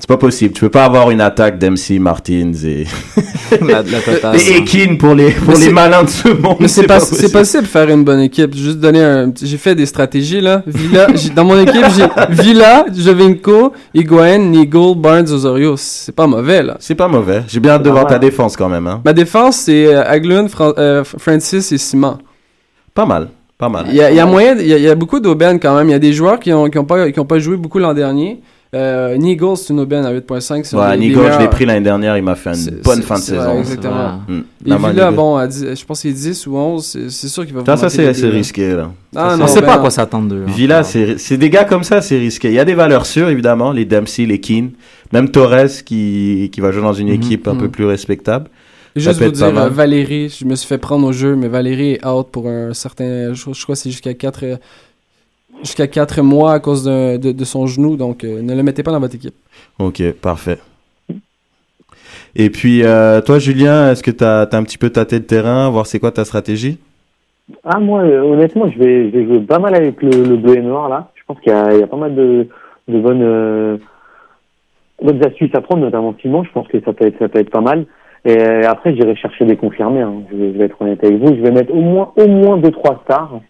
c'est 0.00 0.08
pas 0.08 0.16
possible. 0.16 0.52
Tu 0.54 0.60
peux 0.62 0.70
pas 0.70 0.84
avoir 0.86 1.10
une 1.10 1.20
attaque 1.20 1.58
Dempsey, 1.58 1.98
Martins 1.98 2.52
et... 2.64 2.86
La- 3.60 3.82
la 3.82 4.36
et, 4.36 4.64
Keane 4.64 4.96
pour 4.96 5.14
les, 5.14 5.32
pour 5.32 5.54
Mais 5.58 5.66
les 5.66 5.72
malins 5.72 6.04
de 6.04 6.08
ce 6.08 6.28
monde. 6.28 6.56
Mais 6.60 6.68
c'est, 6.68 6.86
pas 6.86 7.00
pas, 7.00 7.06
possible 7.40 7.64
de 7.64 7.68
faire 7.68 7.88
une 7.90 8.04
bonne 8.04 8.20
équipe. 8.20 8.54
Juste 8.54 8.78
donner 8.78 9.02
un. 9.02 9.32
J'ai 9.42 9.56
fait 9.56 9.74
des 9.74 9.86
stratégies 9.86 10.40
là. 10.40 10.62
Villa, 10.66 11.08
dans 11.34 11.44
mon 11.44 11.60
équipe, 11.60 11.84
j'ai 11.96 12.06
Villa, 12.42 12.86
Jovinko, 12.96 13.72
Higuain, 13.92 14.38
Nigel, 14.38 14.94
Barnes, 14.96 15.28
Osorio. 15.30 15.74
C'est 15.76 16.14
pas 16.14 16.28
mauvais 16.28 16.62
là. 16.62 16.76
C'est 16.78 16.94
pas 16.94 17.08
mauvais. 17.08 17.42
J'ai 17.48 17.58
bien 17.58 17.72
hâte 17.72 17.82
de 17.82 17.90
voir 17.90 18.06
ta 18.06 18.18
défense 18.20 18.56
quand 18.56 18.68
même. 18.68 18.86
Hein. 18.86 19.00
Ma 19.04 19.12
défense, 19.12 19.56
c'est 19.56 19.86
euh, 19.92 20.04
Aglun, 20.06 20.46
Fran- 20.48 20.74
euh, 20.78 21.02
Francis 21.04 21.72
et 21.72 21.78
Simon. 21.78 22.18
Pas 22.94 23.04
mal. 23.06 23.28
Pas 23.58 23.68
mal. 23.68 23.86
Il 23.88 23.96
y 23.96 24.00
a, 24.00 24.10
il 24.10 24.16
y 24.16 24.20
a 24.20 24.26
moyen, 24.26 24.56
il 24.58 24.66
y 24.68 24.72
a, 24.72 24.76
il 24.78 24.84
y 24.84 24.88
a 24.88 24.94
beaucoup 24.94 25.18
d'aubaines 25.20 25.58
quand 25.58 25.76
même. 25.76 25.88
Il 25.88 25.92
y 25.92 25.94
a 25.94 25.98
des 25.98 26.12
joueurs 26.12 26.38
qui 26.38 26.52
ont, 26.52 26.70
qui 26.70 26.78
ont 26.78 26.84
pas, 26.84 27.10
qui 27.10 27.18
ont 27.18 27.26
pas 27.26 27.40
joué 27.40 27.56
beaucoup 27.56 27.78
l'an 27.80 27.94
dernier. 27.94 28.40
Euh, 28.72 29.16
Nigel, 29.16 29.56
c'est 29.56 29.72
une 29.72 29.80
aubaine 29.80 30.04
à 30.04 30.12
8.5. 30.12 30.62
c'est 30.62 30.76
un 30.76 30.78
Ouais, 30.90 30.96
des 30.96 31.08
Nigo, 31.08 31.22
je 31.32 31.38
l'ai 31.40 31.48
pris 31.48 31.66
l'année 31.66 31.80
dernière. 31.80 32.16
Il 32.16 32.22
m'a 32.22 32.36
fait 32.36 32.50
une 32.54 32.76
bonne 32.84 33.02
fin 33.02 33.16
de 33.16 33.20
saison. 33.20 33.58
exactement. 33.58 34.20
Mm. 34.28 34.38
Et 34.66 34.76
Villa, 34.76 35.10
les- 35.10 35.16
bon, 35.16 35.36
à 35.36 35.48
je 35.50 35.84
pense 35.84 36.02
qu'il 36.02 36.10
est 36.10 36.14
10 36.14 36.46
ou 36.46 36.56
11. 36.56 36.84
C'est, 37.08 37.28
sûr 37.28 37.44
qu'il 37.44 37.54
va 37.54 37.64
Ça, 37.64 37.76
ça 37.76 37.88
c'est 37.90 38.04
là. 38.22 38.30
risqué 38.30 38.72
là. 38.74 38.92
Ah, 39.16 39.30
Ça, 39.30 39.36
non, 39.36 39.46
c'est- 39.48 39.54
sait 39.54 39.60
ben 39.62 39.66
pas 39.66 39.74
à 39.74 39.78
quoi 39.78 39.90
s'attendre 39.90 40.28
d'eux. 40.28 40.44
hein. 40.46 40.52
Villa, 40.52 40.84
c'est 40.84 41.36
des 41.36 41.50
gars 41.50 41.64
comme 41.64 41.82
ça, 41.82 42.00
c'est 42.00 42.16
risqué. 42.18 42.48
Il 42.48 42.54
y 42.54 42.60
a 42.60 42.64
des 42.64 42.74
valeurs 42.74 43.06
sûres, 43.06 43.28
évidemment, 43.28 43.72
les 43.72 43.84
Dempsey, 43.84 44.24
les 44.24 44.38
Keane, 44.38 44.70
même 45.12 45.30
Torres 45.30 45.82
qui, 45.84 46.48
qui 46.52 46.60
va 46.60 46.70
jouer 46.70 46.82
dans 46.82 46.92
une 46.92 47.08
Mhm, 47.08 47.14
équipe 47.14 47.48
un 47.48 47.54
mhm. 47.54 47.60
peu 47.62 47.68
plus 47.70 47.86
respectable. 47.86 48.48
Juste 48.94 49.20
vous 49.22 49.30
dire, 49.30 49.50
Valérie, 49.70 50.28
je 50.28 50.44
me 50.44 50.54
suis 50.54 50.66
fait 50.68 50.78
prendre 50.78 51.06
au 51.06 51.12
jeu, 51.12 51.34
mais 51.36 51.46
Valérie 51.48 51.92
est 51.94 52.06
out 52.06 52.28
pour 52.30 52.48
un 52.48 52.72
certain. 52.74 53.32
Je, 53.34 53.52
je 53.52 53.62
crois 53.64 53.74
que 53.74 53.80
c'est 53.80 53.90
jusqu'à 53.90 54.14
4 54.14 54.44
jusqu'à 55.62 55.86
4 55.86 56.22
mois 56.22 56.52
à 56.54 56.60
cause 56.60 56.84
de, 56.84 57.16
de, 57.16 57.32
de 57.32 57.44
son 57.44 57.66
genou, 57.66 57.96
donc 57.96 58.24
euh, 58.24 58.42
ne 58.42 58.54
le 58.54 58.62
mettez 58.62 58.82
pas 58.82 58.92
dans 58.92 59.00
votre 59.00 59.14
équipe. 59.14 59.34
Ok, 59.78 60.02
parfait. 60.20 60.58
Et 62.36 62.50
puis, 62.50 62.84
euh, 62.84 63.20
toi, 63.20 63.38
Julien, 63.38 63.90
est-ce 63.90 64.02
que 64.02 64.10
tu 64.10 64.24
as, 64.24 64.42
un 64.52 64.62
petit 64.62 64.78
peu 64.78 64.90
tâté 64.90 65.18
le 65.18 65.24
terrain, 65.26 65.68
voir 65.70 65.86
c'est 65.86 65.98
quoi 65.98 66.12
ta 66.12 66.24
stratégie? 66.24 66.78
Ah, 67.64 67.80
moi, 67.80 68.02
euh, 68.02 68.20
honnêtement, 68.22 68.70
je 68.70 68.78
vais, 68.78 69.10
je 69.10 69.16
vais 69.18 69.24
jouer 69.26 69.40
pas 69.40 69.58
mal 69.58 69.74
avec 69.74 70.00
le, 70.02 70.10
le 70.10 70.36
bleu 70.36 70.56
et 70.58 70.62
noir, 70.62 70.88
là. 70.88 71.10
Je 71.16 71.22
pense 71.26 71.40
qu'il 71.40 71.52
y, 71.52 71.56
a- 71.56 71.72
il 71.74 71.80
y 71.80 71.82
a 71.82 71.86
pas 71.88 71.96
mal 71.96 72.14
de, 72.14 72.46
de 72.88 73.00
bonnes, 73.00 73.22
euh, 73.22 73.76
bonnes 75.02 75.24
astuces 75.24 75.54
à 75.54 75.60
prendre, 75.60 75.82
notamment 75.82 76.14
Simon. 76.22 76.44
Je 76.44 76.52
pense 76.52 76.68
que 76.68 76.80
ça 76.84 76.92
peut 76.92 77.06
être, 77.06 77.18
ça 77.18 77.28
peut 77.28 77.40
être 77.40 77.50
pas 77.50 77.60
mal. 77.60 77.86
Et 78.24 78.38
après, 78.64 78.94
j'irai 78.94 79.16
chercher 79.16 79.46
des 79.46 79.56
confirmés. 79.56 80.02
hein. 80.02 80.22
Je, 80.30 80.36
vais, 80.36 80.52
je 80.52 80.58
vais 80.58 80.64
être 80.66 80.80
honnête 80.80 81.02
avec 81.02 81.18
vous. 81.18 81.34
Je 81.34 81.40
vais 81.40 81.50
mettre 81.50 81.72
au 81.74 81.80
moins, 81.80 82.12
au 82.16 82.28
moins 82.28 82.58
deux, 82.58 82.70
trois 82.70 83.00
stars 83.04 83.40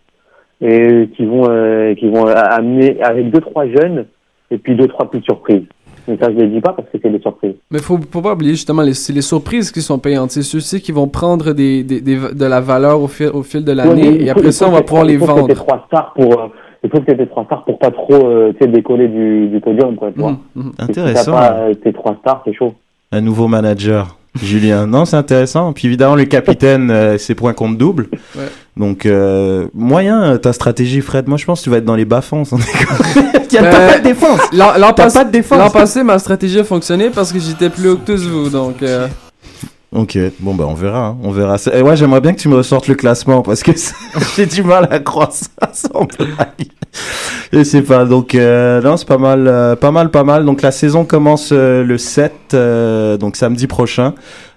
et 0.60 1.08
qui 1.16 1.24
vont, 1.24 1.46
euh, 1.48 1.94
qui 1.94 2.08
vont 2.08 2.26
euh, 2.28 2.34
amener 2.34 3.00
avec 3.02 3.30
deux, 3.30 3.40
trois 3.40 3.66
jeunes 3.66 4.06
et 4.50 4.58
puis 4.58 4.74
deux, 4.76 4.86
trois 4.88 5.10
petites 5.10 5.24
surprises. 5.24 5.62
Mais 6.08 6.16
ça, 6.16 6.28
je 6.30 6.34
ne 6.36 6.40
les 6.42 6.46
dis 6.48 6.60
pas 6.60 6.72
parce 6.72 6.88
que 6.90 6.98
c'est 7.00 7.10
des 7.10 7.20
surprises. 7.20 7.54
Mais 7.70 7.78
faut, 7.78 7.98
faut 8.10 8.22
pas 8.22 8.32
oublier 8.32 8.52
justement, 8.52 8.82
les, 8.82 8.94
c'est 8.94 9.12
les 9.12 9.20
surprises 9.22 9.70
qui 9.70 9.80
sont 9.82 9.98
payantes. 9.98 10.30
C'est 10.32 10.42
ceux-ci 10.42 10.80
qui 10.80 10.92
vont 10.92 11.06
prendre 11.08 11.52
des, 11.52 11.84
des, 11.84 12.00
des- 12.00 12.34
de 12.34 12.44
la 12.46 12.60
valeur 12.60 13.00
au 13.00 13.06
fil, 13.06 13.28
au 13.28 13.42
fil 13.42 13.64
de 13.64 13.72
l'année 13.72 14.08
il 14.16 14.22
et 14.22 14.30
après 14.30 14.46
il 14.46 14.52
ça, 14.52 14.66
on 14.68 14.72
va 14.72 14.82
pouvoir 14.82 15.04
les 15.04 15.14
il 15.14 15.18
faut 15.20 15.26
vendre. 15.26 15.54
trois 15.54 15.84
stars 15.86 16.12
pour, 16.14 16.40
euh, 16.40 16.46
il 16.82 16.90
faut 16.90 17.00
que 17.00 17.12
tu 17.12 17.20
aies 17.22 17.26
trois 17.26 17.44
stars 17.44 17.64
pour 17.64 17.78
pas 17.78 17.90
trop 17.90 18.26
euh, 18.26 18.52
décoller 18.60 19.08
du, 19.08 19.48
du 19.48 19.60
podium. 19.60 19.94
Quoi, 19.94 20.10
tu 20.12 20.20
vois. 20.20 20.36
Si 20.56 20.62
t'as 20.76 20.84
Intéressant. 20.84 21.32
pas 21.32 21.66
tes 21.82 21.92
trois 21.92 22.16
stars, 22.20 22.42
c'est 22.44 22.54
chaud. 22.54 22.74
Un 23.12 23.20
nouveau 23.20 23.46
manager, 23.46 24.16
Julien. 24.42 24.86
Non, 24.86 25.04
c'est 25.04 25.16
intéressant. 25.16 25.72
Puis 25.72 25.86
évidemment, 25.86 26.14
le 26.16 26.24
capitaine, 26.24 26.90
euh, 26.90 27.18
ses 27.18 27.34
points 27.34 27.52
comptent 27.52 27.76
double. 27.78 28.08
Ouais. 28.36 28.44
Donc, 28.80 29.04
euh, 29.04 29.68
moyen, 29.74 30.22
euh, 30.22 30.38
ta 30.38 30.54
stratégie, 30.54 31.02
Fred. 31.02 31.28
Moi, 31.28 31.36
je 31.36 31.44
pense 31.44 31.60
que 31.60 31.64
tu 31.64 31.70
vas 31.70 31.76
être 31.76 31.84
dans 31.84 31.96
les 31.96 32.06
bas-fonds. 32.06 32.42
déconner. 32.44 33.28
Il 33.50 33.54
y 33.54 33.58
a 33.58 33.62
Ben, 33.62 33.88
pas 33.88 33.98
de 33.98 34.02
défense. 34.04 34.40
L'an, 34.54 34.94
passé, 35.74 35.98
l'an 35.98 36.06
ma 36.06 36.18
stratégie 36.18 36.60
a 36.60 36.64
fonctionné 36.64 37.10
parce 37.10 37.30
que 37.30 37.38
j'étais 37.38 37.68
plus 37.68 37.90
haut 37.90 37.96
que 37.96 38.06
tous 38.10 38.26
vous. 38.26 38.48
Donc, 38.48 38.82
euh, 38.82 39.06
Ok, 39.92 40.16
bon 40.38 40.54
bah 40.54 40.66
on 40.68 40.74
verra, 40.74 41.06
hein, 41.08 41.16
on 41.24 41.32
verra. 41.32 41.56
Et 41.74 41.82
ouais, 41.82 41.96
j'aimerais 41.96 42.20
bien 42.20 42.32
que 42.32 42.38
tu 42.38 42.48
me 42.48 42.54
ressortes 42.54 42.86
le 42.86 42.94
classement 42.94 43.42
parce 43.42 43.64
que 43.64 43.72
j'ai 44.36 44.46
du 44.46 44.62
mal 44.62 44.86
à 44.88 45.00
croire 45.00 45.32
ça 45.32 45.48
sans 45.72 46.04
blague. 46.04 46.68
Je 47.52 47.64
sais 47.64 47.82
pas, 47.82 48.04
donc 48.04 48.36
euh, 48.36 48.80
non, 48.82 48.96
c'est 48.96 49.08
pas 49.08 49.18
mal, 49.18 49.48
euh, 49.48 49.74
pas 49.74 49.90
mal, 49.90 50.12
pas 50.12 50.22
mal. 50.22 50.44
Donc 50.44 50.62
la 50.62 50.70
saison 50.70 51.04
commence 51.04 51.50
euh, 51.50 51.82
le 51.82 51.98
7, 51.98 52.32
euh, 52.54 53.16
donc 53.16 53.34
samedi 53.34 53.66
prochain. 53.66 54.14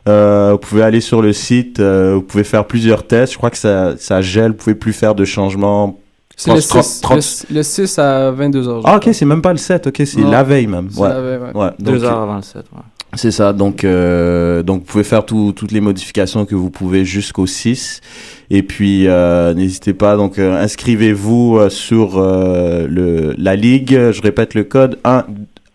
Euh, 0.08 0.52
vous 0.54 0.58
pouvez 0.58 0.84
aller 0.84 1.00
sur 1.02 1.22
le 1.22 1.32
site, 1.32 1.80
euh, 1.80 2.16
vous 2.16 2.22
pouvez 2.22 2.44
faire 2.44 2.66
plusieurs 2.66 3.08
tests. 3.08 3.34
Je 3.34 3.38
crois 3.38 3.50
que 3.50 3.58
ça, 3.58 3.94
ça 3.98 4.22
gèle, 4.22 4.52
vous 4.52 4.58
pouvez 4.58 4.76
plus 4.76 4.92
faire 4.94 5.16
de 5.16 5.24
changements. 5.26 5.98
c'est 6.36 6.54
le 6.54 6.62
30, 6.62 6.84
6, 6.84 7.02
30. 7.02 7.46
le, 7.52 7.56
le 7.56 7.64
6 7.64 8.00
à 8.00 8.32
22h. 8.32 8.82
Ah 8.84 8.98
ok, 8.98 9.10
c'est 9.14 9.26
même 9.26 9.42
pas 9.42 9.52
le 9.54 9.58
7, 9.60 9.88
ok, 9.88 10.02
c'est 10.06 10.20
la 10.22 10.44
veille 10.44 10.68
même. 10.68 10.90
C'est 10.92 11.00
Ouais. 11.00 11.10
la 11.10 11.22
veille, 11.22 11.38
ouais. 11.40 11.62
Ouais, 11.62 11.70
Deux 11.80 11.94
donc, 12.00 12.04
heures 12.04 12.20
avant 12.22 12.36
le 12.36 12.42
set. 12.42 12.66
Ouais. 12.74 12.82
c'est 13.16 13.32
ça, 13.32 13.54
donc, 13.54 13.84
euh, 13.86 14.62
donc 14.64 14.80
vous 14.82 14.86
pouvez 14.88 15.04
faire 15.06 15.24
tout- 15.26 15.54
toutes 15.56 15.72
les 15.72 15.80
modifications 15.80 16.46
que 16.46 16.56
vous 16.56 16.70
pouvez 16.70 17.06
jusqu'au 17.06 17.46
6. 17.48 18.02
Et 18.50 18.62
puis, 18.64 19.08
euh, 19.08 19.54
n'hésitez 19.54 19.94
pas, 19.94 20.18
donc 20.18 20.38
euh, 20.38 20.62
inscrivez-vous 20.62 21.58
euh, 21.60 21.70
sur 21.70 22.18
euh, 22.18 22.88
le, 22.90 23.36
la 23.38 23.56
ligue. 23.56 23.92
Je 24.12 24.22
répète 24.22 24.54
le 24.54 24.64
code 24.66 25.00
1, 25.06 25.24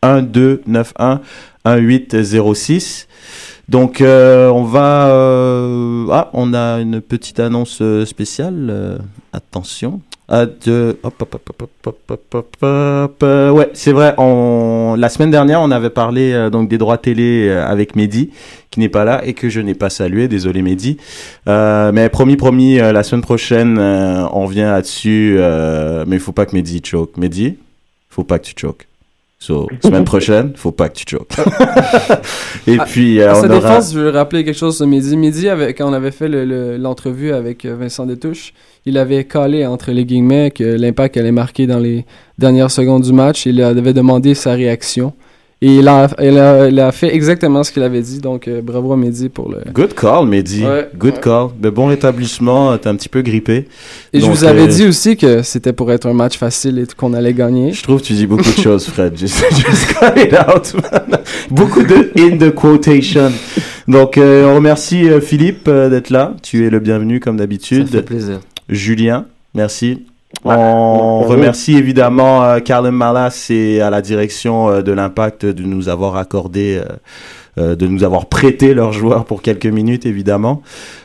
1 0.03 0.21
2 0.23 0.61
9 0.67 0.93
1 0.99 1.21
1 1.65 1.77
8 1.77 2.21
0 2.23 2.55
6. 2.55 3.07
Donc 3.69 4.03
on 4.03 4.63
va 4.63 5.09
ah 6.11 6.31
on 6.33 6.55
a 6.55 6.81
une 6.81 7.01
petite 7.03 7.39
annonce 7.39 7.83
spéciale 8.05 8.99
attention 9.33 10.01
hop, 10.29 10.53
hop, 11.03 11.47
hop, 12.33 13.23
ouais 13.23 13.71
c'est 13.75 13.93
vrai 13.93 14.15
la 14.17 15.09
semaine 15.11 15.31
dernière 15.31 15.61
on 15.61 15.71
avait 15.71 15.91
parlé 15.91 16.49
donc 16.51 16.69
des 16.69 16.79
droits 16.79 16.97
télé 16.97 17.51
avec 17.51 17.95
Mehdi 17.95 18.31
qui 18.71 18.81
n'est 18.81 18.89
pas 18.89 19.05
là 19.05 19.21
et 19.25 19.35
que 19.35 19.51
je 19.51 19.61
n'ai 19.61 19.75
pas 19.75 19.91
salué 19.91 20.29
désolé 20.29 20.63
Mehdi 20.63 20.97
mais 21.47 22.09
promis 22.09 22.37
promis 22.37 22.77
la 22.77 23.03
semaine 23.03 23.23
prochaine 23.23 23.79
on 23.79 24.47
vient 24.47 24.73
là-dessus 24.73 25.37
mais 25.39 26.17
il 26.17 26.19
ne 26.19 26.19
faut 26.19 26.33
pas 26.33 26.47
que 26.47 26.57
Mehdi 26.57 26.81
choque 26.83 27.19
Mehdi 27.19 27.59
faut 28.09 28.25
pas 28.25 28.39
que 28.39 28.47
tu 28.47 28.55
choques 28.59 28.89
So, 29.41 29.69
semaine 29.85 30.05
prochaine, 30.15 30.53
faut 30.57 30.73
pas 30.73 30.89
que 30.89 30.95
tu 30.99 31.05
choques. 31.09 31.31
et 32.67 32.79
À- 32.79 32.85
puis, 32.85 33.21
euh, 33.21 33.31
À 33.31 33.35
sa 33.37 33.47
on 33.47 33.51
aura... 33.51 33.61
défense, 33.61 33.93
je 33.95 33.99
veux 34.01 34.11
rappeler 34.11 34.45
quelque 34.45 34.57
chose 34.57 34.77
ce 34.79 34.85
midi. 34.85 35.17
Midi, 35.17 35.49
avec, 35.49 35.79
quand 35.79 35.89
on 35.89 35.93
avait 35.93 36.11
fait 36.11 36.29
le- 36.29 36.45
le- 36.45 36.77
l'entrevue 36.77 37.33
avec 37.33 37.65
euh, 37.65 37.77
Vincent 37.79 38.05
Détouche, 38.07 38.53
il 38.85 38.99
avait 38.99 39.25
collé 39.25 39.65
entre 39.67 39.93
les 39.93 40.05
guillemets 40.05 40.51
que 40.51 40.65
l'impact 40.65 41.17
allait 41.17 41.31
marquer 41.33 41.67
dans 41.67 41.79
les 41.79 42.05
dernières 42.39 42.71
secondes 42.71 43.03
du 43.05 43.13
match. 43.13 43.47
Il 43.47 43.63
avait 43.63 43.93
demandé 43.93 44.35
sa 44.35 44.55
réaction. 44.55 45.13
Et 45.61 45.79
il 45.79 45.89
a, 45.89 46.09
il 46.21 46.39
a, 46.39 46.69
il 46.69 46.79
a 46.79 46.93
fait 46.93 47.13
exactement 47.13 47.65
ce 47.65 47.73
qu'il 47.73 47.83
avait 47.83 48.01
dit. 48.01 48.21
Donc, 48.21 48.47
euh, 48.47 48.63
bravo 48.63 48.93
à 48.93 48.97
Mehdi 48.97 49.29
pour 49.29 49.51
le. 49.51 49.59
Good 49.73 49.93
call, 49.95 50.27
Mehdi. 50.27 50.65
Ouais, 50.65 50.89
Good 50.97 51.15
ouais. 51.15 51.21
call. 51.21 51.49
Mais 51.61 51.73
bon 51.73 51.87
rétablissement, 51.87 52.71
euh, 52.71 52.77
t'es 52.77 52.89
un 52.89 52.95
petit 52.95 53.09
peu 53.09 53.23
grippé. 53.23 53.67
Et 54.13 54.21
je 54.21 54.27
vous 54.27 54.45
avais 54.45 54.63
euh, 54.63 54.67
dit 54.69 54.87
aussi 54.87 55.17
que 55.17 55.43
c'était 55.43 55.73
pour 55.73 55.91
être 55.91 56.07
un 56.07 56.13
match 56.15 56.39
facile 56.39 56.79
et 56.79 56.87
qu'on 56.97 57.13
allait 57.13 57.35
gagner. 57.35 57.73
Je 57.73 57.83
trouve 57.83 58.01
que 58.01 58.07
tu 58.07 58.13
dis 58.13 58.29
beaucoup 58.29 58.45
de 58.45 58.63
choses, 58.63 58.87
Fred. 58.87 59.17
Just, 59.19 59.43
just 59.51 59.95
cut 59.95 60.17
it 60.17 60.33
out, 60.33 60.75
man. 60.75 61.19
Beaucoup 61.51 61.83
de 61.83 62.13
in 62.17 62.37
the 62.39 62.55
quotation. 62.55 63.33
Donc, 63.89 64.17
euh, 64.17 64.45
on 64.53 64.57
remercie 64.57 65.09
euh, 65.09 65.21
Philippe 65.21 65.67
euh, 65.67 65.89
d'être 65.89 66.11
là. 66.11 66.37
Tu 66.43 66.67
es 66.67 66.71
le 66.71 66.79
bienvenu 66.79 67.21
comme 67.21 67.37
Ça 67.37 67.43
d'habitude. 67.43 67.89
fait 67.89 68.03
plaisir. 68.03 68.41
Julien, 68.69 69.27
merci. 69.55 70.05
On 70.45 71.21
remercie 71.23 71.77
évidemment 71.77 72.45
euh, 72.45 72.61
Carlin 72.61 72.91
Malas 72.91 73.47
et 73.51 73.81
à 73.81 73.91
la 73.91 74.03
direction 74.03 74.69
euh, 74.69 74.83
de 74.83 74.93
l'Impact 74.93 75.47
de 75.47 75.63
nous 75.63 75.89
avoir 75.89 76.17
accordé, 76.17 76.81
euh, 76.83 76.93
euh, 77.59 77.77
de 77.77 77.87
nous 77.87 78.05
avoir 78.05 78.27
prêté 78.27 78.75
leurs 78.75 78.93
joueurs 78.93 79.25
pour 79.25 79.43
quelques 79.43 79.67
minutes 79.67 80.07
évidemment. 80.07 80.63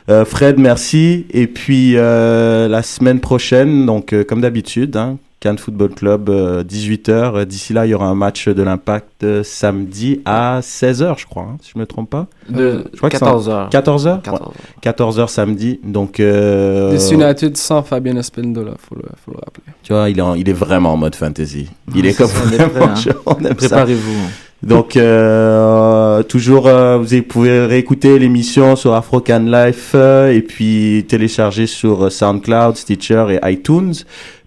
Euh, 0.09 0.25
Fred, 0.25 0.59
merci. 0.59 1.25
Et 1.31 1.47
puis 1.47 1.93
euh, 1.95 2.67
la 2.67 2.83
semaine 2.83 3.21
prochaine, 3.21 3.85
donc 3.85 4.13
euh, 4.13 4.23
comme 4.23 4.41
d'habitude, 4.41 4.97
hein, 4.97 5.17
Cannes 5.43 5.57
Football 5.57 5.89
Club, 5.89 6.29
18h. 6.29 7.43
D'ici 7.43 7.73
là, 7.73 7.85
il 7.85 7.89
y 7.89 7.93
aura 7.93 8.05
un 8.05 8.15
match 8.15 8.47
de 8.47 8.63
l'Impact 8.63 9.23
euh, 9.25 9.43
samedi 9.43 10.21
à 10.23 10.61
16h, 10.61 11.19
je 11.19 11.25
crois, 11.25 11.43
hein, 11.43 11.57
si 11.61 11.71
je 11.75 11.79
me 11.79 11.85
trompe 11.85 12.09
pas. 12.11 12.27
De 12.49 12.85
Je 12.93 12.97
crois 12.97 13.09
que 13.09 13.17
c'est 13.17 13.25
14 13.25 13.49
heures. 13.49 13.69
14h 13.69 13.71
14 13.71 14.07
heures. 14.07 14.53
14h 14.81 15.27
samedi. 15.27 15.81
Donc, 15.83 16.21
euh, 16.21 16.91
Des 16.91 17.11
United 17.13 17.57
sans 17.57 17.83
Fabien 17.83 18.15
Espindola, 18.15 18.71
faut 18.79 18.95
le, 18.95 19.01
faut 19.25 19.31
le 19.31 19.37
rappeler. 19.43 19.63
tu 19.83 19.91
vois, 19.91 20.09
il 20.09 20.17
est, 20.17 20.21
en- 20.21 20.35
il 20.35 20.47
est 20.47 20.53
vraiment 20.53 20.93
en 20.93 20.97
mode 20.97 21.15
fantasy. 21.15 21.67
Il 21.93 22.03
Ouais, 22.03 22.11
est 22.11 22.13
comme 22.17 22.27
ça, 22.27 22.39
on 22.47 22.51
est 22.53 22.57
vraiment, 22.65 22.93
prêt, 22.93 23.49
hein. 23.49 23.53
Préparez-vous. 23.57 24.29
Donc, 24.63 24.95
euh, 24.95 26.23
toujours, 26.23 26.67
euh, 26.67 26.97
vous 26.97 27.21
pouvez 27.23 27.65
réécouter 27.65 28.17
l'émission 28.17 28.77
sur 28.77 28.93
Afrocan 28.93 29.39
Life 29.45 29.91
euh, 29.93 30.31
et 30.31 30.41
puis 30.41 31.03
télécharger 31.09 31.67
sur 31.67 32.05
euh, 32.05 32.09
SoundCloud, 32.09 32.77
Stitcher 32.77 33.25
et 33.41 33.51
iTunes. 33.51 33.93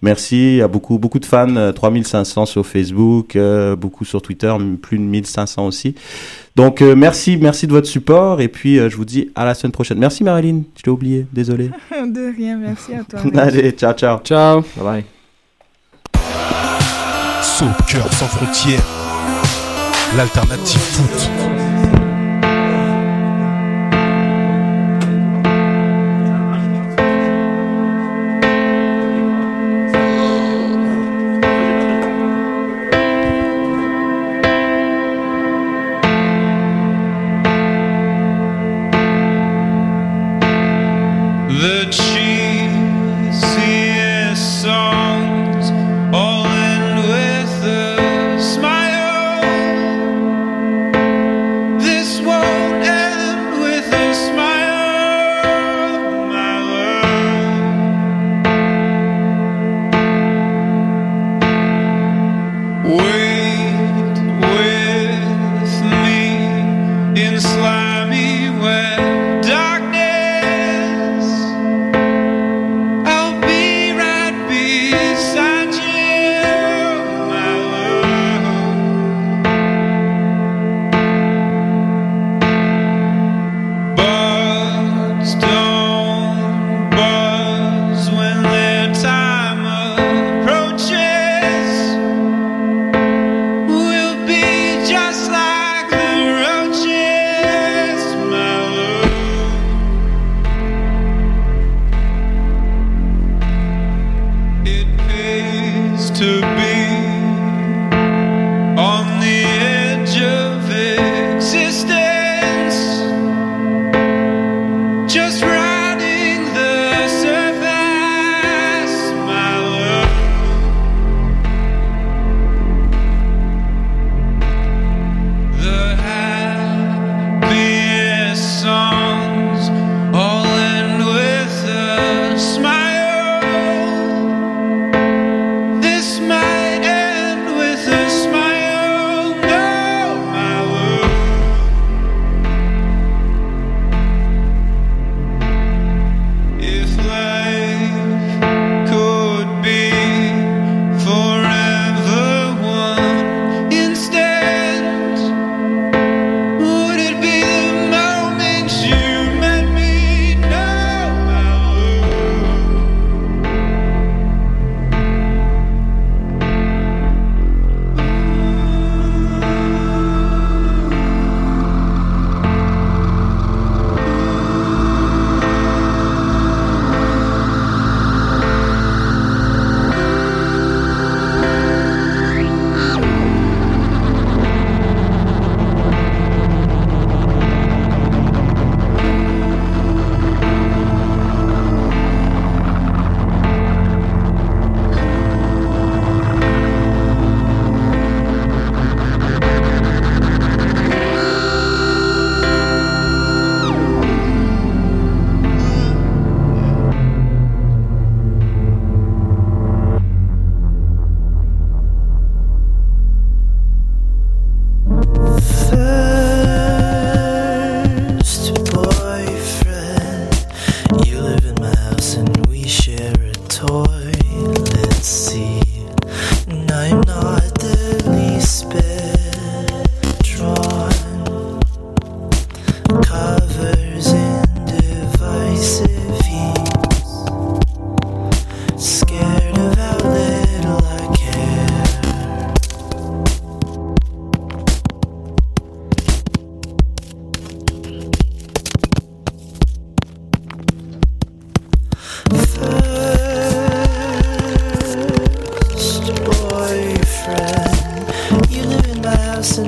Merci, 0.07 0.37
il 0.37 0.57
y 0.59 0.63
a 0.63 0.69
beaucoup, 0.69 1.01
beaucoup 1.01 1.19
de 1.19 1.25
fans, 1.25 1.57
euh, 1.57 1.73
3500 1.73 2.47
sur 2.47 2.65
Facebook, 2.65 3.35
euh, 3.35 3.75
beaucoup 3.75 4.05
sur 4.05 4.23
Twitter, 4.23 4.55
plus 4.81 4.99
de 4.99 5.03
1500 5.03 5.67
aussi. 5.67 5.97
Donc, 6.55 6.81
euh, 6.81 6.95
merci, 6.95 7.37
merci 7.37 7.67
de 7.67 7.73
votre 7.73 7.89
support 7.89 8.41
et 8.41 8.47
puis 8.47 8.79
euh, 8.79 8.89
je 8.89 8.97
vous 8.97 9.05
dis 9.05 9.33
à 9.35 9.45
la 9.45 9.55
semaine 9.55 9.73
prochaine. 9.73 9.99
Merci 9.99 10.23
Marilyn, 10.23 10.63
je 10.77 10.83
t'ai 10.83 10.91
oublié, 10.91 11.27
désolé. 11.33 11.71
De 11.91 12.33
rien, 12.37 12.57
merci 12.57 12.95
à 12.95 13.03
toi. 13.03 13.19
Allez, 13.35 13.73
ciao, 13.73 13.95
ciao. 13.95 14.21
Ciao. 14.21 14.61
Bye 14.77 14.85
bye. 14.85 15.05
Soccer 17.43 18.13
sans 18.13 18.27
frontières, 18.27 18.87
l'alternative 20.17 20.79
foot. 20.79 21.56